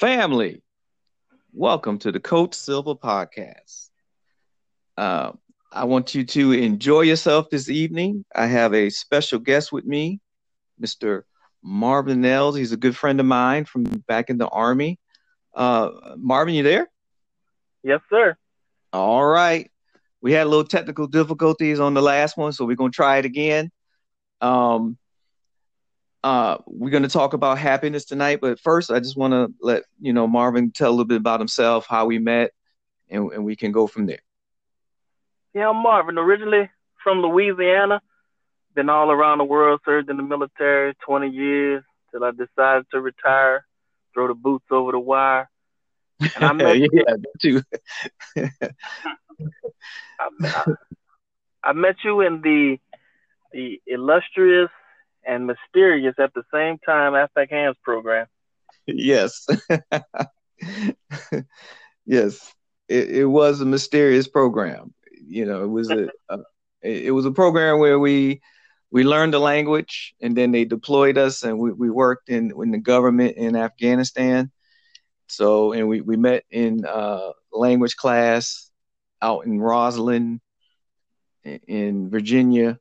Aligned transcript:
Family, 0.00 0.60
welcome 1.52 1.98
to 2.00 2.10
the 2.10 2.18
Coach 2.18 2.54
Silver 2.54 2.96
Podcast. 2.96 3.90
Uh, 4.96 5.30
I 5.70 5.84
want 5.84 6.16
you 6.16 6.24
to 6.24 6.50
enjoy 6.50 7.02
yourself 7.02 7.48
this 7.48 7.68
evening. 7.68 8.24
I 8.34 8.46
have 8.46 8.74
a 8.74 8.90
special 8.90 9.38
guest 9.38 9.70
with 9.70 9.84
me, 9.84 10.18
Mr. 10.82 11.22
Marvin 11.62 12.20
Nels. 12.20 12.56
He's 12.56 12.72
a 12.72 12.76
good 12.76 12.96
friend 12.96 13.20
of 13.20 13.26
mine 13.26 13.66
from 13.66 13.84
back 13.84 14.30
in 14.30 14.38
the 14.38 14.48
Army. 14.48 14.98
Uh, 15.54 15.90
Marvin, 16.16 16.54
you 16.54 16.64
there? 16.64 16.90
Yes, 17.84 18.00
sir. 18.10 18.36
All 18.92 19.24
right. 19.24 19.70
We 20.20 20.32
had 20.32 20.48
a 20.48 20.50
little 20.50 20.66
technical 20.66 21.06
difficulties 21.06 21.78
on 21.78 21.94
the 21.94 22.02
last 22.02 22.36
one, 22.36 22.52
so 22.52 22.64
we're 22.64 22.74
going 22.74 22.90
to 22.90 22.96
try 22.96 23.18
it 23.18 23.26
again. 23.26 23.70
Um, 24.40 24.98
uh, 26.24 26.56
we're 26.66 26.90
going 26.90 27.02
to 27.02 27.08
talk 27.10 27.34
about 27.34 27.58
happiness 27.58 28.06
tonight, 28.06 28.38
but 28.40 28.58
first, 28.58 28.90
I 28.90 28.98
just 28.98 29.14
want 29.14 29.34
to 29.34 29.52
let 29.60 29.82
you 30.00 30.14
know 30.14 30.26
Marvin 30.26 30.70
tell 30.70 30.88
a 30.88 30.92
little 30.92 31.04
bit 31.04 31.18
about 31.18 31.38
himself, 31.38 31.86
how 31.86 32.06
we 32.06 32.18
met, 32.18 32.52
and, 33.10 33.30
and 33.30 33.44
we 33.44 33.56
can 33.56 33.72
go 33.72 33.86
from 33.86 34.06
there. 34.06 34.20
Yeah, 35.52 35.68
I'm 35.68 35.76
Marvin, 35.82 36.16
originally 36.16 36.70
from 37.02 37.18
Louisiana. 37.18 38.00
Been 38.74 38.88
all 38.88 39.10
around 39.10 39.36
the 39.36 39.44
world, 39.44 39.82
served 39.84 40.08
in 40.08 40.16
the 40.16 40.22
military 40.22 40.94
20 41.04 41.28
years 41.28 41.84
till 42.10 42.24
I 42.24 42.30
decided 42.30 42.86
to 42.92 43.02
retire, 43.02 43.66
throw 44.14 44.26
the 44.26 44.34
boots 44.34 44.64
over 44.70 44.92
the 44.92 44.98
wire. 44.98 45.50
And 46.20 46.42
I 46.42 46.52
met 46.54 46.78
yeah, 46.78 47.16
too. 47.42 47.62
I, 48.38 50.30
I, 50.42 50.64
I 51.62 51.72
met 51.74 51.96
you 52.02 52.22
in 52.22 52.40
the 52.40 52.78
the 53.52 53.80
illustrious 53.86 54.70
and 55.26 55.46
mysterious 55.46 56.14
at 56.18 56.32
the 56.34 56.42
same 56.52 56.78
time 56.78 57.12
AFPAK 57.12 57.50
Hands 57.50 57.76
program. 57.82 58.26
Yes. 58.86 59.46
yes. 62.06 62.54
It, 62.88 63.10
it 63.10 63.24
was 63.24 63.60
a 63.60 63.66
mysterious 63.66 64.28
program. 64.28 64.94
You 65.26 65.46
know, 65.46 65.64
it 65.64 65.68
was 65.68 65.90
a, 65.90 66.08
a 66.28 66.38
it 66.82 67.12
was 67.12 67.24
a 67.24 67.30
program 67.30 67.78
where 67.78 67.98
we 67.98 68.42
we 68.90 69.04
learned 69.04 69.32
the 69.34 69.38
language 69.38 70.14
and 70.20 70.36
then 70.36 70.52
they 70.52 70.64
deployed 70.64 71.18
us 71.18 71.42
and 71.42 71.58
we, 71.58 71.72
we 71.72 71.90
worked 71.90 72.28
in 72.28 72.52
in 72.62 72.70
the 72.70 72.78
government 72.78 73.36
in 73.36 73.56
Afghanistan. 73.56 74.50
So 75.28 75.72
and 75.72 75.88
we, 75.88 76.00
we 76.00 76.16
met 76.16 76.44
in 76.50 76.84
uh, 76.84 77.30
language 77.52 77.96
class 77.96 78.70
out 79.22 79.46
in 79.46 79.58
Rosslyn 79.58 80.40
in 81.44 82.10
Virginia 82.10 82.78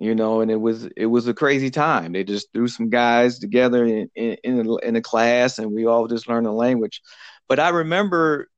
you 0.00 0.14
know, 0.14 0.40
and 0.40 0.50
it 0.50 0.60
was 0.60 0.84
it 0.96 1.06
was 1.06 1.26
a 1.26 1.34
crazy 1.34 1.70
time. 1.70 2.12
They 2.12 2.22
just 2.22 2.52
threw 2.52 2.68
some 2.68 2.88
guys 2.88 3.38
together 3.38 3.84
in 3.84 4.08
in 4.14 4.36
in 4.44 4.66
a, 4.66 4.76
in 4.76 4.96
a 4.96 5.02
class, 5.02 5.58
and 5.58 5.72
we 5.72 5.86
all 5.86 6.06
just 6.06 6.28
learned 6.28 6.46
the 6.46 6.52
language. 6.52 7.02
But 7.48 7.58
I 7.58 7.70
remember, 7.70 8.48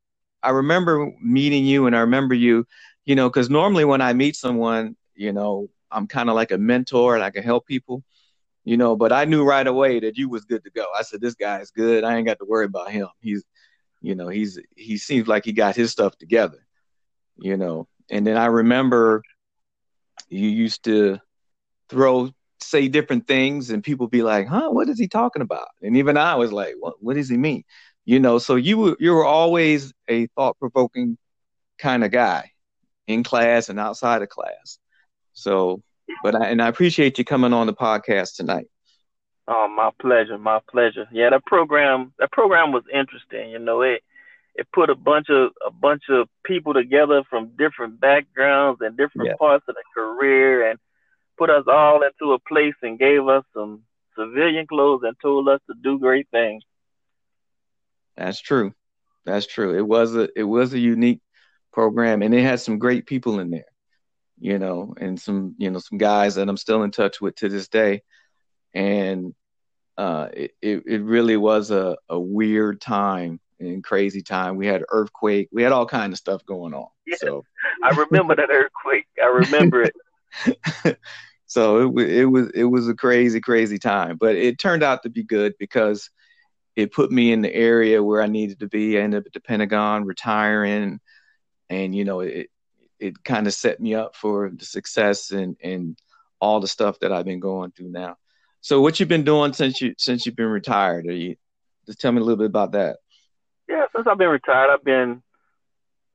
I 0.43 0.51
remember 0.51 1.11
meeting 1.23 1.65
you, 1.65 1.87
and 1.87 1.97
I 1.97 2.01
remember 2.01 2.35
you, 2.35 2.67
you 3.07 3.15
know, 3.15 3.29
because 3.31 3.49
normally 3.49 3.87
when 3.87 4.03
I 4.03 4.13
meet 4.13 4.37
someone, 4.37 4.97
you 5.15 5.33
know, 5.33 5.71
I'm 5.91 6.07
kind 6.07 6.29
of 6.29 6.35
like 6.35 6.51
a 6.51 6.59
mentor, 6.59 7.15
and 7.15 7.25
I 7.25 7.31
can 7.31 7.43
help 7.43 7.67
people, 7.67 8.05
you 8.65 8.77
know. 8.77 8.95
But 8.95 9.11
I 9.11 9.25
knew 9.25 9.43
right 9.43 9.67
away 9.67 9.99
that 10.01 10.19
you 10.19 10.29
was 10.29 10.45
good 10.45 10.63
to 10.65 10.71
go. 10.71 10.85
I 10.99 11.03
said, 11.03 11.23
this 11.23 11.35
guy 11.35 11.61
is 11.61 11.71
good. 11.71 12.05
I 12.05 12.17
ain't 12.17 12.27
got 12.27 12.39
to 12.41 12.45
worry 12.47 12.67
about 12.67 12.91
him. 12.91 13.09
He's, 13.21 13.45
you 14.03 14.15
know, 14.15 14.29
he's 14.29 14.59
he 14.77 14.99
seems 14.99 15.27
like 15.27 15.47
he 15.47 15.53
got 15.53 15.75
his 15.75 15.91
stuff 15.91 16.19
together, 16.19 16.67
you 17.39 17.57
know. 17.57 17.89
And 18.11 18.27
then 18.27 18.37
I 18.37 18.47
remember 18.47 19.23
you 20.29 20.49
used 20.49 20.85
to 20.85 21.19
throw 21.91 22.31
say 22.61 22.89
different 22.89 23.27
things 23.27 23.71
and 23.71 23.83
people 23.83 24.07
be 24.09 24.23
like, 24.23 24.47
"Huh, 24.47 24.71
what 24.71 24.89
is 24.89 24.99
he 24.99 25.09
talking 25.09 25.43
about?" 25.43 25.69
And 25.83 25.97
even 25.97 26.17
I 26.17 26.37
was 26.37 26.53
like, 26.53 26.75
"What 26.79 27.03
what 27.03 27.15
does 27.15 27.29
he 27.29 27.37
mean?" 27.37 27.65
You 28.05 28.21
know, 28.21 28.39
so 28.39 28.57
you 28.57 28.79
were 28.79 28.97
you 28.99 29.13
were 29.13 29.25
always 29.25 29.93
a 30.09 30.27
thought-provoking 30.29 31.19
kind 31.79 32.05
of 32.05 32.11
guy 32.11 32.53
in 33.07 33.23
class 33.23 33.69
and 33.69 33.81
outside 33.81 34.23
of 34.23 34.29
class. 34.29 34.79
So, 35.33 35.83
but 36.23 36.35
I 36.35 36.49
and 36.49 36.63
I 36.63 36.69
appreciate 36.69 37.19
you 37.19 37.25
coming 37.25 37.53
on 37.53 37.67
the 37.67 37.75
podcast 37.75 38.37
tonight. 38.37 38.67
Oh, 39.49 39.67
my 39.69 39.91
pleasure, 40.01 40.39
my 40.39 40.61
pleasure. 40.71 41.09
Yeah, 41.11 41.31
that 41.31 41.45
program 41.45 42.13
that 42.19 42.31
program 42.31 42.73
was 42.73 42.85
interesting. 42.93 43.51
You 43.51 43.59
know, 43.59 43.83
it 43.83 44.03
it 44.55 44.69
put 44.73 44.91
a 44.91 44.95
bunch 44.95 45.29
of 45.29 45.53
a 45.67 45.71
bunch 45.71 46.05
of 46.09 46.29
people 46.45 46.75
together 46.75 47.23
from 47.29 47.51
different 47.57 48.01
backgrounds 48.01 48.81
and 48.81 48.97
different 48.97 49.29
yeah. 49.29 49.37
parts 49.37 49.65
of 49.69 49.75
the 49.75 49.83
career 49.95 50.71
and 50.71 50.79
put 51.41 51.49
us 51.49 51.65
all 51.67 52.03
into 52.03 52.35
a 52.35 52.39
place 52.39 52.75
and 52.83 52.99
gave 52.99 53.27
us 53.27 53.45
some 53.55 53.83
civilian 54.15 54.67
clothes 54.67 55.01
and 55.05 55.17
told 55.23 55.49
us 55.49 55.61
to 55.67 55.75
do 55.83 55.99
great 55.99 56.29
things. 56.31 56.63
That's 58.15 58.39
true. 58.39 58.75
That's 59.25 59.47
true. 59.47 59.75
It 59.75 59.87
was 59.87 60.15
a 60.15 60.29
it 60.37 60.43
was 60.43 60.75
a 60.75 60.79
unique 60.79 61.23
program 61.73 62.21
and 62.21 62.35
it 62.35 62.43
had 62.43 62.61
some 62.61 62.79
great 62.79 63.07
people 63.07 63.41
in 63.41 63.51
there. 63.51 63.65
You 64.39 64.59
know, 64.59 64.95
and 64.99 65.21
some, 65.21 65.55
you 65.59 65.71
know, 65.71 65.81
some 65.81 65.99
guys 65.99 66.37
that 66.37 66.49
I'm 66.49 66.57
still 66.57 66.83
in 66.83 66.91
touch 66.91 67.21
with 67.21 67.37
to 67.37 67.49
this 67.51 67.69
day. 67.69 68.03
And 68.73 69.35
uh, 69.99 70.29
it, 70.33 70.53
it, 70.63 70.83
it 70.87 71.03
really 71.03 71.37
was 71.37 71.71
a, 71.71 71.99
a 72.09 72.19
weird 72.19 72.81
time 72.81 73.39
and 73.59 73.85
crazy 73.85 74.23
time. 74.23 74.57
We 74.57 74.67
had 74.67 74.83
earthquake. 74.89 75.51
We 75.53 75.63
had 75.63 75.73
all 75.73 75.85
kind 75.85 76.15
of 76.15 76.19
stuff 76.19 76.45
going 76.47 76.73
on. 76.73 76.89
Yes, 77.07 77.21
so 77.21 77.45
I 77.85 77.91
remember 77.91 78.35
that 78.35 78.49
earthquake. 78.51 79.07
I 79.23 79.27
remember 79.27 79.83
it. 79.83 79.95
So 81.51 81.99
it, 81.99 82.09
it 82.09 82.25
was 82.27 82.49
it 82.55 82.63
was 82.63 82.89
a 82.89 82.95
crazy 82.95 83.41
crazy 83.41 83.77
time, 83.77 84.19
but 84.19 84.37
it 84.37 84.61
turned 84.61 84.85
out 84.85 85.03
to 85.03 85.11
be 85.11 85.25
good 85.25 85.55
because 85.59 86.09
it 86.77 86.93
put 86.93 87.11
me 87.11 87.33
in 87.33 87.41
the 87.41 87.53
area 87.53 88.01
where 88.01 88.23
I 88.23 88.29
needed 88.29 88.61
to 88.61 88.69
be. 88.69 88.97
I 88.97 89.01
ended 89.01 89.19
up 89.23 89.27
at 89.27 89.33
the 89.33 89.41
Pentagon, 89.41 90.05
retiring, 90.05 91.01
and 91.69 91.93
you 91.93 92.05
know 92.05 92.21
it 92.21 92.51
it 93.01 93.25
kind 93.25 93.49
of 93.49 93.53
set 93.53 93.81
me 93.81 93.97
up 93.97 94.15
for 94.15 94.53
the 94.57 94.65
success 94.65 95.33
and 95.33 95.57
and 95.61 95.99
all 96.41 96.61
the 96.61 96.69
stuff 96.69 97.01
that 97.01 97.11
I've 97.11 97.25
been 97.25 97.41
going 97.41 97.73
through 97.73 97.91
now. 97.91 98.15
So 98.61 98.81
what 98.81 99.01
you've 99.01 99.09
been 99.09 99.25
doing 99.25 99.53
since 99.53 99.81
you 99.81 99.97
since 99.99 100.27
you've 100.27 100.37
been 100.37 100.47
retired? 100.47 101.09
Are 101.09 101.13
you 101.13 101.35
just 101.85 102.01
tell 102.01 102.13
me 102.13 102.21
a 102.21 102.23
little 102.23 102.39
bit 102.39 102.47
about 102.47 102.71
that? 102.73 102.99
Yeah, 103.69 103.87
since 103.93 104.07
I've 104.09 104.19
been 104.19 104.29
retired, 104.29 104.71
I've 104.71 104.85
been 104.85 105.21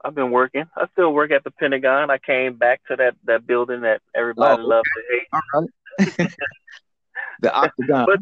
I've 0.06 0.14
been 0.14 0.30
working. 0.30 0.66
I 0.78 0.86
still 0.92 1.14
work 1.14 1.32
at 1.32 1.44
the 1.44 1.52
Pentagon. 1.52 2.12
I 2.12 2.20
came 2.20 2.56
back 2.56 2.82
to 2.88 2.96
that 2.98 3.16
that 3.24 3.48
building 3.48 3.82
that 3.82 4.02
everybody 4.16 4.62
oh, 4.62 4.66
loves 4.66 4.88
to 4.96 5.04
hate. 5.10 6.18
Right. 6.20 6.36
the 7.42 7.52
Octagon. 7.52 8.06
But 8.06 8.20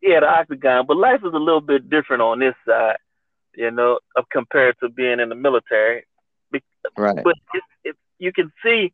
yeah, 0.00 0.20
the 0.20 0.28
Octagon. 0.28 0.86
But 0.86 0.96
life 0.96 1.20
is 1.24 1.32
a 1.34 1.38
little 1.38 1.60
bit 1.60 1.90
different 1.90 2.22
on 2.22 2.38
this 2.38 2.54
side, 2.66 2.98
you 3.56 3.72
know, 3.72 3.98
compared 4.30 4.76
to 4.80 4.88
being 4.88 5.18
in 5.18 5.28
the 5.28 5.34
military. 5.34 6.04
Right. 6.96 7.18
But 7.22 7.34
you 8.18 8.32
can 8.32 8.52
see 8.64 8.92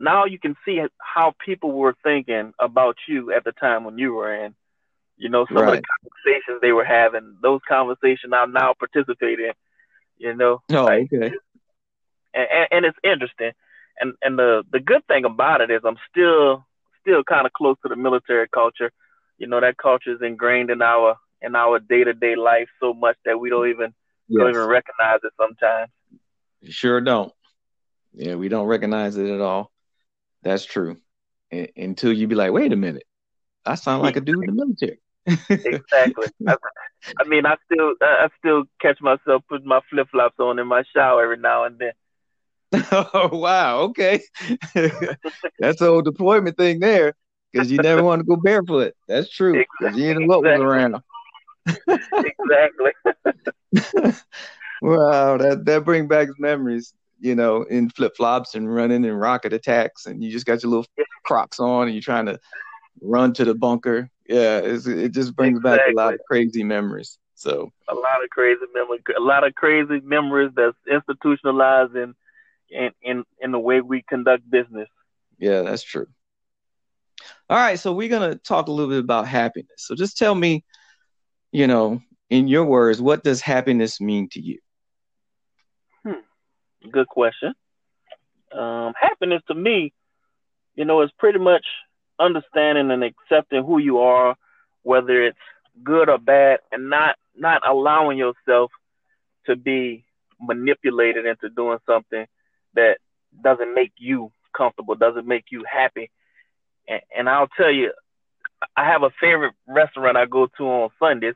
now 0.00 0.24
you 0.24 0.38
can 0.38 0.56
see 0.64 0.80
how 0.98 1.34
people 1.44 1.72
were 1.72 1.94
thinking 2.02 2.52
about 2.58 2.96
you 3.06 3.32
at 3.32 3.44
the 3.44 3.52
time 3.52 3.84
when 3.84 3.96
you 3.96 4.14
were 4.14 4.34
in. 4.44 4.54
You 5.16 5.28
know, 5.28 5.46
some 5.46 5.58
right. 5.58 5.78
of 5.78 5.82
the 5.82 5.82
conversations 6.00 6.60
they 6.60 6.72
were 6.72 6.84
having, 6.84 7.36
those 7.42 7.60
conversations 7.68 8.32
I'm 8.32 8.52
now 8.52 8.74
participating 8.78 9.52
you 10.18 10.34
know. 10.34 10.62
Oh, 10.70 10.84
like, 10.84 11.12
okay. 11.12 11.34
And, 12.34 12.46
and, 12.50 12.68
and 12.70 12.84
it's 12.84 12.98
interesting, 13.02 13.52
and 14.00 14.14
and 14.22 14.38
the 14.38 14.64
the 14.70 14.80
good 14.80 15.06
thing 15.06 15.24
about 15.24 15.60
it 15.60 15.70
is 15.70 15.80
I'm 15.84 15.96
still 16.10 16.66
still 17.00 17.24
kind 17.24 17.46
of 17.46 17.52
close 17.52 17.76
to 17.82 17.88
the 17.88 17.96
military 17.96 18.48
culture. 18.48 18.90
You 19.38 19.46
know, 19.46 19.60
that 19.60 19.76
culture 19.76 20.12
is 20.12 20.22
ingrained 20.22 20.70
in 20.70 20.82
our 20.82 21.16
in 21.40 21.54
our 21.54 21.78
day 21.78 22.04
to 22.04 22.12
day 22.12 22.36
life 22.36 22.68
so 22.80 22.92
much 22.92 23.16
that 23.24 23.38
we 23.38 23.50
don't 23.50 23.68
even 23.68 23.94
yes. 24.28 24.40
don't 24.40 24.50
even 24.50 24.66
recognize 24.66 25.20
it 25.22 25.32
sometimes. 25.38 25.90
You 26.60 26.72
sure 26.72 27.00
don't. 27.00 27.32
Yeah, 28.12 28.34
we 28.34 28.48
don't 28.48 28.66
recognize 28.66 29.16
it 29.16 29.30
at 29.30 29.40
all. 29.40 29.70
That's 30.42 30.64
true. 30.64 30.96
until 31.50 32.12
you 32.12 32.26
be 32.26 32.34
like, 32.34 32.52
wait 32.52 32.72
a 32.72 32.76
minute, 32.76 33.04
I 33.64 33.74
sound 33.76 34.02
like 34.02 34.16
a 34.16 34.20
dude 34.20 34.42
in 34.44 34.56
the 34.56 34.64
military 34.64 34.98
exactly. 35.48 36.26
I, 36.46 36.56
I, 37.18 37.24
mean, 37.24 37.46
I 37.46 37.56
still, 37.70 37.94
I 38.00 38.28
still 38.38 38.64
catch 38.80 39.00
myself 39.00 39.42
putting 39.48 39.66
my 39.66 39.80
flip 39.90 40.08
flops 40.10 40.38
on 40.38 40.58
in 40.58 40.66
my 40.66 40.82
shower 40.94 41.22
every 41.22 41.38
now 41.38 41.64
and 41.64 41.78
then. 41.78 41.92
Oh 42.92 43.30
wow! 43.32 43.78
Okay, 43.80 44.20
that's 44.74 45.78
the 45.78 45.86
old 45.88 46.04
deployment 46.04 46.56
thing 46.58 46.80
there, 46.80 47.14
because 47.50 47.72
you 47.72 47.78
never 47.78 48.02
want 48.02 48.20
to 48.20 48.24
go 48.24 48.36
barefoot. 48.36 48.94
That's 49.06 49.30
true. 49.30 49.64
Exactly. 49.80 50.02
You 50.02 50.20
know 50.20 50.26
what 50.26 50.42
was 50.42 50.60
around. 50.60 50.96
exactly. 51.66 52.92
wow, 54.82 55.38
that 55.38 55.64
that 55.64 55.84
brings 55.84 56.08
back 56.08 56.28
memories. 56.38 56.92
You 57.20 57.34
know, 57.34 57.62
in 57.62 57.88
flip 57.90 58.14
flops 58.16 58.54
and 58.54 58.72
running 58.72 59.04
and 59.04 59.18
rocket 59.18 59.54
attacks, 59.54 60.04
and 60.04 60.22
you 60.22 60.30
just 60.30 60.46
got 60.46 60.62
your 60.62 60.70
little 60.70 60.86
Crocs 61.24 61.58
on, 61.58 61.84
and 61.84 61.94
you're 61.94 62.02
trying 62.02 62.26
to 62.26 62.38
run 63.00 63.32
to 63.34 63.44
the 63.44 63.54
bunker 63.54 64.10
yeah, 64.28 64.60
it 64.62 65.12
just 65.12 65.34
brings 65.34 65.58
exactly. 65.58 65.78
back 65.78 65.92
a 65.92 65.96
lot 65.96 66.14
of 66.14 66.20
crazy 66.28 66.62
memories. 66.62 67.18
So 67.34 67.72
a 67.88 67.94
lot 67.94 68.22
of 68.22 68.30
crazy 68.30 68.60
memories, 68.74 69.02
a 69.16 69.20
lot 69.20 69.46
of 69.46 69.54
crazy 69.54 70.00
memories 70.00 70.50
that's 70.54 70.76
institutionalized 70.90 71.96
in 71.96 72.14
in 72.70 72.90
in, 73.02 73.24
in 73.40 73.52
the 73.52 73.58
way 73.58 73.80
we 73.80 74.02
conduct 74.02 74.48
business. 74.50 74.88
Yeah, 75.38 75.62
that's 75.62 75.82
true. 75.82 76.06
All 77.48 77.56
right, 77.56 77.78
so 77.78 77.92
we're 77.92 78.10
gonna 78.10 78.36
talk 78.36 78.68
a 78.68 78.70
little 78.70 78.90
bit 78.90 79.00
about 79.00 79.26
happiness. 79.26 79.78
So 79.78 79.94
just 79.94 80.18
tell 80.18 80.34
me, 80.34 80.64
you 81.50 81.66
know, 81.66 82.02
in 82.28 82.48
your 82.48 82.64
words, 82.64 83.00
what 83.00 83.24
does 83.24 83.40
happiness 83.40 84.00
mean 84.00 84.28
to 84.32 84.40
you? 84.40 84.58
Hmm. 86.04 86.90
Good 86.90 87.08
question. 87.08 87.54
Um, 88.52 88.92
happiness 89.00 89.42
to 89.48 89.54
me, 89.54 89.92
you 90.74 90.84
know, 90.84 91.02
is 91.02 91.10
pretty 91.18 91.38
much 91.38 91.64
understanding 92.18 92.90
and 92.90 93.04
accepting 93.04 93.64
who 93.64 93.78
you 93.78 93.98
are, 93.98 94.36
whether 94.82 95.22
it's 95.22 95.38
good 95.82 96.08
or 96.08 96.18
bad, 96.18 96.60
and 96.72 96.90
not 96.90 97.16
not 97.36 97.62
allowing 97.66 98.18
yourself 98.18 98.70
to 99.46 99.56
be 99.56 100.04
manipulated 100.40 101.26
into 101.26 101.48
doing 101.48 101.78
something 101.86 102.26
that 102.74 102.98
doesn't 103.42 103.74
make 103.74 103.92
you 103.98 104.32
comfortable, 104.56 104.94
doesn't 104.94 105.26
make 105.26 105.46
you 105.50 105.64
happy. 105.70 106.10
And, 106.86 107.00
and 107.16 107.28
I'll 107.28 107.48
tell 107.56 107.70
you, 107.70 107.92
I 108.76 108.84
have 108.86 109.02
a 109.02 109.10
favorite 109.20 109.54
restaurant 109.66 110.16
I 110.16 110.26
go 110.26 110.48
to 110.58 110.64
on 110.64 110.90
Sundays, 110.98 111.34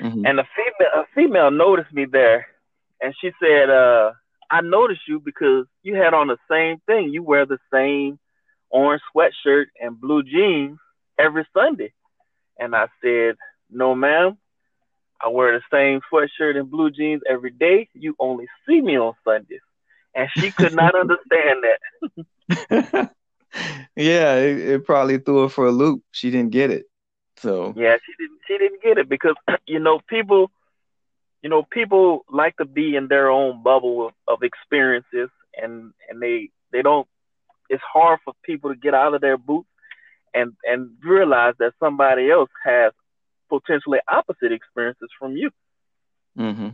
mm-hmm. 0.00 0.26
and 0.26 0.40
a 0.40 0.48
female 0.56 0.90
a 0.94 1.04
female 1.14 1.50
noticed 1.50 1.92
me 1.92 2.04
there, 2.04 2.46
and 3.00 3.14
she 3.20 3.30
said, 3.42 3.70
uh, 3.70 4.12
"I 4.50 4.60
noticed 4.60 5.08
you 5.08 5.20
because 5.20 5.66
you 5.82 5.94
had 5.94 6.14
on 6.14 6.28
the 6.28 6.36
same 6.50 6.78
thing. 6.86 7.12
You 7.12 7.22
wear 7.22 7.46
the 7.46 7.58
same 7.72 8.18
orange 8.70 9.02
sweatshirt 9.14 9.66
and 9.80 10.00
blue 10.00 10.22
jeans 10.22 10.78
every 11.18 11.46
Sunday." 11.54 11.92
And 12.58 12.74
I 12.74 12.88
said, 13.02 13.36
"No, 13.70 13.94
ma'am. 13.94 14.38
I 15.24 15.28
wear 15.28 15.52
the 15.52 15.62
same 15.72 16.00
sweatshirt 16.12 16.58
and 16.58 16.70
blue 16.70 16.90
jeans 16.90 17.22
every 17.28 17.50
day. 17.50 17.88
You 17.94 18.14
only 18.18 18.46
see 18.66 18.80
me 18.80 18.98
on 18.98 19.14
Sundays." 19.24 19.60
And 20.14 20.28
she 20.36 20.50
could 20.50 20.74
not 20.74 20.94
understand 20.98 21.64
that. 21.64 21.78
yeah, 23.96 24.36
it, 24.36 24.58
it, 24.58 24.84
probably 24.84 25.18
threw 25.18 25.42
her 25.42 25.48
for 25.48 25.66
a 25.66 25.72
loop. 25.72 26.02
She 26.12 26.30
didn't 26.30 26.50
get 26.52 26.70
it. 26.70 26.86
So 27.38 27.74
yeah, 27.76 27.96
she 28.04 28.12
didn't. 28.18 28.40
She 28.46 28.58
didn't 28.58 28.82
get 28.82 28.98
it 28.98 29.08
because 29.08 29.34
you 29.66 29.78
know 29.78 30.00
people, 30.08 30.50
you 31.42 31.50
know 31.50 31.62
people 31.62 32.24
like 32.30 32.56
to 32.56 32.64
be 32.64 32.96
in 32.96 33.08
their 33.08 33.30
own 33.30 33.62
bubble 33.62 34.06
of, 34.06 34.12
of 34.26 34.42
experiences, 34.42 35.30
and 35.54 35.92
and 36.08 36.20
they 36.20 36.50
they 36.72 36.82
don't. 36.82 37.06
It's 37.68 37.82
hard 37.82 38.20
for 38.24 38.32
people 38.44 38.72
to 38.72 38.76
get 38.76 38.94
out 38.94 39.14
of 39.14 39.20
their 39.20 39.36
boots 39.36 39.68
and 40.34 40.52
and 40.64 40.90
realize 41.02 41.54
that 41.58 41.72
somebody 41.80 42.30
else 42.30 42.50
has 42.64 42.92
potentially 43.48 43.98
opposite 44.08 44.52
experiences 44.52 45.08
from 45.18 45.36
you. 45.36 45.50
Mm-hmm. 46.38 46.68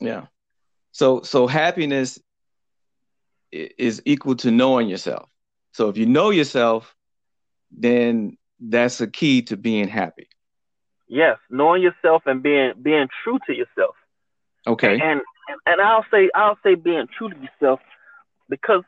Yeah. 0.00 0.26
So 0.92 1.22
so 1.22 1.46
happiness 1.46 2.18
is 3.52 4.02
equal 4.04 4.36
to 4.36 4.50
knowing 4.50 4.88
yourself. 4.88 5.28
So 5.72 5.88
if 5.88 5.96
you 5.96 6.06
know 6.06 6.30
yourself, 6.30 6.94
then 7.70 8.36
that's 8.60 9.00
a 9.00 9.06
key 9.06 9.42
to 9.42 9.56
being 9.56 9.88
happy. 9.88 10.28
Yes, 11.08 11.38
knowing 11.50 11.82
yourself 11.82 12.22
and 12.26 12.42
being 12.42 12.72
being 12.80 13.08
true 13.22 13.38
to 13.46 13.54
yourself. 13.54 13.94
Okay. 14.66 14.94
And 14.94 15.20
and, 15.48 15.60
and 15.66 15.80
I'll 15.80 16.04
say 16.10 16.30
I'll 16.34 16.58
say 16.62 16.74
being 16.74 17.06
true 17.16 17.30
to 17.30 17.36
yourself 17.36 17.80
because 18.48 18.82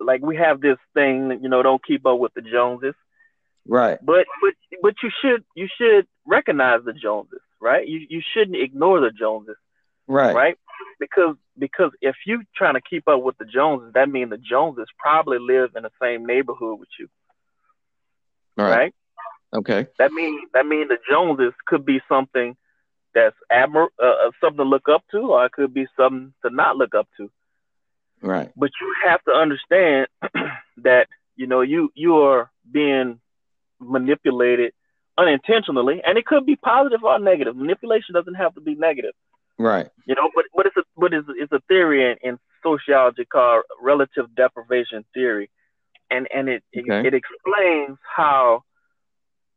like 0.00 0.22
we 0.22 0.36
have 0.36 0.60
this 0.60 0.78
thing 0.94 1.38
you 1.42 1.48
know 1.48 1.62
don't 1.62 1.84
keep 1.84 2.06
up 2.06 2.18
with 2.18 2.34
the 2.34 2.42
Joneses. 2.42 2.94
Right. 3.66 3.98
But 4.02 4.26
but 4.42 4.54
but 4.82 4.94
you 5.02 5.10
should 5.22 5.44
you 5.54 5.68
should 5.78 6.06
recognize 6.26 6.80
the 6.84 6.92
Joneses, 6.92 7.40
right? 7.60 7.86
You 7.86 8.06
you 8.08 8.22
shouldn't 8.34 8.56
ignore 8.56 9.00
the 9.00 9.10
Joneses. 9.10 9.56
Right. 10.06 10.34
Right? 10.34 10.58
because 10.98 11.36
because 11.58 11.92
if 12.00 12.16
you 12.26 12.42
trying 12.56 12.74
to 12.74 12.80
keep 12.80 13.08
up 13.08 13.22
with 13.22 13.36
the 13.38 13.44
Joneses, 13.44 13.92
that 13.94 14.08
means 14.08 14.30
the 14.30 14.38
Joneses 14.38 14.88
probably 14.98 15.38
live 15.38 15.70
in 15.76 15.82
the 15.82 15.90
same 16.00 16.26
neighborhood 16.26 16.78
with 16.78 16.88
you. 16.98 17.08
Right. 18.56 18.70
right? 18.70 18.94
Okay. 19.54 19.86
That 19.98 20.12
means 20.12 20.42
that 20.54 20.66
means 20.66 20.88
the 20.88 20.98
Joneses 21.08 21.54
could 21.66 21.84
be 21.84 22.00
something 22.08 22.56
that's 23.14 23.36
admir- 23.50 23.88
uh, 24.02 24.28
uh, 24.28 24.30
something 24.40 24.58
to 24.58 24.64
look 24.64 24.88
up 24.88 25.02
to, 25.12 25.18
or 25.18 25.46
it 25.46 25.52
could 25.52 25.72
be 25.72 25.86
something 25.96 26.32
to 26.44 26.50
not 26.50 26.76
look 26.76 26.94
up 26.94 27.08
to. 27.16 27.30
Right. 28.20 28.50
But 28.56 28.70
you 28.80 28.94
have 29.06 29.22
to 29.24 29.32
understand 29.32 30.08
that 30.78 31.08
you 31.36 31.46
know 31.46 31.60
you 31.60 31.90
you 31.94 32.16
are 32.18 32.50
being 32.70 33.20
manipulated 33.80 34.72
unintentionally, 35.16 36.00
and 36.06 36.18
it 36.18 36.26
could 36.26 36.46
be 36.46 36.56
positive 36.56 37.02
or 37.02 37.18
negative. 37.18 37.56
Manipulation 37.56 38.14
doesn't 38.14 38.34
have 38.34 38.54
to 38.54 38.60
be 38.60 38.74
negative. 38.74 39.12
Right. 39.58 39.88
You 40.06 40.14
know, 40.14 40.30
but 40.34 40.44
but 40.54 40.66
it's 40.66 40.76
a 40.76 40.82
but 40.96 41.12
it's, 41.12 41.26
it's 41.36 41.52
a 41.52 41.60
theory 41.68 42.10
in, 42.10 42.16
in 42.28 42.38
sociology 42.62 43.24
called 43.24 43.64
relative 43.82 44.34
deprivation 44.36 45.04
theory, 45.12 45.50
and 46.10 46.28
and 46.34 46.48
it 46.48 46.62
okay. 46.76 47.00
it, 47.00 47.06
it 47.06 47.14
explains 47.14 47.98
how 48.16 48.62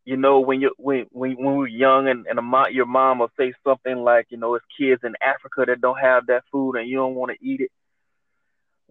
you 0.05 0.17
know 0.17 0.39
when 0.39 0.59
you 0.59 0.73
when 0.77 1.05
when 1.11 1.33
when 1.33 1.55
we're 1.55 1.67
young 1.67 2.07
and 2.07 2.25
and 2.25 2.39
a 2.39 2.41
mom, 2.41 2.71
your 2.71 2.87
mom 2.87 3.19
will 3.19 3.31
say 3.37 3.53
something 3.63 3.97
like 3.97 4.27
you 4.29 4.37
know 4.37 4.55
it's 4.55 4.65
kids 4.77 5.01
in 5.03 5.13
Africa 5.21 5.65
that 5.67 5.81
don't 5.81 5.99
have 5.99 6.25
that 6.27 6.43
food 6.51 6.75
and 6.75 6.89
you 6.89 6.97
don't 6.97 7.15
want 7.15 7.31
to 7.31 7.45
eat 7.45 7.61
it. 7.61 7.71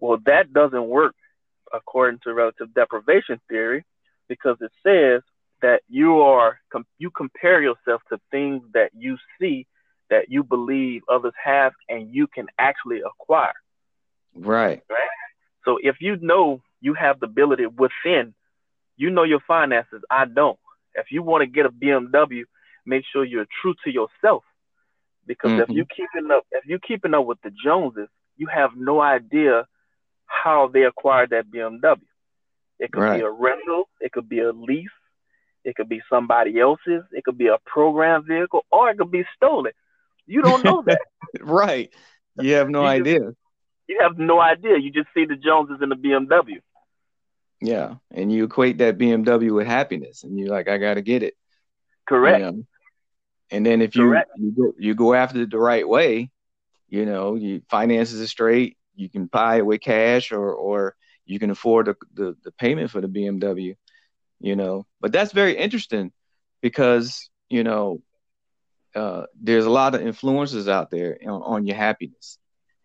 Well, 0.01 0.17
that 0.25 0.51
doesn't 0.51 0.87
work 0.87 1.15
according 1.71 2.19
to 2.23 2.33
relative 2.33 2.73
deprivation 2.73 3.39
theory 3.47 3.85
because 4.27 4.57
it 4.59 4.71
says 4.85 5.21
that 5.61 5.83
you 5.87 6.21
are 6.21 6.59
you 6.97 7.11
compare 7.11 7.61
yourself 7.61 8.01
to 8.09 8.19
things 8.31 8.63
that 8.73 8.89
you 8.97 9.17
see 9.39 9.67
that 10.09 10.29
you 10.29 10.43
believe 10.43 11.03
others 11.09 11.33
have 11.41 11.71
and 11.87 12.13
you 12.13 12.27
can 12.27 12.47
actually 12.59 13.01
acquire. 13.01 13.53
Right. 14.35 14.81
Right. 14.89 15.09
So 15.63 15.77
if 15.81 15.97
you 16.01 16.17
know 16.17 16.61
you 16.81 16.93
have 16.95 17.19
the 17.19 17.27
ability 17.27 17.67
within, 17.67 18.33
you 18.97 19.09
know 19.09 19.23
your 19.23 19.39
finances. 19.47 20.01
I 20.09 20.25
don't. 20.25 20.59
If 20.95 21.07
you 21.11 21.23
want 21.23 21.43
to 21.43 21.45
get 21.45 21.65
a 21.65 21.69
BMW, 21.69 22.43
make 22.85 23.05
sure 23.11 23.23
you're 23.23 23.45
true 23.61 23.75
to 23.85 23.91
yourself. 23.91 24.43
Because 25.25 25.51
mm-hmm. 25.51 25.61
if 25.61 25.69
you 25.69 25.85
keeping 25.85 26.31
up, 26.31 26.45
if 26.51 26.65
you 26.65 26.79
keeping 26.79 27.13
up 27.13 27.25
with 27.25 27.39
the 27.43 27.51
Joneses, 27.63 28.09
you 28.35 28.47
have 28.47 28.71
no 28.75 28.99
idea 28.99 29.67
how 30.31 30.67
they 30.67 30.83
acquired 30.83 31.31
that 31.31 31.51
BMW. 31.51 31.99
It 32.79 32.91
could 32.91 33.01
right. 33.01 33.19
be 33.19 33.25
a 33.25 33.29
rental, 33.29 33.89
it 33.99 34.11
could 34.11 34.27
be 34.27 34.39
a 34.39 34.51
lease, 34.51 34.89
it 35.63 35.75
could 35.75 35.89
be 35.89 36.01
somebody 36.09 36.59
else's, 36.59 37.03
it 37.11 37.23
could 37.23 37.37
be 37.37 37.47
a 37.47 37.57
program 37.65 38.25
vehicle, 38.25 38.65
or 38.71 38.89
it 38.89 38.97
could 38.97 39.11
be 39.11 39.23
stolen. 39.35 39.73
You 40.25 40.41
don't 40.41 40.63
know 40.63 40.83
that. 40.85 41.01
right. 41.41 41.93
You 42.39 42.55
have 42.55 42.69
no 42.69 42.81
you 42.81 42.87
idea. 42.87 43.19
Just, 43.19 43.37
you 43.87 43.99
have 44.01 44.17
no 44.17 44.39
idea. 44.39 44.77
You 44.77 44.91
just 44.91 45.09
see 45.13 45.25
the 45.25 45.35
Joneses 45.35 45.81
in 45.81 45.89
the 45.89 45.95
BMW. 45.95 46.61
Yeah. 47.59 47.95
And 48.09 48.31
you 48.31 48.45
equate 48.45 48.79
that 48.79 48.97
BMW 48.97 49.53
with 49.53 49.67
happiness 49.67 50.23
and 50.23 50.39
you're 50.39 50.49
like, 50.49 50.67
I 50.67 50.77
gotta 50.77 51.01
get 51.01 51.23
it. 51.23 51.35
Correct. 52.07 52.39
You 52.39 52.45
know? 52.45 52.65
And 53.51 53.65
then 53.65 53.81
if 53.81 53.95
you 53.95 54.15
you 54.37 54.51
go 54.51 54.73
you 54.79 54.95
go 54.95 55.13
after 55.13 55.41
it 55.41 55.51
the 55.51 55.59
right 55.59 55.87
way, 55.87 56.31
you 56.87 57.05
know, 57.05 57.35
you 57.35 57.61
finances 57.69 58.21
are 58.21 58.27
straight, 58.27 58.77
you 58.95 59.09
can 59.09 59.25
buy 59.25 59.57
it 59.57 59.65
with 59.65 59.81
cash 59.81 60.31
or 60.31 60.53
or 60.53 60.95
you 61.25 61.39
can 61.39 61.49
afford 61.49 61.85
the, 61.85 61.95
the, 62.13 62.35
the 62.43 62.51
payment 62.51 62.91
for 62.91 62.99
the 62.99 63.07
BMW, 63.07 63.77
you 64.39 64.55
know. 64.55 64.85
But 64.99 65.11
that's 65.11 65.31
very 65.31 65.55
interesting 65.55 66.11
because, 66.61 67.29
you 67.49 67.63
know, 67.63 68.01
uh, 68.95 69.23
there's 69.39 69.65
a 69.65 69.69
lot 69.69 69.95
of 69.95 70.01
influences 70.01 70.67
out 70.67 70.91
there 70.91 71.17
on, 71.23 71.41
on 71.41 71.65
your 71.65 71.77
happiness. 71.77 72.37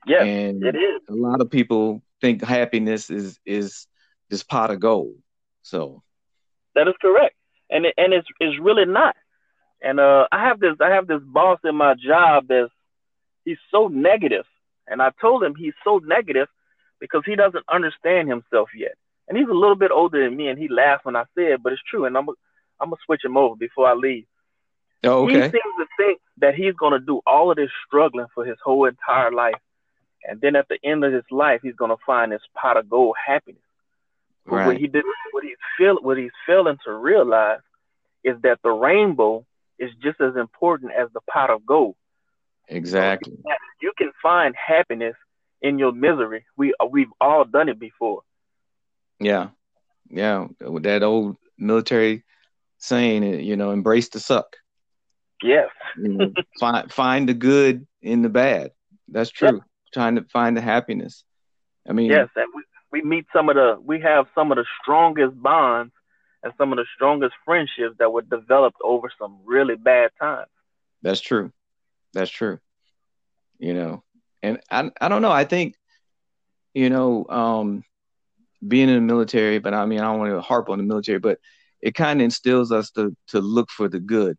Yeah, 0.06 0.22
and 0.22 0.62
it 0.62 0.76
is. 0.76 1.02
A 1.08 1.14
lot 1.14 1.40
of 1.40 1.50
people 1.50 2.02
think 2.20 2.42
happiness 2.42 3.10
is 3.10 3.40
is 3.44 3.86
this 4.30 4.42
pot 4.42 4.70
of 4.70 4.80
gold. 4.80 5.16
So 5.62 6.02
that 6.74 6.86
is 6.86 6.94
correct, 7.00 7.34
and 7.70 7.86
it, 7.86 7.94
and 7.96 8.12
it's 8.12 8.28
it's 8.38 8.58
really 8.60 8.84
not. 8.84 9.16
And 9.82 9.98
uh, 9.98 10.28
I 10.30 10.44
have 10.44 10.60
this 10.60 10.76
I 10.80 10.90
have 10.90 11.08
this 11.08 11.22
boss 11.24 11.58
in 11.64 11.74
my 11.74 11.94
job 11.94 12.46
that's 12.48 12.70
he's 13.44 13.58
so 13.72 13.88
negative, 13.88 14.44
and 14.88 15.02
I 15.02 15.10
told 15.20 15.42
him 15.42 15.54
he's 15.54 15.74
so 15.84 15.98
negative 15.98 16.48
because 17.00 17.22
he 17.26 17.36
doesn't 17.36 17.64
understand 17.68 18.28
himself 18.28 18.70
yet. 18.76 18.94
And 19.28 19.36
he's 19.36 19.48
a 19.48 19.52
little 19.54 19.76
bit 19.76 19.90
older 19.90 20.22
than 20.22 20.36
me, 20.36 20.48
and 20.48 20.58
he 20.58 20.68
laughed 20.68 21.04
when 21.04 21.16
I 21.16 21.24
said, 21.34 21.62
but 21.62 21.72
it's 21.72 21.82
true. 21.88 22.04
And 22.04 22.16
I'm 22.16 22.28
I'm 22.80 22.90
gonna 22.90 22.96
switch 23.04 23.24
him 23.24 23.36
over 23.36 23.56
before 23.56 23.88
I 23.88 23.94
leave. 23.94 24.26
Oh, 25.04 25.24
okay. 25.24 25.34
He 25.34 25.40
seems 25.40 25.74
to 25.78 25.86
think 25.96 26.20
that 26.38 26.54
he's 26.54 26.74
going 26.74 26.92
to 26.92 27.04
do 27.04 27.20
all 27.26 27.50
of 27.50 27.56
this 27.56 27.70
struggling 27.86 28.26
for 28.34 28.44
his 28.44 28.56
whole 28.62 28.86
entire 28.86 29.30
life. 29.30 29.54
And 30.28 30.40
then 30.40 30.56
at 30.56 30.68
the 30.68 30.78
end 30.82 31.04
of 31.04 31.12
his 31.12 31.24
life, 31.30 31.60
he's 31.62 31.76
going 31.76 31.90
to 31.90 32.02
find 32.04 32.32
this 32.32 32.42
pot 32.54 32.76
of 32.76 32.88
gold 32.88 33.16
happiness. 33.24 33.60
Right. 34.44 34.66
What 34.66 34.76
he 34.76 34.86
did, 34.86 35.04
what 35.32 35.44
he's 35.44 35.56
feel, 35.78 35.96
what 36.00 36.18
he's 36.18 36.32
failing 36.46 36.78
to 36.84 36.92
realize 36.92 37.60
is 38.24 38.36
that 38.42 38.60
the 38.62 38.70
rainbow 38.70 39.44
is 39.78 39.90
just 40.02 40.20
as 40.20 40.36
important 40.36 40.92
as 40.92 41.08
the 41.12 41.20
pot 41.20 41.50
of 41.50 41.64
gold. 41.64 41.94
Exactly. 42.68 43.36
You 43.80 43.92
can 43.96 44.10
find 44.22 44.54
happiness 44.54 45.14
in 45.62 45.78
your 45.78 45.92
misery. 45.92 46.44
We 46.56 46.74
we've 46.90 47.12
all 47.20 47.44
done 47.44 47.68
it 47.68 47.78
before. 47.78 48.22
Yeah, 49.20 49.48
yeah. 50.08 50.46
With 50.60 50.84
that 50.84 51.02
old 51.02 51.36
military 51.58 52.24
saying, 52.78 53.24
eh, 53.24 53.38
you 53.38 53.56
know, 53.56 53.70
embrace 53.70 54.08
the 54.08 54.20
suck. 54.20 54.56
Yes. 55.42 55.68
you 55.98 56.08
know, 56.08 56.32
find 56.60 56.92
find 56.92 57.28
the 57.28 57.34
good 57.34 57.86
in 58.02 58.22
the 58.22 58.28
bad. 58.28 58.72
That's 59.08 59.30
true. 59.30 59.54
Yep. 59.54 59.62
Trying 59.94 60.16
to 60.16 60.24
find 60.24 60.56
the 60.56 60.60
happiness. 60.60 61.24
I 61.88 61.92
mean, 61.92 62.10
yes, 62.10 62.28
and 62.34 62.46
we, 62.54 62.62
we 62.90 63.08
meet 63.08 63.26
some 63.32 63.48
of 63.48 63.54
the 63.54 63.78
we 63.82 64.00
have 64.00 64.26
some 64.34 64.50
of 64.50 64.56
the 64.56 64.64
strongest 64.82 65.40
bonds 65.40 65.92
and 66.42 66.52
some 66.58 66.72
of 66.72 66.76
the 66.76 66.86
strongest 66.94 67.34
friendships 67.44 67.96
that 67.98 68.12
were 68.12 68.22
developed 68.22 68.78
over 68.82 69.10
some 69.18 69.38
really 69.44 69.76
bad 69.76 70.10
times. 70.20 70.48
That's 71.02 71.20
true. 71.20 71.52
That's 72.16 72.30
true. 72.30 72.58
You 73.58 73.74
know, 73.74 74.04
and 74.42 74.58
I 74.70 74.90
I 75.00 75.08
don't 75.08 75.22
know. 75.22 75.30
I 75.30 75.44
think, 75.44 75.74
you 76.74 76.90
know, 76.90 77.26
um, 77.28 77.84
being 78.66 78.88
in 78.88 78.94
the 78.94 79.00
military, 79.00 79.58
but 79.58 79.74
I 79.74 79.84
mean, 79.84 80.00
I 80.00 80.04
don't 80.04 80.18
want 80.18 80.32
to 80.32 80.40
harp 80.40 80.70
on 80.70 80.78
the 80.78 80.84
military, 80.84 81.18
but 81.18 81.38
it 81.82 81.94
kind 81.94 82.20
of 82.20 82.24
instills 82.24 82.72
us 82.72 82.90
to 82.92 83.14
to 83.28 83.40
look 83.40 83.70
for 83.70 83.88
the 83.88 84.00
good 84.00 84.38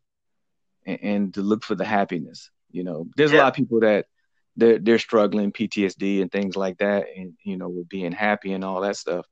and, 0.86 1.00
and, 1.04 1.34
to 1.36 1.42
look 1.42 1.64
for 1.64 1.76
the 1.76 1.86
happiness. 1.86 2.50
You 2.72 2.84
know, 2.84 3.06
there's 3.16 3.32
yeah. 3.32 3.40
a 3.40 3.42
lot 3.42 3.50
of 3.50 3.54
people 3.54 3.82
that 3.82 4.08
they're 4.56 4.80
they're 4.80 5.00
struggling 5.00 5.52
PTSD 5.52 6.22
and 6.22 6.32
things 6.32 6.56
like 6.56 6.80
that, 6.80 7.06
and 7.16 7.34
you 7.44 7.58
know, 7.58 7.70
with 7.70 7.88
being 7.90 8.12
happy 8.12 8.54
and 8.54 8.64
all 8.64 8.82
that 8.82 8.98
stuff. 8.98 9.28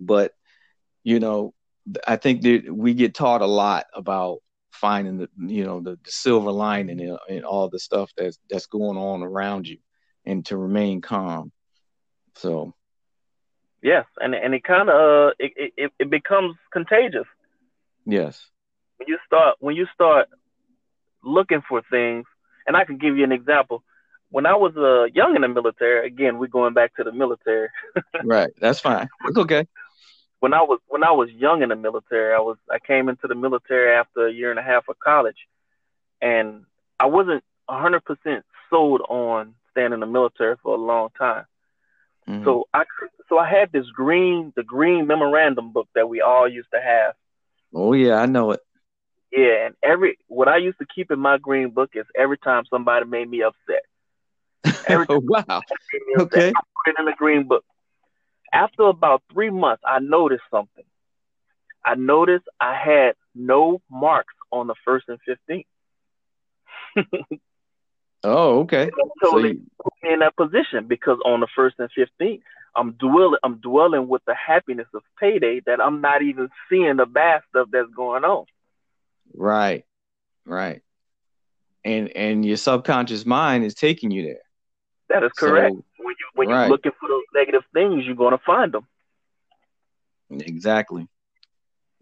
But 0.00 0.32
you 1.02 1.18
know, 1.18 1.54
I 2.06 2.16
think 2.16 2.42
that 2.42 2.70
we 2.70 2.92
get 2.92 3.14
taught 3.14 3.40
a 3.40 3.46
lot 3.46 3.86
about 3.94 4.40
finding 4.76 5.18
the 5.18 5.28
you 5.38 5.64
know 5.64 5.80
the, 5.80 5.98
the 6.04 6.10
silver 6.10 6.50
lining 6.50 7.00
in, 7.00 7.16
in 7.28 7.44
all 7.44 7.68
the 7.68 7.78
stuff 7.78 8.10
that's 8.16 8.38
that's 8.48 8.66
going 8.66 8.96
on 8.96 9.22
around 9.22 9.66
you, 9.66 9.78
and 10.24 10.44
to 10.46 10.56
remain 10.56 11.00
calm. 11.00 11.52
So 12.36 12.74
Yes, 13.86 14.04
and 14.18 14.34
and 14.34 14.52
it 14.52 14.64
kind 14.64 14.88
of 14.88 14.96
uh, 14.96 15.32
it, 15.38 15.72
it 15.76 15.92
it 16.00 16.10
becomes 16.10 16.56
contagious. 16.72 17.26
Yes. 18.04 18.44
When 18.96 19.06
you 19.06 19.18
start 19.24 19.56
when 19.60 19.76
you 19.76 19.86
start 19.94 20.28
looking 21.22 21.62
for 21.68 21.82
things, 21.88 22.24
and 22.66 22.76
I 22.76 22.84
can 22.84 22.98
give 22.98 23.16
you 23.16 23.22
an 23.22 23.30
example. 23.30 23.84
When 24.30 24.44
I 24.44 24.56
was 24.56 24.76
uh, 24.76 25.04
young 25.14 25.36
in 25.36 25.42
the 25.42 25.48
military, 25.48 26.04
again, 26.04 26.38
we're 26.38 26.48
going 26.48 26.74
back 26.74 26.96
to 26.96 27.04
the 27.04 27.12
military. 27.12 27.68
right, 28.24 28.50
that's 28.60 28.80
fine. 28.80 29.06
It's 29.26 29.38
okay. 29.38 29.68
When 30.40 30.52
I 30.52 30.62
was 30.62 30.80
when 30.88 31.02
I 31.02 31.12
was 31.12 31.30
young 31.30 31.62
in 31.62 31.70
the 31.70 31.76
military, 31.76 32.34
I 32.34 32.40
was 32.40 32.56
I 32.70 32.78
came 32.78 33.08
into 33.08 33.26
the 33.26 33.34
military 33.34 33.94
after 33.94 34.26
a 34.26 34.32
year 34.32 34.50
and 34.50 34.58
a 34.58 34.62
half 34.62 34.88
of 34.88 34.98
college, 34.98 35.48
and 36.20 36.64
I 37.00 37.06
wasn't 37.06 37.42
hundred 37.68 38.04
percent 38.04 38.44
sold 38.70 39.00
on 39.08 39.54
staying 39.70 39.92
in 39.92 40.00
the 40.00 40.06
military 40.06 40.56
for 40.62 40.74
a 40.74 40.80
long 40.80 41.08
time. 41.18 41.44
Mm-hmm. 42.28 42.44
So 42.44 42.64
I 42.74 42.84
so 43.28 43.38
I 43.38 43.48
had 43.48 43.72
this 43.72 43.86
green 43.90 44.52
the 44.56 44.62
green 44.62 45.06
memorandum 45.06 45.72
book 45.72 45.88
that 45.94 46.08
we 46.08 46.20
all 46.20 46.48
used 46.48 46.68
to 46.74 46.80
have. 46.80 47.14
Oh 47.74 47.92
yeah, 47.92 48.16
I 48.16 48.26
know 48.26 48.52
it. 48.52 48.60
Yeah, 49.32 49.66
and 49.66 49.74
every 49.82 50.18
what 50.28 50.48
I 50.48 50.56
used 50.58 50.78
to 50.78 50.86
keep 50.92 51.10
in 51.10 51.18
my 51.18 51.38
green 51.38 51.70
book 51.70 51.90
is 51.94 52.06
every 52.16 52.38
time 52.38 52.64
somebody 52.70 53.06
made 53.06 53.28
me 53.28 53.42
upset. 53.42 53.82
Every 54.88 55.06
time 55.06 55.20
wow. 55.24 55.62
okay. 56.18 56.48
I 56.48 56.52
put 56.52 56.94
it 56.94 56.98
in 56.98 57.04
the 57.04 57.14
green 57.16 57.46
book. 57.46 57.64
After 58.56 58.84
about 58.84 59.22
three 59.32 59.50
months, 59.50 59.82
I 59.86 59.98
noticed 60.00 60.44
something. 60.50 60.84
I 61.84 61.94
noticed 61.94 62.46
I 62.60 62.74
had 62.74 63.14
no 63.34 63.80
marks 63.90 64.34
on 64.50 64.66
the 64.66 64.74
first 64.84 65.06
and 65.08 65.18
fifteenth. 65.24 65.66
Oh, 68.24 68.60
okay. 68.60 68.90
totally 69.22 69.42
so 69.42 69.54
you... 69.54 69.62
put 69.82 69.92
me 70.02 70.12
in 70.14 70.18
that 70.18 70.36
position 70.36 70.86
because 70.88 71.18
on 71.24 71.40
the 71.40 71.46
first 71.54 71.76
and 71.78 71.88
fifteenth, 71.94 72.42
I'm 72.74 72.92
dwelling 72.92 73.38
I'm 73.42 73.58
dwelling 73.58 74.08
with 74.08 74.22
the 74.26 74.34
happiness 74.34 74.88
of 74.94 75.02
payday 75.20 75.60
that 75.66 75.80
I'm 75.80 76.00
not 76.00 76.22
even 76.22 76.48
seeing 76.68 76.96
the 76.96 77.06
bad 77.06 77.42
stuff 77.48 77.68
that's 77.70 77.90
going 77.94 78.24
on. 78.24 78.46
Right. 79.32 79.84
Right. 80.44 80.82
And 81.84 82.08
and 82.16 82.44
your 82.44 82.56
subconscious 82.56 83.24
mind 83.24 83.64
is 83.64 83.74
taking 83.74 84.10
you 84.10 84.24
there. 84.24 84.42
That 85.08 85.22
is 85.22 85.30
correct. 85.38 85.76
So, 85.76 85.84
when 85.98 86.14
you 86.18 86.26
when 86.34 86.48
right. 86.48 86.62
you're 86.62 86.70
looking 86.70 86.92
for 86.98 87.08
those 87.08 87.22
negative 87.34 87.62
things, 87.72 88.04
you're 88.04 88.14
gonna 88.14 88.38
find 88.44 88.72
them. 88.72 88.86
Exactly. 90.30 91.08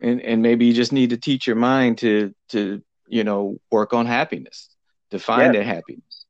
And 0.00 0.20
and 0.20 0.42
maybe 0.42 0.66
you 0.66 0.72
just 0.72 0.92
need 0.92 1.10
to 1.10 1.16
teach 1.16 1.46
your 1.46 1.56
mind 1.56 1.98
to 1.98 2.34
to 2.50 2.82
you 3.06 3.24
know 3.24 3.58
work 3.70 3.92
on 3.92 4.06
happiness, 4.06 4.68
to 5.10 5.18
find 5.18 5.54
that 5.54 5.64
happiness. 5.64 6.26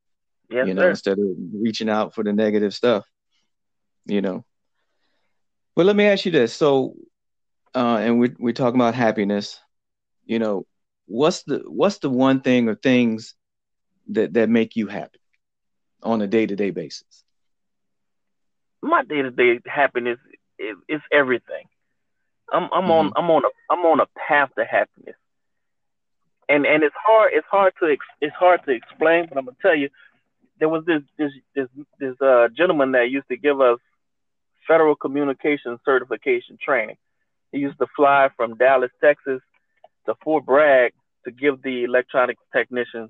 Yes, 0.49 0.67
you 0.67 0.73
know, 0.73 0.83
sir. 0.83 0.89
instead 0.91 1.19
of 1.19 1.25
reaching 1.53 1.89
out 1.89 2.13
for 2.13 2.23
the 2.23 2.33
negative 2.33 2.73
stuff. 2.73 3.05
You 4.05 4.21
know. 4.21 4.45
But 5.75 5.85
let 5.85 5.95
me 5.95 6.05
ask 6.05 6.25
you 6.25 6.31
this. 6.31 6.53
So 6.53 6.95
uh 7.73 7.97
and 8.01 8.19
we 8.19 8.31
we're 8.37 8.53
talking 8.53 8.79
about 8.79 8.95
happiness. 8.95 9.59
You 10.25 10.39
know, 10.39 10.65
what's 11.05 11.43
the 11.43 11.63
what's 11.67 11.97
the 11.99 12.09
one 12.09 12.41
thing 12.41 12.69
or 12.69 12.75
things 12.75 13.35
that 14.09 14.33
that 14.33 14.49
make 14.49 14.75
you 14.75 14.87
happy 14.87 15.19
on 16.03 16.21
a 16.21 16.27
day-to-day 16.27 16.69
basis? 16.69 17.24
My 18.85 19.03
day-to-day 19.03 19.61
happiness 19.65 20.19
is, 20.59 20.77
is 20.87 21.01
everything. 21.11 21.65
I'm 22.53 22.69
I'm 22.71 22.83
mm-hmm. 22.83 22.91
on 22.91 23.13
I'm 23.15 23.29
on 23.31 23.43
a 23.43 23.49
I'm 23.71 23.79
on 23.79 23.99
a 23.99 24.05
path 24.27 24.49
to 24.57 24.65
happiness. 24.65 25.15
And 26.47 26.65
and 26.65 26.83
it's 26.83 26.95
hard 27.03 27.31
it's 27.33 27.47
hard 27.49 27.73
to 27.79 27.97
it's 28.21 28.35
hard 28.35 28.61
to 28.65 28.71
explain, 28.71 29.25
but 29.27 29.37
I'm 29.37 29.45
gonna 29.45 29.57
tell 29.61 29.75
you 29.75 29.89
there 30.59 30.69
was 30.69 30.85
this 30.85 31.01
this 31.17 31.31
this 31.55 31.67
this 31.99 32.15
uh, 32.21 32.47
gentleman 32.55 32.91
that 32.91 33.09
used 33.09 33.27
to 33.29 33.37
give 33.37 33.59
us 33.59 33.79
federal 34.67 34.95
communication 34.95 35.79
certification 35.83 36.57
training. 36.63 36.97
He 37.51 37.59
used 37.59 37.79
to 37.79 37.87
fly 37.95 38.29
from 38.35 38.55
Dallas, 38.55 38.91
Texas, 39.01 39.41
to 40.05 40.13
Fort 40.23 40.45
Bragg 40.45 40.93
to 41.23 41.31
give 41.31 41.61
the 41.63 41.83
electronics 41.83 42.41
technicians 42.53 43.09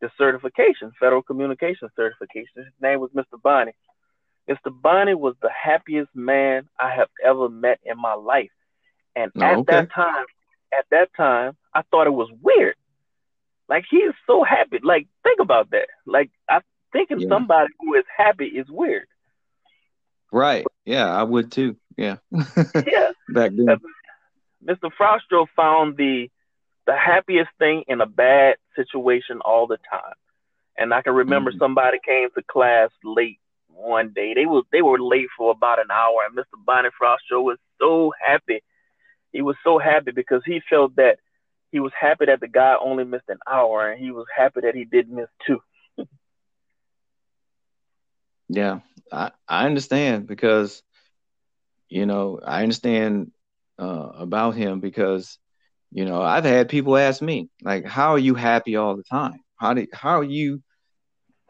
the 0.00 0.10
certification, 0.18 0.92
federal 1.00 1.22
communication 1.22 1.88
certification. 1.96 2.52
His 2.56 2.66
name 2.80 3.00
was 3.00 3.10
Mr. 3.16 3.40
Bonnie. 3.42 3.72
Mr. 4.48 4.70
Bonnie 4.70 5.14
was 5.14 5.34
the 5.42 5.50
happiest 5.50 6.14
man 6.14 6.68
I 6.78 6.94
have 6.94 7.08
ever 7.24 7.48
met 7.48 7.80
in 7.84 8.00
my 8.00 8.14
life. 8.14 8.50
And 9.14 9.32
oh, 9.36 9.42
at 9.42 9.56
okay. 9.58 9.72
that 9.72 9.92
time, 9.92 10.24
at 10.76 10.86
that 10.90 11.08
time, 11.16 11.56
I 11.74 11.82
thought 11.90 12.06
it 12.06 12.10
was 12.10 12.30
weird. 12.42 12.76
Like 13.68 13.84
he 13.90 13.96
is 13.98 14.14
so 14.26 14.44
happy. 14.44 14.78
Like 14.82 15.08
think 15.24 15.40
about 15.40 15.70
that. 15.70 15.88
Like 16.06 16.30
I 16.48 16.60
thinking 16.92 17.20
yeah. 17.20 17.28
somebody 17.28 17.68
who 17.80 17.94
is 17.94 18.04
happy 18.16 18.46
is 18.46 18.66
weird. 18.68 19.06
Right. 20.32 20.64
Yeah, 20.84 21.08
I 21.08 21.22
would 21.22 21.50
too. 21.50 21.76
Yeah. 21.96 22.16
yeah. 22.30 23.10
Back 23.30 23.52
then. 23.54 23.78
Mr. 24.64 24.90
Frostro 24.98 25.46
found 25.56 25.96
the 25.96 26.28
the 26.86 26.96
happiest 26.96 27.50
thing 27.58 27.84
in 27.88 28.00
a 28.00 28.06
bad 28.06 28.56
situation 28.76 29.40
all 29.40 29.66
the 29.66 29.78
time. 29.90 30.14
And 30.78 30.94
I 30.94 31.02
can 31.02 31.14
remember 31.14 31.50
mm-hmm. 31.50 31.58
somebody 31.58 31.98
came 32.04 32.28
to 32.34 32.42
class 32.42 32.90
late 33.02 33.40
one 33.76 34.12
day. 34.14 34.34
They 34.34 34.46
was 34.46 34.64
they 34.72 34.82
were 34.82 34.98
late 35.00 35.28
for 35.36 35.52
about 35.52 35.80
an 35.80 35.90
hour 35.92 36.18
and 36.26 36.36
Mr. 36.36 36.56
Bonnie 36.66 36.90
Frostro 37.00 37.42
was 37.42 37.58
so 37.80 38.12
happy. 38.26 38.62
He 39.32 39.42
was 39.42 39.56
so 39.64 39.78
happy 39.78 40.12
because 40.12 40.42
he 40.44 40.60
felt 40.68 40.96
that 40.96 41.18
he 41.70 41.80
was 41.80 41.92
happy 42.00 42.26
that 42.26 42.40
the 42.40 42.48
guy 42.48 42.74
only 42.80 43.04
missed 43.04 43.28
an 43.28 43.38
hour 43.48 43.90
and 43.90 44.00
he 44.00 44.10
was 44.10 44.26
happy 44.36 44.60
that 44.62 44.74
he 44.74 44.84
did 44.84 45.10
miss 45.10 45.28
two. 45.46 45.60
Yeah, 48.48 48.80
I, 49.12 49.30
I 49.48 49.66
understand 49.66 50.26
because, 50.26 50.82
you 51.88 52.06
know, 52.06 52.40
I 52.44 52.62
understand 52.62 53.30
uh, 53.78 54.10
about 54.14 54.54
him 54.54 54.80
because, 54.80 55.38
you 55.90 56.04
know, 56.04 56.22
I've 56.22 56.44
had 56.44 56.68
people 56.68 56.96
ask 56.96 57.20
me 57.22 57.48
like, 57.62 57.84
"How 57.84 58.10
are 58.12 58.18
you 58.18 58.34
happy 58.34 58.76
all 58.76 58.96
the 58.96 59.02
time? 59.04 59.40
How 59.56 59.74
do 59.74 59.86
how 59.92 60.20
are 60.20 60.24
you?" 60.24 60.62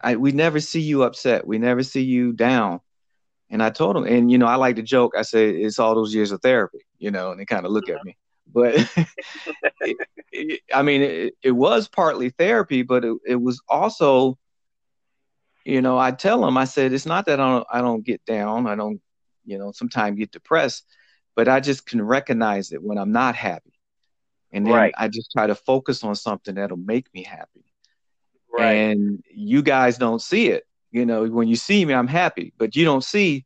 I 0.03 0.17
we 0.17 0.33
never 0.33 0.61
see 0.61 0.81
you 0.81 1.03
upset. 1.03 1.47
We 1.47 1.59
never 1.59 1.83
see 1.83 2.03
you 2.03 2.33
down. 2.33 2.81
And 3.49 3.63
I 3.63 3.71
told 3.71 3.97
him, 3.97 4.05
and 4.05 4.31
you 4.31 4.39
know, 4.39 4.47
I 4.47 4.57
like 4.57 4.77
to 4.77 4.83
joke. 4.83 5.15
I 5.17 5.23
say 5.23 5.51
it's 5.51 5.79
all 5.79 5.95
those 5.95 6.15
years 6.15 6.33
of 6.33 6.41
therapy, 6.43 6.81
you 6.99 7.11
know, 7.11 7.31
and 7.31 7.41
they 7.41 7.45
kind 7.45 7.65
of 7.65 7.73
look 7.73 7.89
at 7.89 8.05
me. 8.05 8.17
But 8.53 8.75
it, 9.81 9.97
it, 10.33 10.61
I 10.75 10.83
mean, 10.83 11.03
it, 11.03 11.35
it 11.43 11.53
was 11.53 11.89
partly 11.89 12.31
therapy, 12.31 12.83
but 12.83 13.05
it, 13.05 13.17
it 13.27 13.37
was 13.37 13.61
also 13.69 14.37
you 15.67 15.83
know, 15.83 15.99
I 15.99 16.13
tell 16.13 16.43
them, 16.43 16.57
I 16.57 16.65
said, 16.65 16.93
it's 16.93 17.07
not 17.07 17.27
that 17.27 17.41
I 17.41 17.51
don't, 17.51 17.67
I 17.73 17.81
don't 17.81 18.05
get 18.05 18.25
down. 18.25 18.69
I 18.69 18.77
don't, 18.77 19.01
you 19.45 19.59
know, 19.59 19.73
sometimes 19.73 20.17
get 20.17 20.31
depressed, 20.31 20.87
but 21.35 21.49
I 21.49 21.59
just 21.59 21.87
can 21.87 22.01
recognize 22.01 22.71
it 22.71 22.83
when 22.83 22.99
I'm 22.99 23.11
not 23.11 23.35
happy. 23.35 23.73
And 24.53 24.65
then 24.65 24.73
right. 24.73 24.95
I 24.97 25.09
just 25.09 25.33
try 25.33 25.49
to 25.49 25.57
focus 25.57 26.05
on 26.05 26.15
something 26.15 26.55
that'll 26.55 26.77
make 26.77 27.13
me 27.13 27.25
happy. 27.25 27.65
Right. 28.59 28.73
And 28.73 29.23
you 29.31 29.63
guys 29.63 29.99
don't 29.99 30.21
see 30.21 30.49
it. 30.49 30.65
You 30.91 31.05
know, 31.05 31.25
when 31.27 31.49
you 31.49 31.57
see 31.57 31.85
me, 31.85 31.95
I'm 31.95 32.07
happy, 32.07 32.53
but 32.57 32.75
you 32.75 32.85
don't 32.85 33.05
see 33.05 33.45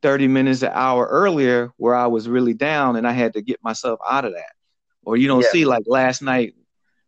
30 0.00 0.28
minutes, 0.28 0.62
an 0.62 0.70
hour 0.72 1.06
earlier 1.06 1.72
where 1.76 1.94
I 1.94 2.06
was 2.06 2.28
really 2.28 2.54
down 2.54 2.96
and 2.96 3.06
I 3.06 3.12
had 3.12 3.34
to 3.34 3.42
get 3.42 3.62
myself 3.62 4.00
out 4.08 4.24
of 4.24 4.32
that. 4.32 4.52
Or 5.04 5.16
you 5.16 5.28
don't 5.28 5.42
yeah. 5.42 5.50
see 5.50 5.64
like 5.64 5.84
last 5.86 6.22
night 6.22 6.54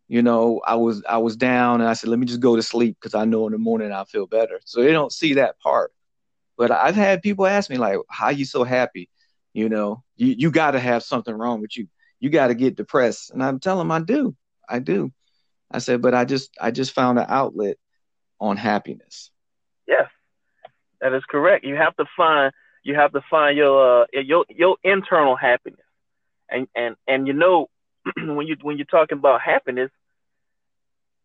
you 0.07 0.21
know, 0.21 0.61
I 0.65 0.75
was 0.75 1.03
I 1.07 1.17
was 1.17 1.35
down 1.35 1.81
and 1.81 1.89
I 1.89 1.93
said, 1.93 2.09
let 2.09 2.19
me 2.19 2.25
just 2.25 2.39
go 2.39 2.55
to 2.55 2.61
sleep 2.63 2.97
because 2.99 3.15
I 3.15 3.25
know 3.25 3.47
in 3.47 3.53
the 3.53 3.57
morning 3.57 3.91
I'll 3.91 4.05
feel 4.05 4.27
better. 4.27 4.59
So 4.65 4.81
they 4.81 4.91
don't 4.91 5.11
see 5.11 5.35
that 5.35 5.59
part. 5.59 5.91
But 6.57 6.71
I've 6.71 6.95
had 6.95 7.21
people 7.21 7.47
ask 7.47 7.69
me 7.69 7.77
like, 7.77 7.97
how 8.09 8.29
you 8.29 8.45
so 8.45 8.63
happy? 8.63 9.09
You 9.53 9.67
know, 9.67 10.03
you, 10.15 10.35
you 10.37 10.51
got 10.51 10.71
to 10.71 10.79
have 10.79 11.03
something 11.03 11.33
wrong 11.33 11.59
with 11.59 11.75
you. 11.75 11.87
You 12.19 12.29
got 12.29 12.47
to 12.47 12.55
get 12.55 12.75
depressed. 12.75 13.31
And 13.31 13.43
I'm 13.43 13.59
telling 13.59 13.87
them 13.87 13.91
I 13.91 13.99
do. 13.99 14.35
I 14.69 14.79
do. 14.79 15.11
I 15.71 15.79
said, 15.79 16.01
but 16.01 16.13
I 16.13 16.25
just 16.25 16.51
I 16.59 16.71
just 16.71 16.93
found 16.93 17.19
an 17.19 17.25
outlet 17.27 17.77
on 18.39 18.57
happiness. 18.57 19.31
Yes, 19.87 20.09
that 21.01 21.13
is 21.13 21.23
correct. 21.29 21.65
You 21.65 21.75
have 21.75 21.95
to 21.97 22.05
find 22.15 22.51
you 22.83 22.95
have 22.95 23.11
to 23.13 23.21
find 23.29 23.57
your 23.57 24.03
uh, 24.03 24.05
your 24.13 24.45
your 24.49 24.77
internal 24.83 25.35
happiness, 25.35 25.85
and 26.49 26.67
and 26.75 26.95
and 27.07 27.27
you 27.27 27.33
know 27.33 27.69
when 28.17 28.47
you 28.47 28.55
when 28.61 28.77
you're 28.77 28.85
talking 28.85 29.17
about 29.17 29.41
happiness, 29.41 29.91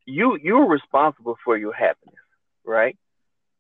you 0.06 0.38
you're 0.42 0.66
responsible 0.66 1.36
for 1.44 1.56
your 1.56 1.72
happiness, 1.72 2.18
right? 2.64 2.96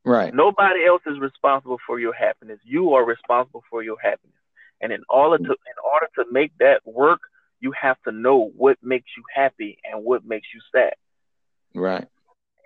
Right. 0.04 0.34
Nobody 0.34 0.86
else 0.86 1.02
is 1.06 1.18
responsible 1.20 1.78
for 1.86 2.00
your 2.00 2.14
happiness. 2.14 2.58
You 2.64 2.94
are 2.94 3.04
responsible 3.04 3.62
for 3.68 3.82
your 3.82 3.96
happiness. 4.02 4.36
And 4.80 4.92
in 4.92 5.02
order 5.10 5.36
to 5.36 5.50
in 5.50 5.76
order 5.84 6.08
to 6.16 6.24
make 6.32 6.52
that 6.58 6.80
work, 6.86 7.20
you 7.60 7.72
have 7.80 8.00
to 8.02 8.12
know 8.12 8.50
what 8.56 8.78
makes 8.82 9.10
you 9.16 9.22
happy 9.34 9.78
and 9.84 10.04
what 10.04 10.24
makes 10.24 10.48
you 10.54 10.60
sad. 10.72 10.94
Right. 11.74 12.06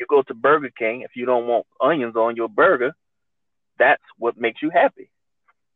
You 0.01 0.07
go 0.09 0.23
to 0.23 0.35
Burger 0.35 0.71
King 0.77 1.03
if 1.03 1.13
you 1.15 1.27
don't 1.27 1.47
want 1.47 1.67
onions 1.81 2.17
on 2.17 2.37
your 2.37 2.49
burger, 2.49 2.95
that's 3.79 4.03
what 4.19 4.39
makes 4.39 4.63
you 4.63 4.71
happy. 4.71 5.11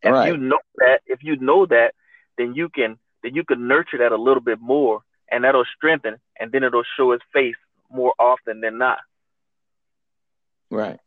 If 0.02 0.12
right. 0.12 0.28
you 0.28 0.36
know 0.36 0.60
that, 0.76 1.00
if 1.06 1.22
you 1.22 1.36
know 1.36 1.66
that, 1.66 1.94
then 2.36 2.54
you 2.54 2.68
can 2.68 2.98
then 3.22 3.34
you 3.34 3.44
can 3.44 3.66
nurture 3.66 3.98
that 3.98 4.12
a 4.12 4.16
little 4.16 4.42
bit 4.42 4.60
more 4.60 5.02
and 5.30 5.44
that'll 5.44 5.64
strengthen 5.76 6.16
and 6.38 6.52
then 6.52 6.62
it'll 6.62 6.84
show 6.96 7.12
its 7.12 7.24
face 7.32 7.56
more 7.90 8.14
often 8.18 8.60
than 8.60 8.78
not. 8.78 8.98
Right. 10.70 11.00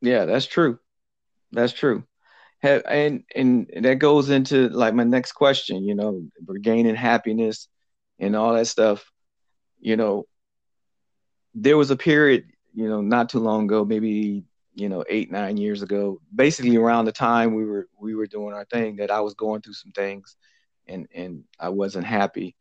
Yeah, 0.00 0.24
that's 0.24 0.46
true. 0.46 0.78
That's 1.52 1.72
true. 1.72 2.04
Have, 2.62 2.82
and 2.86 3.24
and 3.34 3.70
that 3.82 3.98
goes 3.98 4.28
into 4.28 4.68
like 4.68 4.94
my 4.94 5.04
next 5.04 5.32
question, 5.32 5.84
you 5.84 5.94
know, 5.94 6.22
regaining 6.46 6.94
happiness 6.94 7.68
and 8.18 8.36
all 8.36 8.54
that 8.54 8.66
stuff. 8.66 9.10
You 9.80 9.96
know, 9.96 10.26
there 11.54 11.76
was 11.76 11.90
a 11.90 11.96
period, 11.96 12.44
you 12.74 12.88
know, 12.88 13.00
not 13.00 13.30
too 13.30 13.38
long 13.38 13.64
ago, 13.64 13.84
maybe 13.84 14.44
you 14.74 14.88
know, 14.88 15.04
eight 15.08 15.30
nine 15.30 15.56
years 15.56 15.82
ago, 15.82 16.20
basically 16.34 16.76
around 16.76 17.04
the 17.04 17.12
time 17.12 17.54
we 17.54 17.64
were 17.64 17.88
we 17.98 18.14
were 18.14 18.26
doing 18.26 18.54
our 18.54 18.64
thing, 18.64 18.96
that 18.96 19.10
I 19.10 19.20
was 19.20 19.34
going 19.34 19.62
through 19.62 19.74
some 19.74 19.92
things, 19.92 20.36
and 20.86 21.08
and 21.14 21.44
I 21.58 21.70
wasn't 21.70 22.06
happy. 22.06 22.56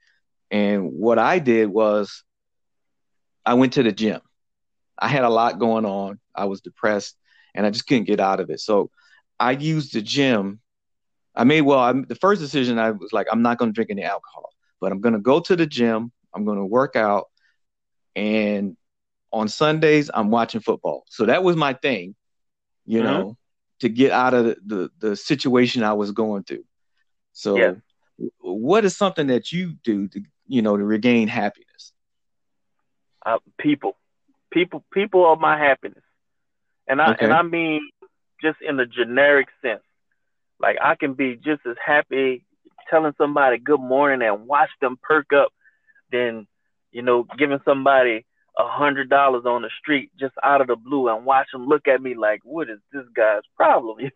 And 0.51 0.94
what 0.94 1.20
I 1.20 1.39
did 1.39 1.70
was, 1.70 2.24
I 3.46 3.53
went 3.53 3.74
to 3.74 3.84
the 3.84 3.91
gym. 3.91 4.22
I 4.98 5.08
had 5.08 5.24
a 5.24 5.29
lot 5.29 5.60
going 5.60 5.86
on. 5.86 6.20
I 6.36 6.46
was 6.46 6.62
depressed, 6.62 7.15
and 7.53 7.65
I 7.65 7.70
just 7.70 7.88
couldn't 7.88 8.06
get 8.06 8.20
out 8.20 8.39
of 8.39 8.50
it. 8.50 8.60
So 8.60 8.91
I 9.39 9.51
used 9.51 9.93
the 9.93 10.01
gym. 10.01 10.60
I 11.36 11.43
made 11.43 11.62
well. 11.62 11.79
I, 11.79 11.93
the 11.93 12.15
first 12.15 12.41
decision 12.41 12.79
I 12.79 12.91
was 12.91 13.13
like, 13.13 13.27
I'm 13.31 13.41
not 13.41 13.58
going 13.58 13.72
to 13.72 13.74
drink 13.74 13.91
any 13.91 14.03
alcohol, 14.03 14.51
but 14.81 14.91
I'm 14.91 15.00
going 15.00 15.13
to 15.13 15.19
go 15.19 15.39
to 15.39 15.55
the 15.55 15.65
gym. 15.65 16.12
I'm 16.34 16.46
going 16.46 16.58
to 16.58 16.65
work 16.65 16.96
out, 16.96 17.29
and 18.15 18.75
on 19.31 19.48
Sundays 19.48 20.10
I'm 20.13 20.31
watching 20.31 20.62
football. 20.62 21.05
So 21.10 21.25
that 21.25 21.43
was 21.43 21.55
my 21.55 21.74
thing, 21.74 22.15
you 22.86 23.00
mm-hmm. 23.00 23.08
know, 23.08 23.38
to 23.79 23.89
get 23.89 24.12
out 24.12 24.34
of 24.34 24.46
the, 24.46 24.58
the, 24.65 24.89
the 25.00 25.15
situation 25.15 25.84
I 25.84 25.93
was 25.93 26.12
going 26.12 26.43
through. 26.43 26.65
So, 27.34 27.58
yeah. 27.58 27.74
what 28.39 28.86
is 28.86 28.98
something 28.98 29.27
that 29.27 29.51
you 29.51 29.74
do 29.84 30.08
to 30.10 30.22
you 30.48 30.62
know 30.62 30.75
to 30.75 30.84
regain 30.84 31.27
happiness? 31.27 31.93
Uh, 33.25 33.38
people, 33.58 33.96
people, 34.51 34.84
people 34.91 35.25
are 35.25 35.36
my 35.36 35.58
happiness, 35.58 36.03
and 36.88 37.01
I 37.01 37.13
okay. 37.13 37.25
and 37.25 37.34
I 37.34 37.43
mean 37.43 37.81
just 38.41 38.58
in 38.62 38.77
the 38.77 38.86
generic 38.86 39.48
sense. 39.62 39.84
Like 40.60 40.77
I 40.81 40.96
can 40.96 41.13
be 41.13 41.36
just 41.36 41.62
as 41.69 41.77
happy 41.84 42.46
telling 42.89 43.13
somebody 43.17 43.58
good 43.58 43.79
morning 43.79 44.27
and 44.27 44.48
watch 44.48 44.69
them 44.81 44.98
perk 45.01 45.27
up 45.34 45.53
than 46.12 46.48
you 46.91 47.01
know 47.01 47.25
giving 47.38 47.60
somebody 47.63 48.25
a 48.58 48.67
hundred 48.67 49.10
dollars 49.10 49.43
on 49.46 49.62
the 49.62 49.69
street 49.79 50.12
just 50.19 50.34
out 50.43 50.60
of 50.60 50.67
the 50.67 50.75
blue 50.75 51.08
and 51.08 51.25
watch 51.25 51.48
them 51.53 51.65
look 51.65 51.88
at 51.88 52.01
me 52.01 52.13
like, 52.15 52.41
what 52.43 52.69
is 52.69 52.79
this 52.91 53.05
guy's 53.15 53.43
problem? 53.55 53.98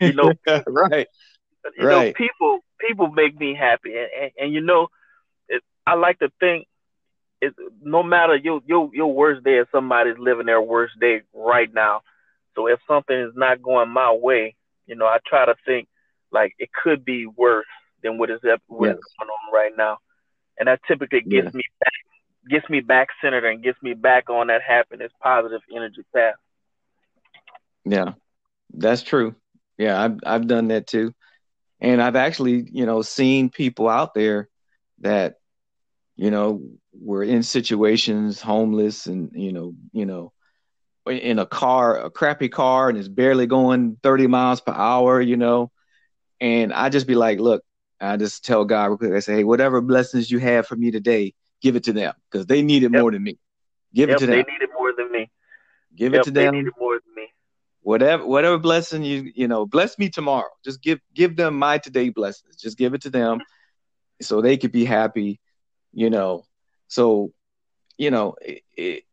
You 0.00 0.12
know, 0.14 0.32
you 0.46 0.46
know, 0.46 0.62
right. 0.66 1.08
You 1.76 1.86
right. 1.86 2.06
know, 2.06 2.12
people 2.12 2.60
people 2.80 3.08
make 3.08 3.38
me 3.38 3.54
happy, 3.54 3.96
and, 3.96 4.08
and, 4.22 4.30
and 4.38 4.54
you 4.54 4.60
know, 4.60 4.88
it, 5.48 5.62
I 5.86 5.94
like 5.94 6.20
to 6.20 6.30
think 6.38 6.68
it 7.40 7.52
no 7.82 8.02
matter 8.02 8.36
your 8.36 8.60
your 8.66 8.90
your 8.92 9.12
worst 9.12 9.44
day, 9.44 9.58
if 9.58 9.68
somebody's 9.72 10.18
living 10.18 10.46
their 10.46 10.62
worst 10.62 10.98
day 11.00 11.22
right 11.34 11.72
now. 11.72 12.02
So 12.54 12.66
if 12.66 12.80
something 12.88 13.16
is 13.16 13.32
not 13.34 13.62
going 13.62 13.90
my 13.90 14.12
way, 14.12 14.56
you 14.86 14.96
know, 14.96 15.06
I 15.06 15.18
try 15.26 15.46
to 15.46 15.54
think 15.64 15.88
like 16.30 16.54
it 16.58 16.70
could 16.72 17.04
be 17.04 17.26
worse 17.26 17.66
than 18.02 18.18
what 18.18 18.30
is 18.30 18.40
what 18.66 18.86
yes. 18.88 18.96
is 18.96 19.04
going 19.18 19.30
on 19.30 19.54
right 19.54 19.72
now, 19.76 19.98
and 20.58 20.68
that 20.68 20.80
typically 20.86 21.20
gets 21.20 21.46
yeah. 21.46 21.56
me 21.56 21.62
back 21.80 21.92
gets 22.48 22.68
me 22.70 22.80
back 22.80 23.08
centered 23.22 23.44
and 23.44 23.62
gets 23.62 23.80
me 23.82 23.94
back 23.94 24.30
on 24.30 24.46
that 24.46 24.62
happiness, 24.62 25.12
positive 25.22 25.60
energy 25.74 26.02
path. 26.14 26.34
Yeah, 27.84 28.12
that's 28.72 29.02
true. 29.02 29.34
Yeah, 29.76 30.02
I've 30.02 30.18
I've 30.24 30.46
done 30.46 30.68
that 30.68 30.86
too, 30.86 31.14
and 31.80 32.02
I've 32.02 32.16
actually 32.16 32.68
you 32.70 32.86
know 32.86 33.02
seen 33.02 33.50
people 33.50 33.88
out 33.88 34.14
there 34.14 34.48
that 35.00 35.36
you 36.16 36.30
know 36.30 36.62
were 36.92 37.22
in 37.22 37.42
situations 37.42 38.40
homeless 38.40 39.06
and 39.06 39.30
you 39.34 39.52
know 39.52 39.74
you 39.92 40.06
know 40.06 40.32
in 41.08 41.38
a 41.38 41.46
car 41.46 41.98
a 41.98 42.10
crappy 42.10 42.48
car 42.48 42.88
and 42.88 42.98
it's 42.98 43.08
barely 43.08 43.46
going 43.46 43.96
30 44.02 44.26
miles 44.26 44.60
per 44.60 44.72
hour 44.72 45.20
you 45.20 45.36
know 45.36 45.70
and 46.40 46.72
i 46.72 46.88
just 46.88 47.06
be 47.06 47.14
like 47.14 47.38
look 47.38 47.62
i 48.00 48.16
just 48.16 48.44
tell 48.44 48.64
god 48.64 48.86
real 48.86 48.98
quick 48.98 49.12
i 49.12 49.20
say 49.20 49.36
hey 49.36 49.44
whatever 49.44 49.80
blessings 49.80 50.30
you 50.30 50.38
have 50.38 50.66
for 50.66 50.76
me 50.76 50.90
today 50.90 51.32
give 51.60 51.76
it 51.76 51.84
to 51.84 51.92
them 51.92 52.14
because 52.30 52.46
they 52.46 52.62
need 52.62 52.82
it 52.82 52.92
yep. 52.92 53.00
more 53.00 53.10
than 53.10 53.22
me. 53.22 53.38
Give 53.94 54.08
yep, 54.08 54.16
it 54.16 54.20
to 54.20 54.26
them. 54.26 54.36
They 54.36 54.52
need 54.52 54.62
it 54.62 54.70
more 54.78 54.92
than 54.96 55.10
me. 55.10 55.30
Give 55.94 56.12
yep, 56.12 56.22
it 56.22 56.24
to 56.24 56.30
them. 56.30 56.54
They 56.54 56.60
need 56.60 56.68
it 56.68 56.74
more 56.78 56.94
than 56.94 57.14
me. 57.14 57.28
Whatever, 57.80 58.26
whatever 58.26 58.58
blessing 58.58 59.02
you 59.02 59.32
you 59.34 59.48
know, 59.48 59.66
bless 59.66 59.98
me 59.98 60.08
tomorrow. 60.08 60.50
Just 60.64 60.82
give 60.82 61.00
give 61.14 61.36
them 61.36 61.58
my 61.58 61.78
today 61.78 62.10
blessings. 62.10 62.56
Just 62.56 62.76
give 62.76 62.94
it 62.94 63.02
to 63.02 63.10
them, 63.10 63.40
so 64.20 64.40
they 64.40 64.56
could 64.56 64.72
be 64.72 64.84
happy. 64.84 65.40
You 65.92 66.10
know, 66.10 66.44
so 66.88 67.32
you 67.96 68.10
know 68.10 68.36
it. 68.42 68.62
it, 68.76 69.04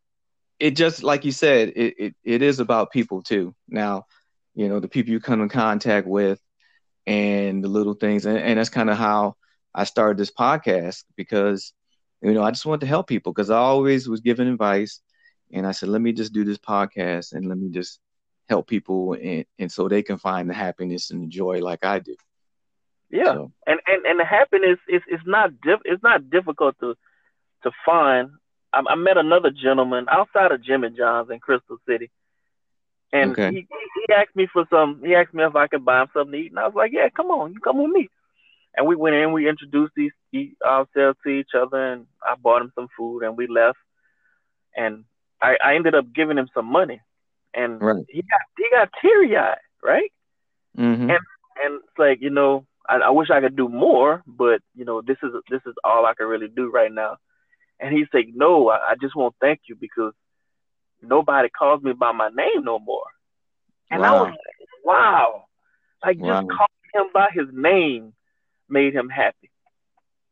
it 0.60 0.72
just 0.72 1.04
like 1.04 1.26
you 1.26 1.32
said, 1.32 1.74
it, 1.76 1.96
it 1.98 2.16
it 2.24 2.42
is 2.42 2.60
about 2.60 2.92
people 2.92 3.22
too. 3.22 3.54
Now, 3.68 4.06
you 4.54 4.70
know, 4.70 4.80
the 4.80 4.88
people 4.88 5.12
you 5.12 5.20
come 5.20 5.42
in 5.42 5.50
contact 5.50 6.08
with, 6.08 6.40
and 7.06 7.64
the 7.64 7.68
little 7.68 7.94
things, 7.94 8.26
and, 8.26 8.38
and 8.38 8.60
that's 8.60 8.70
kind 8.70 8.90
of 8.90 8.98
how 8.98 9.36
I 9.74 9.84
started 9.84 10.18
this 10.18 10.32
podcast 10.32 11.04
because 11.16 11.74
you 12.26 12.34
know, 12.34 12.44
I 12.44 12.50
just 12.50 12.66
wanted 12.66 12.82
to 12.82 12.88
help 12.88 13.08
people 13.08 13.34
because 13.34 13.52
I 13.52 13.58
always 13.58 14.10
was 14.10 14.22
giving 14.22 14.48
advice. 14.48 15.00
And 15.54 15.68
I 15.68 15.72
said, 15.72 15.90
let 15.90 16.02
me 16.02 16.12
just 16.12 16.34
do 16.34 16.44
this 16.44 16.58
podcast 16.58 17.34
and 17.34 17.46
let 17.46 17.58
me 17.58 17.70
just 17.70 18.00
help 18.50 18.68
people 18.68 19.14
and, 19.14 19.46
and 19.60 19.72
so 19.72 19.88
they 19.88 20.02
can 20.02 20.18
find 20.18 20.50
the 20.50 20.54
happiness 20.54 21.12
and 21.12 21.22
the 21.22 21.28
joy 21.28 21.60
like 21.60 21.86
I 21.86 22.00
do. 22.00 22.16
Yeah. 23.12 23.26
So. 23.26 23.52
And, 23.68 23.80
and, 23.86 24.06
and 24.06 24.20
the 24.20 24.26
happiness 24.26 24.80
is, 24.90 25.04
is 25.08 25.20
not 25.26 25.52
diff, 25.62 25.82
it's 25.86 26.02
not 26.02 26.32
difficult 26.32 26.80
to, 26.80 26.96
to 27.64 27.72
find. 27.86 28.32
I, 28.76 28.82
I 28.92 28.96
met 28.96 29.18
another 29.18 29.50
gentleman 29.50 30.06
outside 30.10 30.52
of 30.52 30.64
Jimmy 30.64 30.90
John's 30.90 31.30
in 31.32 31.40
Crystal 31.40 31.78
City. 31.88 32.12
And 33.14 33.32
okay. 33.32 33.52
he, 33.52 33.68
he 33.68 34.14
asked 34.14 34.36
me 34.36 34.48
for 34.52 34.66
some, 34.70 35.02
he 35.04 35.16
asked 35.16 35.34
me 35.34 35.44
if 35.44 35.56
I 35.56 35.68
could 35.68 35.86
buy 35.86 36.02
him 36.02 36.08
something 36.14 36.34
to 36.34 36.38
eat. 36.38 36.52
And 36.52 36.60
I 36.60 36.66
was 36.66 36.76
like, 36.76 36.92
yeah, 36.94 37.10
come 37.16 37.28
on, 37.28 37.54
you 37.54 37.60
come 37.60 37.82
with 37.82 37.92
me 37.92 38.10
and 38.76 38.88
we 38.88 38.96
went 38.96 39.16
in, 39.16 39.32
we 39.32 39.50
introduced 39.50 39.94
these 39.96 40.12
ourselves 40.66 41.18
to 41.24 41.30
each 41.30 41.52
other, 41.58 41.94
and 41.94 42.06
I 42.22 42.36
bought 42.36 42.62
him 42.62 42.72
some 42.76 42.88
food, 42.98 43.24
and 43.24 43.38
we 43.38 43.48
left. 43.48 43.78
And 44.76 45.06
I, 45.42 45.58
I 45.64 45.76
ended 45.76 45.96
up 45.96 46.14
giving 46.14 46.38
him 46.38 46.50
some 46.54 46.66
money, 46.66 47.02
and 47.54 47.82
right. 47.82 48.06
he 48.10 48.22
got 48.22 48.42
he 48.58 48.66
got 48.72 48.90
teary 49.02 49.38
eyed, 49.38 49.58
right? 49.82 50.12
Mm-hmm. 50.78 51.10
And 51.10 51.20
and 51.64 51.76
it's 51.76 51.98
like 51.98 52.22
you 52.22 52.30
know, 52.30 52.66
I, 52.88 52.98
I 52.98 53.10
wish 53.12 53.30
I 53.30 53.40
could 53.40 53.56
do 53.56 53.70
more, 53.70 54.24
but 54.28 54.62
you 54.76 54.84
know, 54.84 55.02
this 55.02 55.18
is 55.24 55.32
this 55.50 55.62
is 55.66 55.74
all 55.84 56.06
I 56.06 56.14
can 56.14 56.28
really 56.28 56.50
do 56.50 56.70
right 56.70 56.92
now. 56.92 57.18
And 57.80 57.96
he's 57.96 58.08
like, 58.14 58.28
no, 58.34 58.70
I, 58.70 58.92
I 58.92 58.96
just 59.00 59.16
want 59.16 59.34
to 59.34 59.46
thank 59.46 59.62
you 59.68 59.76
because 59.76 60.14
nobody 61.02 61.50
calls 61.50 61.84
me 61.84 61.94
by 61.94 62.12
my 62.12 62.30
name 62.30 62.64
no 62.64 62.80
more. 62.80 63.06
And 63.92 64.02
wow. 64.02 64.08
I 64.08 64.22
was 64.22 64.30
like, 64.30 64.70
wow, 64.84 65.44
like 66.04 66.20
wow. 66.20 66.28
just 66.28 66.48
calling 66.50 66.68
him 66.94 67.12
by 67.14 67.30
his 67.34 67.48
name 67.52 68.14
made 68.70 68.94
him 68.94 69.10
happy. 69.10 69.52